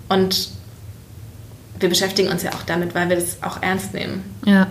Und 0.09 0.49
wir 1.79 1.89
beschäftigen 1.89 2.29
uns 2.29 2.43
ja 2.43 2.53
auch 2.53 2.63
damit, 2.63 2.95
weil 2.95 3.09
wir 3.09 3.17
das 3.17 3.43
auch 3.43 3.63
ernst 3.63 3.95
nehmen. 3.95 4.23
Ja. 4.45 4.69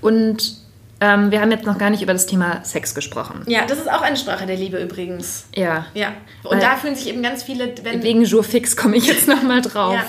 Und 0.00 0.56
ähm, 1.00 1.30
wir 1.30 1.40
haben 1.40 1.50
jetzt 1.50 1.66
noch 1.66 1.78
gar 1.78 1.90
nicht 1.90 2.02
über 2.02 2.12
das 2.12 2.26
Thema 2.26 2.64
Sex 2.64 2.94
gesprochen. 2.94 3.42
Ja, 3.46 3.66
das 3.66 3.78
ist 3.78 3.90
auch 3.90 4.00
eine 4.00 4.16
Sprache 4.16 4.46
der 4.46 4.56
Liebe 4.56 4.78
übrigens. 4.78 5.46
Ja. 5.54 5.86
Ja. 5.94 6.12
Und 6.42 6.62
da 6.62 6.76
fühlen 6.76 6.94
sich 6.94 7.08
eben 7.08 7.22
ganz 7.22 7.42
viele. 7.42 7.74
Wenn, 7.82 8.02
wegen 8.02 8.24
Jour 8.24 8.44
fix 8.44 8.76
komme 8.76 8.96
ich 8.96 9.06
jetzt 9.06 9.28
nochmal 9.28 9.60
drauf. 9.60 9.94
Ja. 9.94 10.04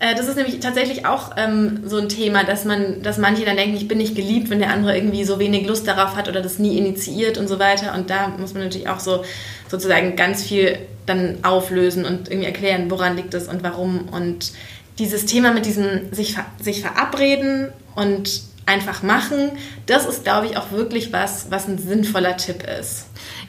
Äh, 0.00 0.14
das 0.14 0.28
ist 0.28 0.36
nämlich 0.36 0.60
tatsächlich 0.60 1.06
auch 1.06 1.32
ähm, 1.36 1.80
so 1.84 1.98
ein 1.98 2.08
Thema, 2.08 2.44
dass 2.44 2.64
man, 2.64 3.02
dass 3.02 3.18
manche 3.18 3.44
dann 3.44 3.56
denken, 3.56 3.76
ich 3.76 3.88
bin 3.88 3.98
nicht 3.98 4.14
geliebt, 4.14 4.50
wenn 4.50 4.60
der 4.60 4.70
andere 4.70 4.96
irgendwie 4.96 5.24
so 5.24 5.38
wenig 5.38 5.66
Lust 5.66 5.86
darauf 5.88 6.16
hat 6.16 6.28
oder 6.28 6.40
das 6.40 6.58
nie 6.58 6.78
initiiert 6.78 7.38
und 7.38 7.48
so 7.48 7.58
weiter. 7.58 7.94
Und 7.94 8.10
da 8.10 8.28
muss 8.28 8.54
man 8.54 8.64
natürlich 8.64 8.88
auch 8.88 9.00
so 9.00 9.24
sozusagen 9.68 10.14
ganz 10.16 10.44
viel 10.44 10.78
dann 11.06 11.38
auflösen 11.42 12.04
und 12.04 12.28
irgendwie 12.28 12.46
erklären, 12.46 12.90
woran 12.90 13.16
liegt 13.16 13.34
es 13.34 13.48
und 13.48 13.62
warum. 13.62 14.08
Und 14.08 14.52
dieses 14.98 15.26
Thema 15.26 15.52
mit 15.52 15.66
diesem 15.66 16.12
sich, 16.12 16.36
sich 16.60 16.80
verabreden 16.80 17.68
und 17.94 18.42
einfach 18.66 19.02
machen, 19.02 19.50
das 19.86 20.06
ist, 20.06 20.24
glaube 20.24 20.46
ich, 20.46 20.56
auch 20.58 20.70
wirklich 20.72 21.12
was, 21.12 21.50
was 21.50 21.66
ein 21.66 21.78
sinnvoller 21.78 22.36
Tipp 22.36 22.62
ist. 22.78 23.06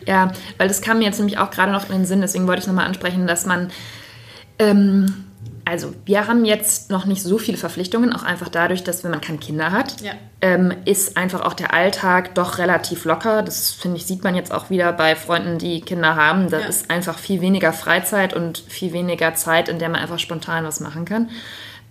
Ja, 0.08 0.32
weil 0.58 0.70
das 0.70 0.82
kam 0.82 1.00
mir 1.00 1.06
jetzt 1.06 1.18
nämlich 1.18 1.38
auch 1.38 1.52
gerade 1.52 1.74
noch 1.74 1.90
in 1.90 1.92
den 1.92 2.06
Sinn, 2.06 2.22
deswegen 2.22 2.48
wollte 2.48 2.62
ich 2.62 2.68
nochmal 2.68 2.86
ansprechen, 2.86 3.28
dass 3.28 3.46
man 3.46 3.70
ähm, 4.60 5.26
also 5.70 5.94
wir 6.06 6.28
haben 6.28 6.46
jetzt 6.46 6.90
noch 6.90 7.06
nicht 7.06 7.22
so 7.22 7.38
viele 7.38 7.58
Verpflichtungen, 7.58 8.12
auch 8.12 8.24
einfach 8.24 8.50
dadurch, 8.50 8.84
dass 8.84 9.04
wenn 9.04 9.12
man 9.12 9.22
keine 9.22 9.38
Kinder 9.38 9.72
hat, 9.72 10.02
ja. 10.02 10.14
ähm, 10.42 10.74
ist 10.86 11.16
einfach 11.16 11.42
auch 11.42 11.54
der 11.54 11.74
Alltag 11.74 12.34
doch 12.34 12.58
relativ 12.58 13.06
locker. 13.06 13.44
Das 13.44 13.72
finde 13.72 13.98
ich, 13.98 14.06
sieht 14.06 14.24
man 14.24 14.36
jetzt 14.36 14.52
auch 14.52 14.70
wieder 14.70 14.92
bei 14.92 15.16
Freunden, 15.16 15.60
die 15.60 15.82
Kinder 15.82 16.16
haben. 16.16 16.50
Da 16.50 16.60
ja. 16.60 16.66
ist 16.66 16.90
einfach 16.90 17.20
viel 17.20 17.42
weniger 17.42 17.72
Freizeit 17.72 18.34
und 18.34 18.58
viel 18.58 18.94
weniger 18.94 19.36
Zeit, 19.36 19.70
in 19.70 19.78
der 19.78 19.90
man 19.90 20.02
einfach 20.02 20.18
spontan 20.18 20.66
was 20.66 20.80
machen 20.80 21.06
kann. 21.06 21.30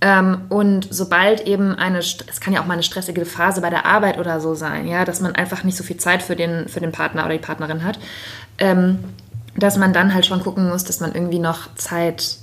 Ähm, 0.01 0.43
und 0.49 0.89
sobald 0.91 1.47
eben 1.47 1.75
eine, 1.75 1.99
es 1.99 2.41
kann 2.41 2.53
ja 2.53 2.61
auch 2.61 2.67
mal 2.67 2.75
eine 2.75 2.83
stressige 2.83 3.25
Phase 3.25 3.61
bei 3.61 3.71
der 3.71 3.87
Arbeit 3.87 4.19
oder 4.19 4.41
so 4.41 4.55
sein, 4.55 4.87
ja, 4.87 5.05
dass 5.05 5.21
man 5.21 5.35
einfach 5.35 5.63
nicht 5.63 5.77
so 5.77 5.85
viel 5.85 5.97
Zeit 5.97 6.23
für 6.23 6.37
den, 6.37 6.69
für 6.69 6.81
den 6.81 6.93
Partner 6.93 7.25
oder 7.25 7.35
die 7.35 7.41
Partnerin 7.41 7.85
hat, 7.85 7.99
ähm, 8.59 8.99
dass 9.57 9.77
man 9.77 9.93
dann 9.93 10.15
halt 10.15 10.27
schon 10.27 10.41
gucken 10.41 10.69
muss, 10.69 10.85
dass 10.85 11.01
man 11.01 11.15
irgendwie 11.15 11.41
noch 11.41 11.75
Zeit 11.75 12.39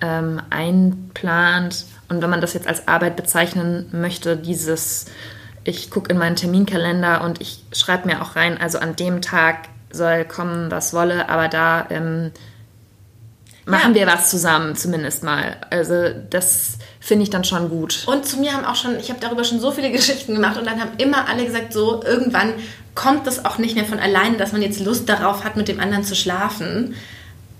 ähm, 0.00 0.40
einplant 0.50 1.84
und 2.08 2.22
wenn 2.22 2.30
man 2.30 2.40
das 2.40 2.54
jetzt 2.54 2.66
als 2.66 2.86
Arbeit 2.88 3.16
bezeichnen 3.16 3.86
möchte, 3.92 4.36
dieses, 4.36 5.06
ich 5.64 5.90
gucke 5.90 6.10
in 6.10 6.18
meinen 6.18 6.36
Terminkalender 6.36 7.22
und 7.24 7.40
ich 7.40 7.64
schreibe 7.72 8.06
mir 8.06 8.22
auch 8.22 8.36
rein, 8.36 8.60
also 8.60 8.78
an 8.78 8.96
dem 8.96 9.22
Tag 9.22 9.68
soll 9.90 10.24
kommen, 10.24 10.70
was 10.70 10.92
wolle, 10.92 11.28
aber 11.28 11.48
da 11.48 11.86
ähm, 11.90 12.32
machen 13.64 13.94
ja. 13.94 14.00
wir 14.00 14.06
was 14.06 14.30
zusammen, 14.30 14.76
zumindest 14.76 15.22
mal. 15.22 15.56
Also 15.70 16.10
das 16.30 16.78
finde 17.00 17.24
ich 17.24 17.30
dann 17.30 17.44
schon 17.44 17.68
gut. 17.68 18.04
Und 18.06 18.26
zu 18.26 18.38
mir 18.38 18.52
haben 18.52 18.64
auch 18.64 18.76
schon, 18.76 18.98
ich 18.98 19.10
habe 19.10 19.20
darüber 19.20 19.44
schon 19.44 19.60
so 19.60 19.70
viele 19.70 19.90
Geschichten 19.92 20.34
gemacht 20.34 20.58
und 20.58 20.66
dann 20.66 20.80
haben 20.80 20.92
immer 20.98 21.28
alle 21.28 21.44
gesagt, 21.44 21.72
so 21.72 22.02
irgendwann 22.04 22.54
kommt 22.94 23.26
das 23.26 23.44
auch 23.44 23.58
nicht 23.58 23.74
mehr 23.74 23.84
von 23.84 23.98
alleine, 23.98 24.36
dass 24.36 24.52
man 24.52 24.62
jetzt 24.62 24.80
Lust 24.80 25.08
darauf 25.08 25.44
hat, 25.44 25.56
mit 25.56 25.68
dem 25.68 25.80
anderen 25.80 26.04
zu 26.04 26.14
schlafen. 26.14 26.94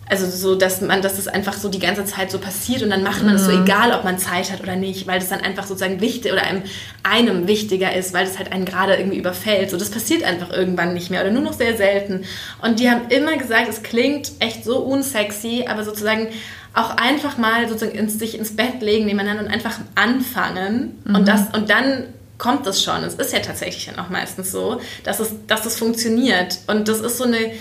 Also 0.09 0.29
so, 0.29 0.55
dass 0.55 0.81
man, 0.81 1.01
dass 1.01 1.17
das 1.17 1.29
einfach 1.29 1.55
so 1.55 1.69
die 1.69 1.79
ganze 1.79 2.05
Zeit 2.05 2.31
so 2.31 2.39
passiert 2.39 2.83
und 2.83 2.91
dann 2.91 3.03
macht 3.03 3.23
man 3.23 3.37
es 3.37 3.43
mhm. 3.43 3.47
so 3.47 3.63
egal, 3.63 3.93
ob 3.93 4.05
man 4.05 4.19
Zeit 4.19 4.53
hat 4.53 4.61
oder 4.61 4.77
nicht, 4.77 5.07
weil 5.07 5.19
das 5.19 5.31
dann 5.31 5.41
einfach 5.41 5.67
sozusagen 5.67 6.01
wichtig 6.01 6.33
oder 6.33 6.43
einem, 6.43 6.63
einem 7.03 7.49
wichtiger 7.49 7.95
ist, 7.95 8.13
weil 8.13 8.27
das 8.27 8.39
halt 8.39 8.53
einen 8.53 8.67
gerade 8.67 8.97
irgendwie 8.97 9.17
überfällt. 9.17 9.71
So, 9.71 9.77
das 9.77 9.91
passiert 9.91 10.23
einfach 10.23 10.51
irgendwann 10.51 10.93
nicht 10.93 11.11
mehr 11.11 11.23
oder 11.23 11.31
nur 11.31 11.43
noch 11.43 11.55
sehr 11.55 11.77
selten. 11.77 12.25
Und 12.61 12.81
die 12.81 12.91
haben 12.91 13.09
immer 13.09 13.37
gesagt, 13.37 13.69
es 13.69 13.83
klingt 13.83 14.33
echt 14.41 14.65
so 14.65 14.79
unsexy, 14.79 15.65
aber 15.69 15.85
sozusagen 15.85 16.29
auch 16.75 16.97
einfach 16.97 17.39
mal 17.39 17.69
sozusagen 17.69 17.97
ins, 17.97 18.19
sich 18.19 18.37
ins 18.37 18.57
Bett 18.57 18.83
legen 18.83 19.07
nebeneinander 19.07 19.45
und 19.45 19.51
einfach 19.51 19.79
anfangen 19.95 21.01
mhm. 21.05 21.15
und 21.15 21.29
das 21.29 21.55
und 21.55 21.71
dann 21.71 22.05
kommt 22.37 22.67
das 22.67 22.83
schon. 22.83 23.05
Es 23.05 23.15
ist 23.15 23.33
ja 23.33 23.39
tatsächlich 23.39 23.87
dann 23.87 24.05
auch 24.05 24.11
meistens 24.11 24.51
so, 24.51 24.81
dass 25.05 25.21
es, 25.21 25.33
dass 25.47 25.63
das 25.63 25.79
funktioniert 25.79 26.59
und 26.67 26.89
das 26.89 27.01
ist 27.01 27.19
so 27.19 27.25
eine 27.25 27.53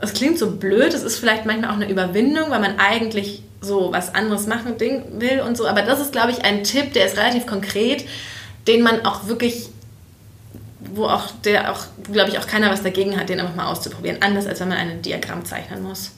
es 0.00 0.12
klingt 0.12 0.38
so 0.38 0.52
blöd, 0.52 0.94
es 0.94 1.02
ist 1.02 1.18
vielleicht 1.18 1.46
manchmal 1.46 1.70
auch 1.70 1.74
eine 1.74 1.90
Überwindung, 1.90 2.50
weil 2.50 2.60
man 2.60 2.78
eigentlich 2.78 3.42
so 3.60 3.92
was 3.92 4.14
anderes 4.14 4.46
machen 4.46 4.78
will 4.80 5.40
und 5.46 5.56
so. 5.56 5.66
Aber 5.66 5.82
das 5.82 6.00
ist, 6.00 6.12
glaube 6.12 6.30
ich, 6.30 6.44
ein 6.44 6.64
Tipp, 6.64 6.94
der 6.94 7.06
ist 7.06 7.16
relativ 7.16 7.46
konkret, 7.46 8.06
den 8.66 8.82
man 8.82 9.04
auch 9.04 9.26
wirklich, 9.26 9.68
wo 10.94 11.04
auch 11.04 11.30
der 11.44 11.72
auch, 11.72 11.80
glaube 12.10 12.30
ich, 12.30 12.38
auch 12.38 12.46
keiner 12.46 12.70
was 12.70 12.82
dagegen 12.82 13.18
hat, 13.18 13.28
den 13.28 13.40
einfach 13.40 13.54
mal 13.54 13.70
auszuprobieren. 13.70 14.22
Anders 14.22 14.46
als 14.46 14.60
wenn 14.60 14.68
man 14.68 14.78
ein 14.78 15.02
Diagramm 15.02 15.44
zeichnen 15.44 15.82
muss. 15.82 16.12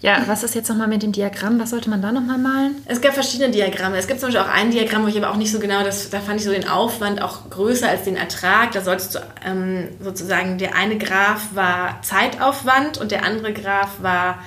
Ja, 0.00 0.22
was 0.26 0.42
ist 0.42 0.54
jetzt 0.54 0.68
nochmal 0.68 0.88
mit 0.88 1.02
dem 1.02 1.12
Diagramm? 1.12 1.58
Was 1.58 1.70
sollte 1.70 1.90
man 1.90 2.00
da 2.00 2.12
nochmal 2.12 2.38
malen? 2.38 2.76
Es 2.86 3.00
gab 3.00 3.14
verschiedene 3.14 3.50
Diagramme. 3.50 3.96
Es 3.96 4.06
gibt 4.06 4.20
zum 4.20 4.28
Beispiel 4.28 4.44
auch 4.44 4.52
ein 4.52 4.70
Diagramm, 4.70 5.04
wo 5.04 5.08
ich 5.08 5.16
aber 5.16 5.30
auch 5.30 5.36
nicht 5.36 5.50
so 5.50 5.58
genau, 5.58 5.82
das, 5.82 6.10
da 6.10 6.20
fand 6.20 6.38
ich 6.38 6.46
so 6.46 6.52
den 6.52 6.68
Aufwand 6.68 7.20
auch 7.20 7.50
größer 7.50 7.88
als 7.88 8.04
den 8.04 8.16
Ertrag. 8.16 8.72
Da 8.72 8.82
solltest 8.82 9.16
du 9.16 9.18
ähm, 9.44 9.88
sozusagen, 10.00 10.58
der 10.58 10.76
eine 10.76 10.98
Graph 10.98 11.54
war 11.54 12.00
Zeitaufwand 12.02 12.98
und 12.98 13.10
der 13.10 13.24
andere 13.24 13.52
Graph 13.52 14.00
war 14.00 14.38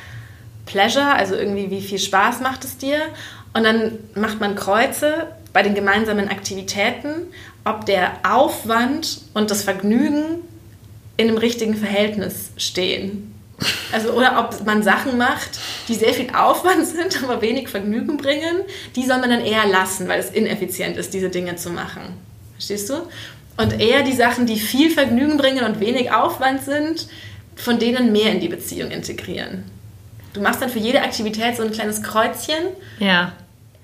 Pleasure, 0.66 1.14
also 1.14 1.36
irgendwie 1.36 1.72
wie 1.72 1.82
viel 1.82 2.00
Spaß 2.00 2.42
macht 2.42 2.64
es 2.64 2.78
dir. 2.78 3.00
Und 3.54 3.64
dann 3.64 3.98
macht 4.16 4.40
man 4.40 4.56
Kreuze 4.56 5.28
bei 5.52 5.64
den 5.64 5.74
gemeinsamen 5.74 6.30
Aktivitäten, 6.30 7.28
ob 7.66 7.86
der 7.86 8.12
Aufwand 8.24 9.22
und 9.34 9.52
das 9.52 9.64
Vergnügen 9.64 10.42
in 11.18 11.28
einem 11.28 11.38
richtigen 11.38 11.76
Verhältnis 11.76 12.52
stehen. 12.56 13.29
Also, 13.92 14.12
oder 14.12 14.40
ob 14.40 14.66
man 14.66 14.84
Sachen 14.84 15.18
macht, 15.18 15.60
die 15.88 15.96
sehr 15.96 16.14
viel 16.14 16.30
Aufwand 16.34 16.86
sind, 16.86 17.24
aber 17.24 17.42
wenig 17.42 17.70
Vergnügen 17.70 18.18
bringen, 18.18 18.62
die 18.96 19.06
soll 19.06 19.20
man 19.20 19.30
dann 19.30 19.42
eher 19.42 19.68
lassen, 19.68 20.08
weil 20.08 20.20
es 20.20 20.30
ineffizient 20.30 20.98
ist, 20.98 21.14
diese 21.14 21.30
Dinge 21.30 21.56
zu 21.56 21.70
machen. 21.70 22.02
Verstehst 22.54 22.90
du? 22.90 22.96
Und 23.58 23.80
eher 23.80 24.04
die 24.04 24.14
Sachen, 24.14 24.46
die 24.46 24.60
viel 24.60 24.90
Vergnügen 24.90 25.38
bringen 25.38 25.66
und 25.66 25.80
wenig 25.80 26.12
Aufwand 26.12 26.64
sind, 26.64 27.08
von 27.56 27.78
denen 27.78 28.12
mehr 28.12 28.32
in 28.32 28.40
die 28.40 28.48
Beziehung 28.48 28.92
integrieren. 28.92 29.66
Du 30.34 30.42
machst 30.42 30.62
dann 30.62 30.70
für 30.70 30.80
jede 30.80 31.02
Aktivität 31.02 31.58
so 31.58 31.64
ein 31.64 31.72
kleines 31.72 32.02
Kreuzchen. 32.02 32.68
Ja. 33.00 33.34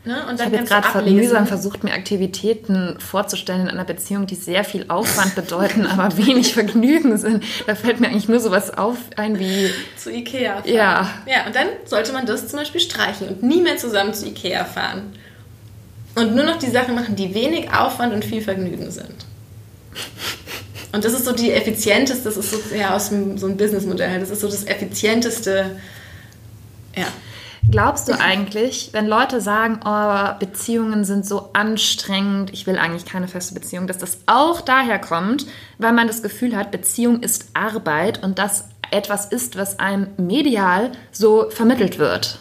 Ne? 0.05 0.23
Und 0.27 0.33
Ich 0.33 0.37
dann 0.37 0.45
habe 0.45 0.55
jetzt 0.57 0.69
gerade 0.69 1.11
mühsam 1.11 1.47
versucht, 1.47 1.83
mir 1.83 1.93
Aktivitäten 1.93 2.99
vorzustellen 2.99 3.61
in 3.61 3.69
einer 3.69 3.85
Beziehung, 3.85 4.27
die 4.27 4.35
sehr 4.35 4.63
viel 4.63 4.85
Aufwand 4.87 5.33
bedeuten, 5.33 5.85
aber 5.87 6.15
wenig 6.17 6.53
Vergnügen 6.53 7.17
sind. 7.17 7.43
Da 7.65 7.73
fällt 7.73 7.99
mir 7.99 8.07
eigentlich 8.07 8.29
nur 8.29 8.39
sowas 8.39 8.77
auf 8.77 8.97
ein 9.15 9.39
wie, 9.39 9.69
zu 9.97 10.11
Ikea 10.11 10.57
fahren. 10.57 10.73
Ja. 10.73 11.09
Ja, 11.25 11.47
und 11.47 11.55
dann 11.55 11.67
sollte 11.85 12.13
man 12.13 12.27
das 12.27 12.47
zum 12.47 12.59
Beispiel 12.59 12.81
streichen 12.81 13.29
und 13.29 13.43
nie 13.43 13.61
mehr 13.61 13.77
zusammen 13.77 14.13
zu 14.13 14.27
Ikea 14.27 14.63
fahren. 14.65 15.13
Und 16.13 16.35
nur 16.35 16.45
noch 16.45 16.59
die 16.59 16.69
Sachen 16.69 16.93
machen, 16.95 17.15
die 17.15 17.33
wenig 17.33 17.73
Aufwand 17.73 18.13
und 18.13 18.23
viel 18.23 18.41
Vergnügen 18.41 18.91
sind. 18.91 19.25
Und 20.91 21.03
das 21.03 21.13
ist 21.13 21.25
so 21.25 21.33
die 21.33 21.51
effizienteste, 21.51 22.23
das 22.23 22.37
ist 22.37 22.51
so 22.51 22.75
ja, 22.75 22.95
aus 22.95 23.09
dem, 23.09 23.37
so 23.37 23.47
einem 23.47 23.57
Businessmodell, 23.57 24.19
das 24.19 24.29
ist 24.29 24.39
so 24.39 24.47
das 24.47 24.65
effizienteste, 24.65 25.77
ja. 26.95 27.07
Glaubst 27.71 28.07
du 28.07 28.19
eigentlich, 28.19 28.89
wenn 28.93 29.07
Leute 29.07 29.41
sagen, 29.41 29.79
oh, 29.85 30.37
Beziehungen 30.39 31.05
sind 31.05 31.25
so 31.25 31.49
anstrengend, 31.53 32.51
ich 32.53 32.67
will 32.67 32.77
eigentlich 32.77 33.05
keine 33.05 33.27
feste 33.27 33.53
Beziehung, 33.53 33.87
dass 33.87 33.97
das 33.97 34.19
auch 34.25 34.61
daher 34.61 34.99
kommt, 34.99 35.45
weil 35.77 35.93
man 35.93 36.07
das 36.07 36.23
Gefühl 36.23 36.55
hat, 36.55 36.71
Beziehung 36.71 37.21
ist 37.21 37.49
Arbeit 37.53 38.23
und 38.23 38.39
das 38.39 38.69
etwas 38.91 39.25
ist, 39.25 39.57
was 39.57 39.79
einem 39.79 40.07
medial 40.17 40.91
so 41.11 41.49
vermittelt 41.49 41.97
wird? 41.97 42.39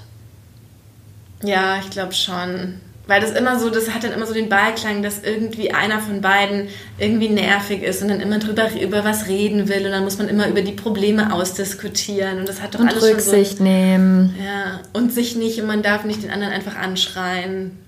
Ja, 1.42 1.78
ich 1.78 1.90
glaube 1.90 2.12
schon. 2.12 2.80
Weil 3.06 3.20
das 3.20 3.32
immer 3.32 3.58
so, 3.58 3.68
das 3.68 3.90
hat 3.90 4.02
dann 4.04 4.12
immer 4.12 4.24
so 4.24 4.32
den 4.32 4.48
Beiklang, 4.48 5.02
dass 5.02 5.22
irgendwie 5.22 5.72
einer 5.72 6.00
von 6.00 6.22
beiden 6.22 6.68
irgendwie 6.98 7.28
nervig 7.28 7.82
ist 7.82 8.00
und 8.00 8.08
dann 8.08 8.20
immer 8.20 8.38
drüber 8.38 8.68
über 8.80 9.04
was 9.04 9.28
reden 9.28 9.68
will 9.68 9.84
und 9.84 9.92
dann 9.92 10.04
muss 10.04 10.16
man 10.16 10.28
immer 10.28 10.48
über 10.48 10.62
die 10.62 10.72
Probleme 10.72 11.32
ausdiskutieren 11.32 12.38
und 12.38 12.48
das 12.48 12.62
hat 12.62 12.74
doch 12.74 12.80
Und 12.80 12.88
alles 12.88 13.02
Rücksicht 13.02 13.58
schon 13.58 13.66
nehmen. 13.66 14.34
so. 14.38 14.42
Ja, 14.42 14.80
und 14.94 15.12
sich 15.12 15.36
nicht, 15.36 15.60
und 15.60 15.66
man 15.66 15.82
darf 15.82 16.04
nicht 16.04 16.22
den 16.22 16.30
anderen 16.30 16.54
einfach 16.54 16.76
anschreien. 16.76 17.78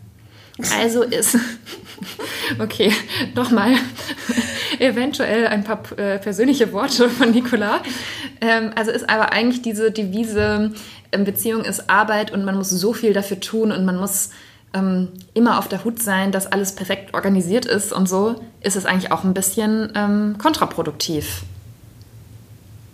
Also 0.79 1.03
ist, 1.03 1.39
okay, 2.59 2.93
nochmal 3.35 3.73
eventuell 4.79 5.47
ein 5.47 5.65
paar 5.65 5.83
äh, 5.99 6.19
persönliche 6.19 6.73
Worte 6.73 7.09
von 7.09 7.31
Nicola. 7.31 7.81
Ähm, 8.43 8.73
also 8.75 8.91
ist 8.91 9.09
aber 9.09 9.33
eigentlich 9.33 9.63
diese 9.63 9.91
Devise, 9.91 10.73
ähm, 11.13 11.25
Beziehung 11.25 11.65
ist 11.65 11.89
Arbeit 11.89 12.33
und 12.33 12.45
man 12.45 12.57
muss 12.57 12.69
so 12.69 12.93
viel 12.93 13.15
dafür 13.15 13.41
tun 13.41 13.73
und 13.73 13.85
man 13.85 13.97
muss 13.97 14.31
ähm, 14.77 15.09
immer 15.35 15.59
auf 15.59 15.69
der 15.69 15.85
Hut 15.85 16.03
sein, 16.03 16.33
dass 16.33 16.47
alles 16.47 16.75
perfekt 16.75 17.15
organisiert 17.15 17.65
ist 17.65 17.93
und 17.93 18.09
so, 18.09 18.37
ist 18.61 18.77
es 18.77 18.87
eigentlich 18.87 19.13
auch 19.13 19.25
ein 19.25 19.35
bisschen 19.35 19.93
ähm, 19.95 20.37
kontraproduktiv. 20.39 21.43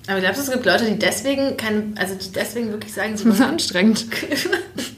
Aber 0.06 0.20
glaubst 0.20 0.38
du, 0.40 0.44
es 0.44 0.50
gibt 0.50 0.66
Leute, 0.66 0.84
die 0.84 0.98
deswegen 0.98 1.56
keine, 1.56 1.94
also 1.96 2.14
die 2.14 2.32
deswegen 2.32 2.70
wirklich 2.70 2.92
sagen, 2.92 3.16
sie 3.16 3.24
Das 3.28 3.38
ist 3.38 3.42
anstrengend. 3.42 4.06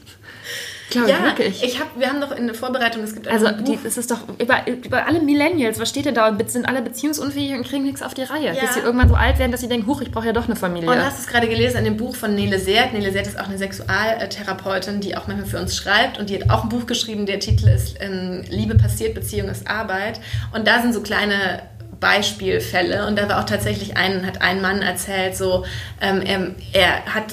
Glaube 0.90 1.10
Ja, 1.10 1.16
ich 1.18 1.24
wirklich. 1.24 1.62
ich 1.62 1.80
hab, 1.80 1.98
wir 1.98 2.08
haben 2.08 2.20
doch 2.20 2.30
in 2.30 2.46
der 2.46 2.54
Vorbereitung, 2.54 3.02
es 3.02 3.14
gibt 3.14 3.26
Also, 3.26 3.50
die, 3.50 3.78
es 3.84 3.96
ist 3.96 4.10
doch 4.10 4.20
über, 4.38 4.66
über 4.66 5.06
alle 5.06 5.20
Millennials, 5.20 5.78
was 5.80 5.88
steht 5.88 6.04
denn 6.06 6.14
da? 6.14 6.36
Sind 6.46 6.66
alle 6.66 6.82
beziehungsunfähig 6.82 7.54
und 7.54 7.66
kriegen 7.66 7.84
nichts 7.84 8.02
auf 8.02 8.14
die 8.14 8.22
Reihe. 8.22 8.54
Ja. 8.54 8.60
Bis 8.60 8.74
sie 8.74 8.80
irgendwann 8.80 9.08
so 9.08 9.14
alt 9.14 9.38
werden, 9.38 9.50
dass 9.50 9.60
sie 9.60 9.68
denken, 9.68 9.86
huch, 9.86 10.02
ich 10.02 10.10
brauche 10.10 10.26
ja 10.26 10.32
doch 10.32 10.44
eine 10.44 10.56
Familie. 10.56 10.90
Und 10.90 10.98
hast 11.04 11.20
es 11.20 11.26
gerade 11.26 11.48
gelesen 11.48 11.78
in 11.78 11.84
dem 11.84 11.96
Buch 11.96 12.14
von 12.14 12.34
Nele 12.34 12.58
Seert. 12.58 12.92
Nele 12.92 13.12
Seert 13.12 13.26
ist 13.26 13.38
auch 13.38 13.48
eine 13.48 13.58
Sexualtherapeutin, 13.58 15.00
die 15.00 15.16
auch 15.16 15.26
manchmal 15.26 15.46
für 15.46 15.58
uns 15.58 15.76
schreibt. 15.76 16.18
Und 16.18 16.30
die 16.30 16.40
hat 16.40 16.50
auch 16.50 16.64
ein 16.64 16.68
Buch 16.68 16.86
geschrieben, 16.86 17.26
der 17.26 17.40
Titel 17.40 17.68
ist 17.68 17.96
ähm, 18.00 18.42
Liebe 18.48 18.74
passiert, 18.76 19.14
Beziehung 19.14 19.48
ist 19.48 19.66
Arbeit. 19.66 20.20
Und 20.52 20.66
da 20.66 20.82
sind 20.82 20.92
so 20.92 21.00
kleine 21.00 21.62
Beispielfälle. 22.00 23.06
Und 23.06 23.18
da 23.18 23.28
war 23.28 23.40
auch 23.40 23.46
tatsächlich 23.46 23.96
ein, 23.96 24.26
hat 24.26 24.42
ein 24.42 24.60
Mann 24.60 24.82
erzählt, 24.82 25.36
so, 25.36 25.64
ähm, 26.00 26.22
er, 26.24 26.54
er 26.72 27.14
hat 27.14 27.24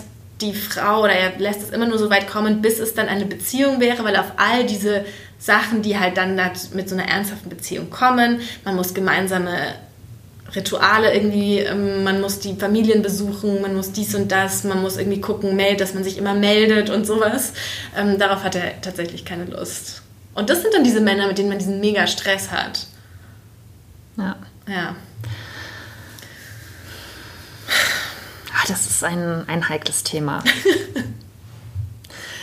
die 0.41 0.53
Frau 0.53 1.03
oder 1.03 1.13
er 1.13 1.37
lässt 1.39 1.61
es 1.61 1.69
immer 1.69 1.87
nur 1.87 1.97
so 1.97 2.09
weit 2.09 2.27
kommen, 2.27 2.61
bis 2.61 2.79
es 2.79 2.93
dann 2.93 3.07
eine 3.07 3.25
Beziehung 3.25 3.79
wäre, 3.79 4.03
weil 4.03 4.15
auf 4.15 4.33
all 4.37 4.65
diese 4.65 5.05
Sachen, 5.39 5.81
die 5.81 5.97
halt 5.97 6.17
dann 6.17 6.39
mit 6.73 6.89
so 6.89 6.95
einer 6.95 7.07
ernsthaften 7.07 7.49
Beziehung 7.49 7.89
kommen, 7.89 8.41
man 8.63 8.75
muss 8.75 8.93
gemeinsame 8.93 9.75
Rituale 10.55 11.13
irgendwie, 11.13 11.59
ähm, 11.59 12.03
man 12.03 12.19
muss 12.21 12.39
die 12.39 12.55
Familien 12.55 13.01
besuchen, 13.01 13.61
man 13.61 13.75
muss 13.75 13.91
dies 13.91 14.13
und 14.15 14.31
das, 14.31 14.63
man 14.63 14.81
muss 14.81 14.97
irgendwie 14.97 15.21
gucken, 15.21 15.57
dass 15.77 15.93
man 15.93 16.03
sich 16.03 16.17
immer 16.17 16.33
meldet 16.33 16.89
und 16.89 17.05
sowas. 17.05 17.53
Ähm, 17.97 18.17
darauf 18.19 18.43
hat 18.43 18.55
er 18.55 18.81
tatsächlich 18.81 19.23
keine 19.23 19.45
Lust. 19.45 20.01
Und 20.33 20.49
das 20.49 20.61
sind 20.61 20.73
dann 20.73 20.83
diese 20.83 21.01
Männer, 21.01 21.27
mit 21.27 21.37
denen 21.37 21.49
man 21.49 21.59
diesen 21.59 21.79
mega 21.79 22.07
Stress 22.07 22.51
hat. 22.51 22.87
ja. 24.17 24.35
Ja. 24.67 24.95
Ah, 28.53 28.65
das 28.67 28.85
ist 28.87 29.03
ein, 29.03 29.43
ein 29.47 29.69
heikles 29.69 30.03
Thema. 30.03 30.43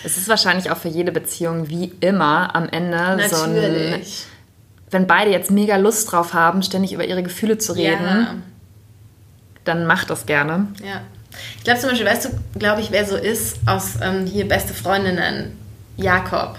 es 0.05 0.17
ist 0.17 0.29
wahrscheinlich 0.29 0.71
auch 0.71 0.77
für 0.77 0.89
jede 0.89 1.13
Beziehung 1.13 1.69
wie 1.69 1.93
immer 2.01 2.55
am 2.55 2.69
Ende 2.69 3.19
so 3.29 3.43
ein. 3.43 3.55
Natürlich. 3.55 4.27
Wenn 4.91 5.07
beide 5.07 5.31
jetzt 5.31 5.51
mega 5.51 5.77
Lust 5.77 6.11
drauf 6.11 6.33
haben, 6.33 6.63
ständig 6.63 6.93
über 6.95 7.05
ihre 7.05 7.23
Gefühle 7.23 7.59
zu 7.59 7.75
reden, 7.75 8.05
Ja. 8.07 8.35
dann 9.65 9.87
macht 9.87 10.09
das 10.09 10.25
gerne. 10.25 10.69
Ja. 10.83 11.03
Ich 11.59 11.65
glaube 11.65 11.79
zum 11.81 11.91
Beispiel, 11.91 12.07
weißt 12.07 12.25
du, 12.25 12.59
glaube 12.59 12.81
ich, 12.81 12.91
wer 12.91 13.05
so 13.05 13.17
ist 13.17 13.59
aus 13.67 13.97
ähm, 14.01 14.25
hier 14.25 14.49
beste 14.49 14.73
Freundinnen, 14.73 15.59
Jakob. 15.99 16.57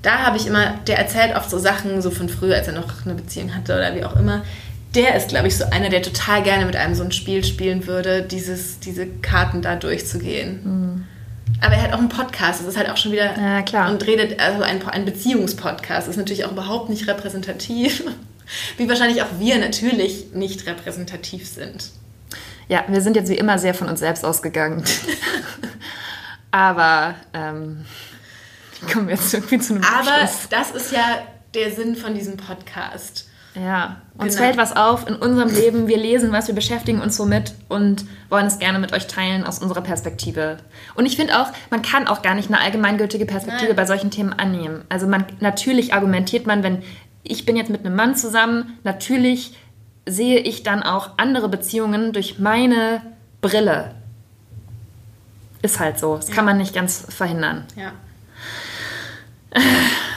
Da 0.00 0.20
habe 0.20 0.38
ich 0.38 0.46
immer, 0.46 0.74
der 0.86 0.98
erzählt 0.98 1.36
oft 1.36 1.50
so 1.50 1.58
Sachen 1.58 2.00
so 2.00 2.10
von 2.10 2.28
früher, 2.30 2.54
als 2.56 2.68
er 2.68 2.74
noch 2.74 3.04
eine 3.04 3.14
Beziehung 3.14 3.54
hatte 3.54 3.74
oder 3.74 3.94
wie 3.94 4.04
auch 4.04 4.16
immer. 4.16 4.42
Der 4.94 5.14
ist, 5.14 5.28
glaube 5.28 5.48
ich, 5.48 5.56
so 5.56 5.64
einer, 5.64 5.90
der 5.90 6.02
total 6.02 6.42
gerne 6.42 6.64
mit 6.64 6.76
einem 6.76 6.94
so 6.94 7.04
ein 7.04 7.12
Spiel 7.12 7.44
spielen 7.44 7.86
würde, 7.86 8.22
dieses, 8.22 8.80
diese 8.80 9.06
Karten 9.06 9.60
da 9.60 9.76
durchzugehen. 9.76 11.06
Aber 11.60 11.74
er 11.74 11.82
hat 11.82 11.92
auch 11.92 11.98
einen 11.98 12.08
Podcast, 12.08 12.60
das 12.60 12.68
ist 12.68 12.76
halt 12.76 12.90
auch 12.90 12.96
schon 12.96 13.12
wieder. 13.12 13.38
Ja, 13.38 13.62
klar. 13.62 13.90
Und 13.90 14.06
redet, 14.06 14.40
also 14.40 14.62
ein, 14.62 14.86
ein 14.88 15.04
Beziehungspodcast, 15.04 16.08
ist 16.08 16.16
natürlich 16.16 16.44
auch 16.44 16.52
überhaupt 16.52 16.88
nicht 16.88 17.08
repräsentativ. 17.08 18.04
Wie 18.76 18.88
wahrscheinlich 18.88 19.22
auch 19.22 19.38
wir 19.38 19.58
natürlich 19.58 20.32
nicht 20.32 20.66
repräsentativ 20.66 21.48
sind. 21.48 21.90
Ja, 22.68 22.84
wir 22.88 23.00
sind 23.00 23.16
jetzt 23.16 23.28
wie 23.28 23.36
immer 23.36 23.58
sehr 23.58 23.74
von 23.74 23.88
uns 23.88 24.00
selbst 24.00 24.24
ausgegangen. 24.24 24.84
Aber 26.50 27.14
ähm, 27.32 27.84
kommen 28.92 29.08
wir 29.08 29.14
jetzt 29.14 29.32
irgendwie 29.34 29.58
zu 29.58 29.74
einem 29.74 29.84
Aber 29.84 30.22
Abschluss. 30.22 30.48
das 30.50 30.70
ist 30.70 30.92
ja 30.92 31.22
der 31.54 31.72
Sinn 31.72 31.96
von 31.96 32.14
diesem 32.14 32.36
Podcast. 32.36 33.25
Ja, 33.56 33.96
uns 34.18 34.34
Genau. 34.34 34.46
fällt 34.46 34.58
was 34.58 34.76
auf 34.76 35.08
in 35.08 35.16
unserem 35.16 35.48
Leben, 35.48 35.88
wir 35.88 35.96
lesen 35.96 36.30
was, 36.30 36.46
wir 36.46 36.54
beschäftigen 36.54 37.00
uns 37.00 37.16
somit 37.16 37.54
und 37.68 38.04
wollen 38.28 38.46
es 38.46 38.58
gerne 38.58 38.78
mit 38.78 38.92
euch 38.92 39.06
teilen 39.06 39.44
aus 39.44 39.60
unserer 39.60 39.80
Perspektive. 39.80 40.58
Und 40.94 41.06
ich 41.06 41.16
finde 41.16 41.40
auch, 41.40 41.48
man 41.70 41.82
kann 41.82 42.06
auch 42.06 42.22
gar 42.22 42.34
nicht 42.34 42.48
eine 42.48 42.60
allgemeingültige 42.60 43.24
Perspektive 43.24 43.68
Nein. 43.68 43.76
bei 43.76 43.86
solchen 43.86 44.10
Themen 44.10 44.32
annehmen. 44.32 44.84
Also 44.88 45.06
man 45.06 45.24
natürlich 45.40 45.94
argumentiert 45.94 46.46
man, 46.46 46.62
wenn 46.62 46.82
ich 47.22 47.44
bin 47.46 47.56
jetzt 47.56 47.70
mit 47.70 47.84
einem 47.84 47.96
Mann 47.96 48.14
zusammen, 48.14 48.78
natürlich 48.84 49.56
sehe 50.06 50.38
ich 50.38 50.62
dann 50.62 50.82
auch 50.82 51.10
andere 51.16 51.48
Beziehungen 51.48 52.12
durch 52.12 52.38
meine 52.38 53.02
Brille. 53.40 53.92
Ist 55.62 55.80
halt 55.80 55.98
so. 55.98 56.16
Das 56.16 56.30
kann 56.30 56.44
man 56.44 56.58
nicht 56.58 56.74
ganz 56.74 57.06
verhindern. 57.08 57.64
Ja. 57.74 57.92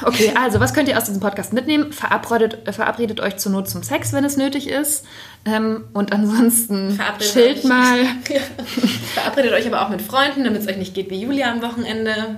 Okay, 0.01 0.31
also 0.33 0.61
was 0.61 0.73
könnt 0.73 0.87
ihr 0.87 0.97
aus 0.97 1.03
diesem 1.03 1.19
Podcast 1.19 1.51
mitnehmen? 1.51 1.91
Verabredet, 1.91 2.65
äh, 2.65 2.71
verabredet 2.71 3.19
euch 3.19 3.35
zur 3.35 3.51
Not 3.51 3.69
zum 3.69 3.83
Sex, 3.83 4.13
wenn 4.13 4.23
es 4.23 4.37
nötig 4.37 4.69
ist. 4.69 5.05
Ähm, 5.43 5.85
und 5.93 6.13
ansonsten 6.13 6.91
Verabredet 6.91 7.33
chillt 7.33 7.57
euch. 7.57 7.63
mal. 7.65 8.05
Verabredet 9.13 9.51
euch 9.51 9.67
aber 9.67 9.85
auch 9.85 9.89
mit 9.89 10.01
Freunden, 10.01 10.45
damit 10.45 10.61
es 10.61 10.67
euch 10.67 10.77
nicht 10.77 10.93
geht 10.93 11.09
wie 11.09 11.21
Julia 11.21 11.51
am 11.51 11.61
Wochenende. 11.61 12.37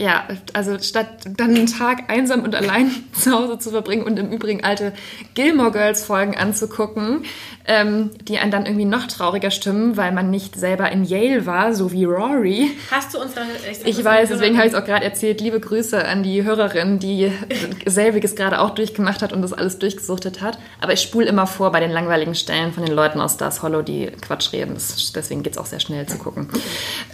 Ja, 0.00 0.28
also 0.52 0.78
statt 0.78 1.08
dann 1.36 1.56
einen 1.56 1.66
Tag 1.66 2.08
einsam 2.08 2.44
und 2.44 2.54
allein 2.54 2.90
zu 3.12 3.32
Hause 3.32 3.58
zu 3.58 3.70
verbringen 3.70 4.04
und 4.04 4.16
im 4.16 4.30
Übrigen 4.30 4.62
alte 4.62 4.92
Gilmore 5.34 5.72
Girls 5.72 6.04
Folgen 6.04 6.36
anzugucken, 6.36 7.24
ähm, 7.66 8.10
die 8.22 8.38
einen 8.38 8.52
dann 8.52 8.64
irgendwie 8.64 8.84
noch 8.84 9.08
trauriger 9.08 9.50
stimmen, 9.50 9.96
weil 9.96 10.12
man 10.12 10.30
nicht 10.30 10.54
selber 10.54 10.90
in 10.92 11.02
Yale 11.04 11.46
war, 11.46 11.74
so 11.74 11.90
wie 11.90 12.04
Rory. 12.04 12.70
Hast 12.92 13.14
du 13.14 13.20
unsere... 13.20 13.44
Ich, 13.70 13.98
ich 13.98 14.04
weiß, 14.04 14.28
deswegen 14.28 14.56
habe 14.56 14.68
ich 14.68 14.72
es 14.72 14.78
auch 14.78 14.84
gerade 14.84 15.04
erzählt. 15.04 15.40
Liebe 15.40 15.58
Grüße 15.58 16.04
an 16.04 16.22
die 16.22 16.44
Hörerin, 16.44 17.00
die 17.00 17.32
selbiges 17.86 18.36
gerade 18.36 18.60
auch 18.60 18.70
durchgemacht 18.70 19.20
hat 19.20 19.32
und 19.32 19.42
das 19.42 19.52
alles 19.52 19.80
durchgesuchtet 19.80 20.40
hat. 20.40 20.58
Aber 20.80 20.92
ich 20.92 21.00
spule 21.00 21.26
immer 21.26 21.48
vor 21.48 21.72
bei 21.72 21.80
den 21.80 21.90
langweiligen 21.90 22.36
Stellen 22.36 22.72
von 22.72 22.84
den 22.84 22.94
Leuten 22.94 23.20
aus 23.20 23.34
Stars 23.34 23.62
Hollow, 23.62 23.82
die 23.82 24.06
Quatsch 24.20 24.52
reden. 24.52 24.74
Das, 24.74 25.12
deswegen 25.12 25.42
geht 25.42 25.54
es 25.54 25.58
auch 25.58 25.66
sehr 25.66 25.80
schnell 25.80 26.06
zu 26.06 26.18
gucken. 26.18 26.48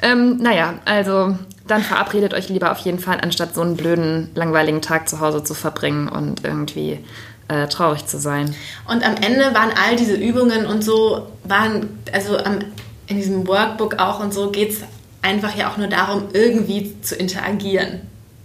Ähm, 0.03 0.37
naja, 0.37 0.75
also 0.85 1.35
dann 1.67 1.83
verabredet 1.83 2.35
euch 2.35 2.49
lieber 2.49 2.73
auf 2.73 2.79
jeden 2.79 2.99
Fall, 2.99 3.21
anstatt 3.21 3.55
so 3.55 3.63
einen 3.63 3.77
blöden, 3.77 4.31
langweiligen 4.35 4.83
Tag 4.83 5.09
zu 5.09 5.21
Hause 5.21 5.43
zu 5.43 5.55
verbringen 5.55 6.09
und 6.09 6.45
irgendwie 6.45 7.01
äh, 7.49 7.69
traurig 7.69 8.07
zu 8.07 8.19
sein. 8.19 8.55
Und 8.89 9.05
am 9.05 9.17
Ende 9.17 9.55
waren 9.55 9.71
all 9.71 9.97
diese 9.97 10.15
Übungen 10.15 10.67
und 10.67 10.83
so, 10.83 11.27
waren, 11.45 11.99
also 12.13 12.37
am, 12.39 12.59
in 13.07 13.17
diesem 13.17 13.47
Workbook 13.47 13.99
auch 13.99 14.21
und 14.21 14.33
so 14.33 14.51
geht 14.51 14.71
es 14.71 14.81
einfach 15.23 15.57
ja 15.57 15.71
auch 15.71 15.77
nur 15.77 15.89
darum, 15.89 16.25
irgendwie 16.33 17.01
zu 17.01 17.17
interagieren. 17.17 18.03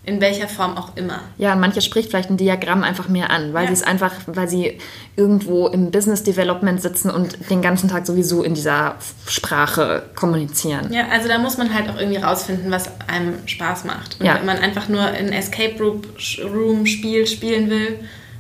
In 0.10 0.22
welcher 0.22 0.48
Form 0.48 0.76
auch 0.76 0.96
immer. 0.96 1.20
Ja, 1.38 1.56
manche 1.56 1.82
spricht 1.82 2.10
vielleicht 2.10 2.32
ein 2.32 2.38
Diagramm 2.38 2.84
einfach 2.84 3.10
mehr 3.10 3.30
an, 3.30 3.54
weil 3.54 3.64
ja. 3.64 3.68
sie 3.68 3.74
es 3.74 3.84
einfach, 3.84 4.14
weil 4.26 4.48
sie 4.48 4.80
irgendwo 5.16 5.68
im 5.68 5.92
Business 5.92 6.24
Development 6.24 6.82
sitzen 6.82 7.12
und 7.12 7.38
den 7.52 7.62
ganzen 7.62 7.90
Tag 7.90 8.08
sowieso 8.08 8.42
in 8.42 8.56
dieser 8.56 8.96
Sprache 9.28 10.04
kommunizieren. 10.16 10.92
Ja, 10.92 11.10
also 11.12 11.28
da 11.28 11.38
muss 11.38 11.60
man 11.60 11.74
halt 11.74 11.90
auch 11.90 12.00
irgendwie 12.00 12.18
rausfinden, 12.18 12.72
was 12.72 12.90
einem 13.08 13.36
Spaß 13.46 13.86
macht. 13.86 14.20
Und 14.20 14.26
ja. 14.26 14.36
wenn 14.36 14.48
man 14.48 14.58
einfach 14.58 14.90
nur 14.90 15.04
ein 15.04 15.32
Escape 15.32 15.76
Room 15.80 16.88
Spiel 16.88 17.28
spielen 17.28 17.70
will, 17.70 18.00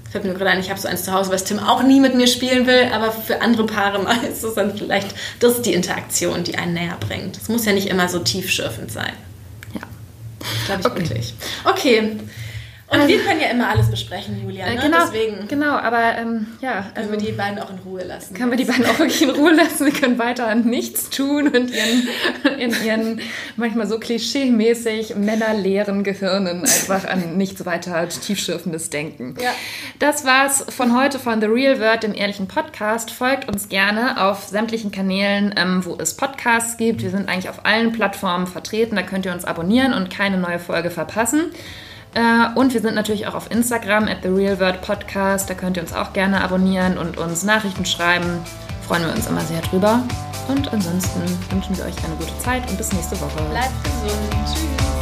fällt 0.09 0.23
mir 0.23 0.33
gerade 0.33 0.49
ein, 0.49 0.59
ich 0.59 0.69
habe 0.69 0.79
so 0.79 0.87
eins 0.87 1.03
zu 1.03 1.13
Hause, 1.13 1.31
was 1.31 1.43
Tim 1.43 1.59
auch 1.59 1.83
nie 1.83 1.99
mit 1.99 2.15
mir 2.15 2.27
spielen 2.27 2.65
will, 2.65 2.89
aber 2.91 3.11
für 3.11 3.41
andere 3.41 3.65
Paare 3.65 3.99
mal 4.03 4.17
ist 4.23 4.43
es 4.43 4.55
dann 4.55 4.75
vielleicht, 4.75 5.13
das 5.39 5.61
die 5.61 5.73
Interaktion, 5.73 6.43
die 6.43 6.57
einen 6.57 6.73
näher 6.73 6.97
bringt. 6.99 7.37
Es 7.37 7.47
muss 7.47 7.65
ja 7.65 7.73
nicht 7.73 7.87
immer 7.87 8.09
so 8.09 8.19
tiefschürfend 8.19 8.91
sein. 8.91 9.13
Glaube 10.77 10.81
ich 10.81 10.85
okay. 10.85 11.09
wirklich. 11.09 11.33
Okay. 11.65 12.11
Und 12.91 13.01
also, 13.01 13.07
wir 13.07 13.19
können 13.23 13.39
ja 13.39 13.49
immer 13.49 13.69
alles 13.69 13.91
besprechen, 13.91 14.41
Julia. 14.41 14.65
Äh, 14.65 14.75
ne? 14.75 14.81
Genau, 14.81 14.97
Deswegen 15.05 15.47
genau, 15.47 15.73
aber 15.73 16.17
ähm, 16.17 16.47
ja. 16.59 16.87
Also 16.95 17.09
können 17.09 17.11
wir 17.11 17.29
die 17.29 17.31
beiden 17.33 17.59
auch 17.59 17.69
in 17.69 17.77
Ruhe 17.85 18.03
lassen. 18.03 18.33
Können 18.33 18.51
jetzt. 18.51 18.59
wir 18.59 18.65
die 18.65 18.71
beiden 18.71 18.85
auch 18.91 18.99
wirklich 18.99 19.21
in 19.21 19.29
Ruhe 19.29 19.53
lassen. 19.55 19.85
Sie 19.85 19.91
können 19.91 20.17
weiter 20.17 20.55
nichts 20.55 21.11
tun 21.11 21.49
und 21.49 21.71
ihren, 21.71 22.07
in 22.57 22.75
ihren 22.83 23.21
manchmal 23.57 23.85
so 23.85 23.99
klischee-mäßig 23.99 25.15
männerleeren 25.15 26.03
Gehirnen 26.03 26.61
einfach 26.61 27.05
an 27.05 27.37
nichts 27.37 27.63
weiter 27.63 28.09
tiefschürfendes 28.09 28.89
denken. 28.89 29.35
Ja. 29.39 29.51
Das 29.99 30.25
war's 30.25 30.65
von 30.69 30.99
heute 30.99 31.19
von 31.19 31.41
The 31.41 31.47
Real 31.47 31.79
Word, 31.79 32.01
dem 32.01 32.15
ehrlichen 32.15 32.47
Podcast. 32.47 33.11
Folgt 33.11 33.47
uns 33.47 33.69
gerne 33.69 34.25
auf 34.25 34.45
sämtlichen 34.45 34.89
Kanälen, 34.91 35.53
ähm, 35.57 35.85
wo 35.85 35.95
es 35.99 36.15
Podcasts 36.15 36.77
gibt. 36.77 37.03
Wir 37.03 37.11
sind 37.11 37.29
eigentlich 37.29 37.49
auf 37.49 37.65
allen 37.65 37.91
Plattformen 37.91 38.47
vertreten. 38.47 38.95
Da 38.95 39.03
könnt 39.03 39.27
ihr 39.27 39.31
uns 39.31 39.45
abonnieren 39.45 39.93
und 39.93 40.09
keine 40.09 40.37
neue 40.37 40.57
Folge 40.57 40.89
verpassen. 40.89 41.51
Äh, 42.13 42.47
und 42.55 42.73
wir 42.73 42.81
sind 42.81 42.95
natürlich 42.95 43.27
auch 43.27 43.35
auf 43.35 43.51
Instagram 43.51 44.07
at 44.07 44.17
The 44.23 44.29
Real 44.29 44.59
World 44.59 44.81
Podcast. 44.81 45.49
Da 45.49 45.53
könnt 45.53 45.77
ihr 45.77 45.83
uns 45.83 45.93
auch 45.93 46.13
gerne 46.13 46.41
abonnieren 46.41 46.97
und 46.97 47.17
uns 47.17 47.43
Nachrichten 47.43 47.85
schreiben. 47.85 48.39
Freuen 48.87 49.05
wir 49.05 49.13
uns 49.13 49.27
immer 49.27 49.41
sehr 49.41 49.61
drüber. 49.61 50.03
Und 50.47 50.73
ansonsten 50.73 51.21
wünschen 51.51 51.77
wir 51.77 51.85
euch 51.85 51.95
eine 52.03 52.15
gute 52.15 52.37
Zeit 52.39 52.67
und 52.69 52.77
bis 52.77 52.91
nächste 52.91 53.19
Woche. 53.21 53.43
Bleibt 53.51 53.83
gesund. 53.83 54.45
Tschüss. 54.45 54.98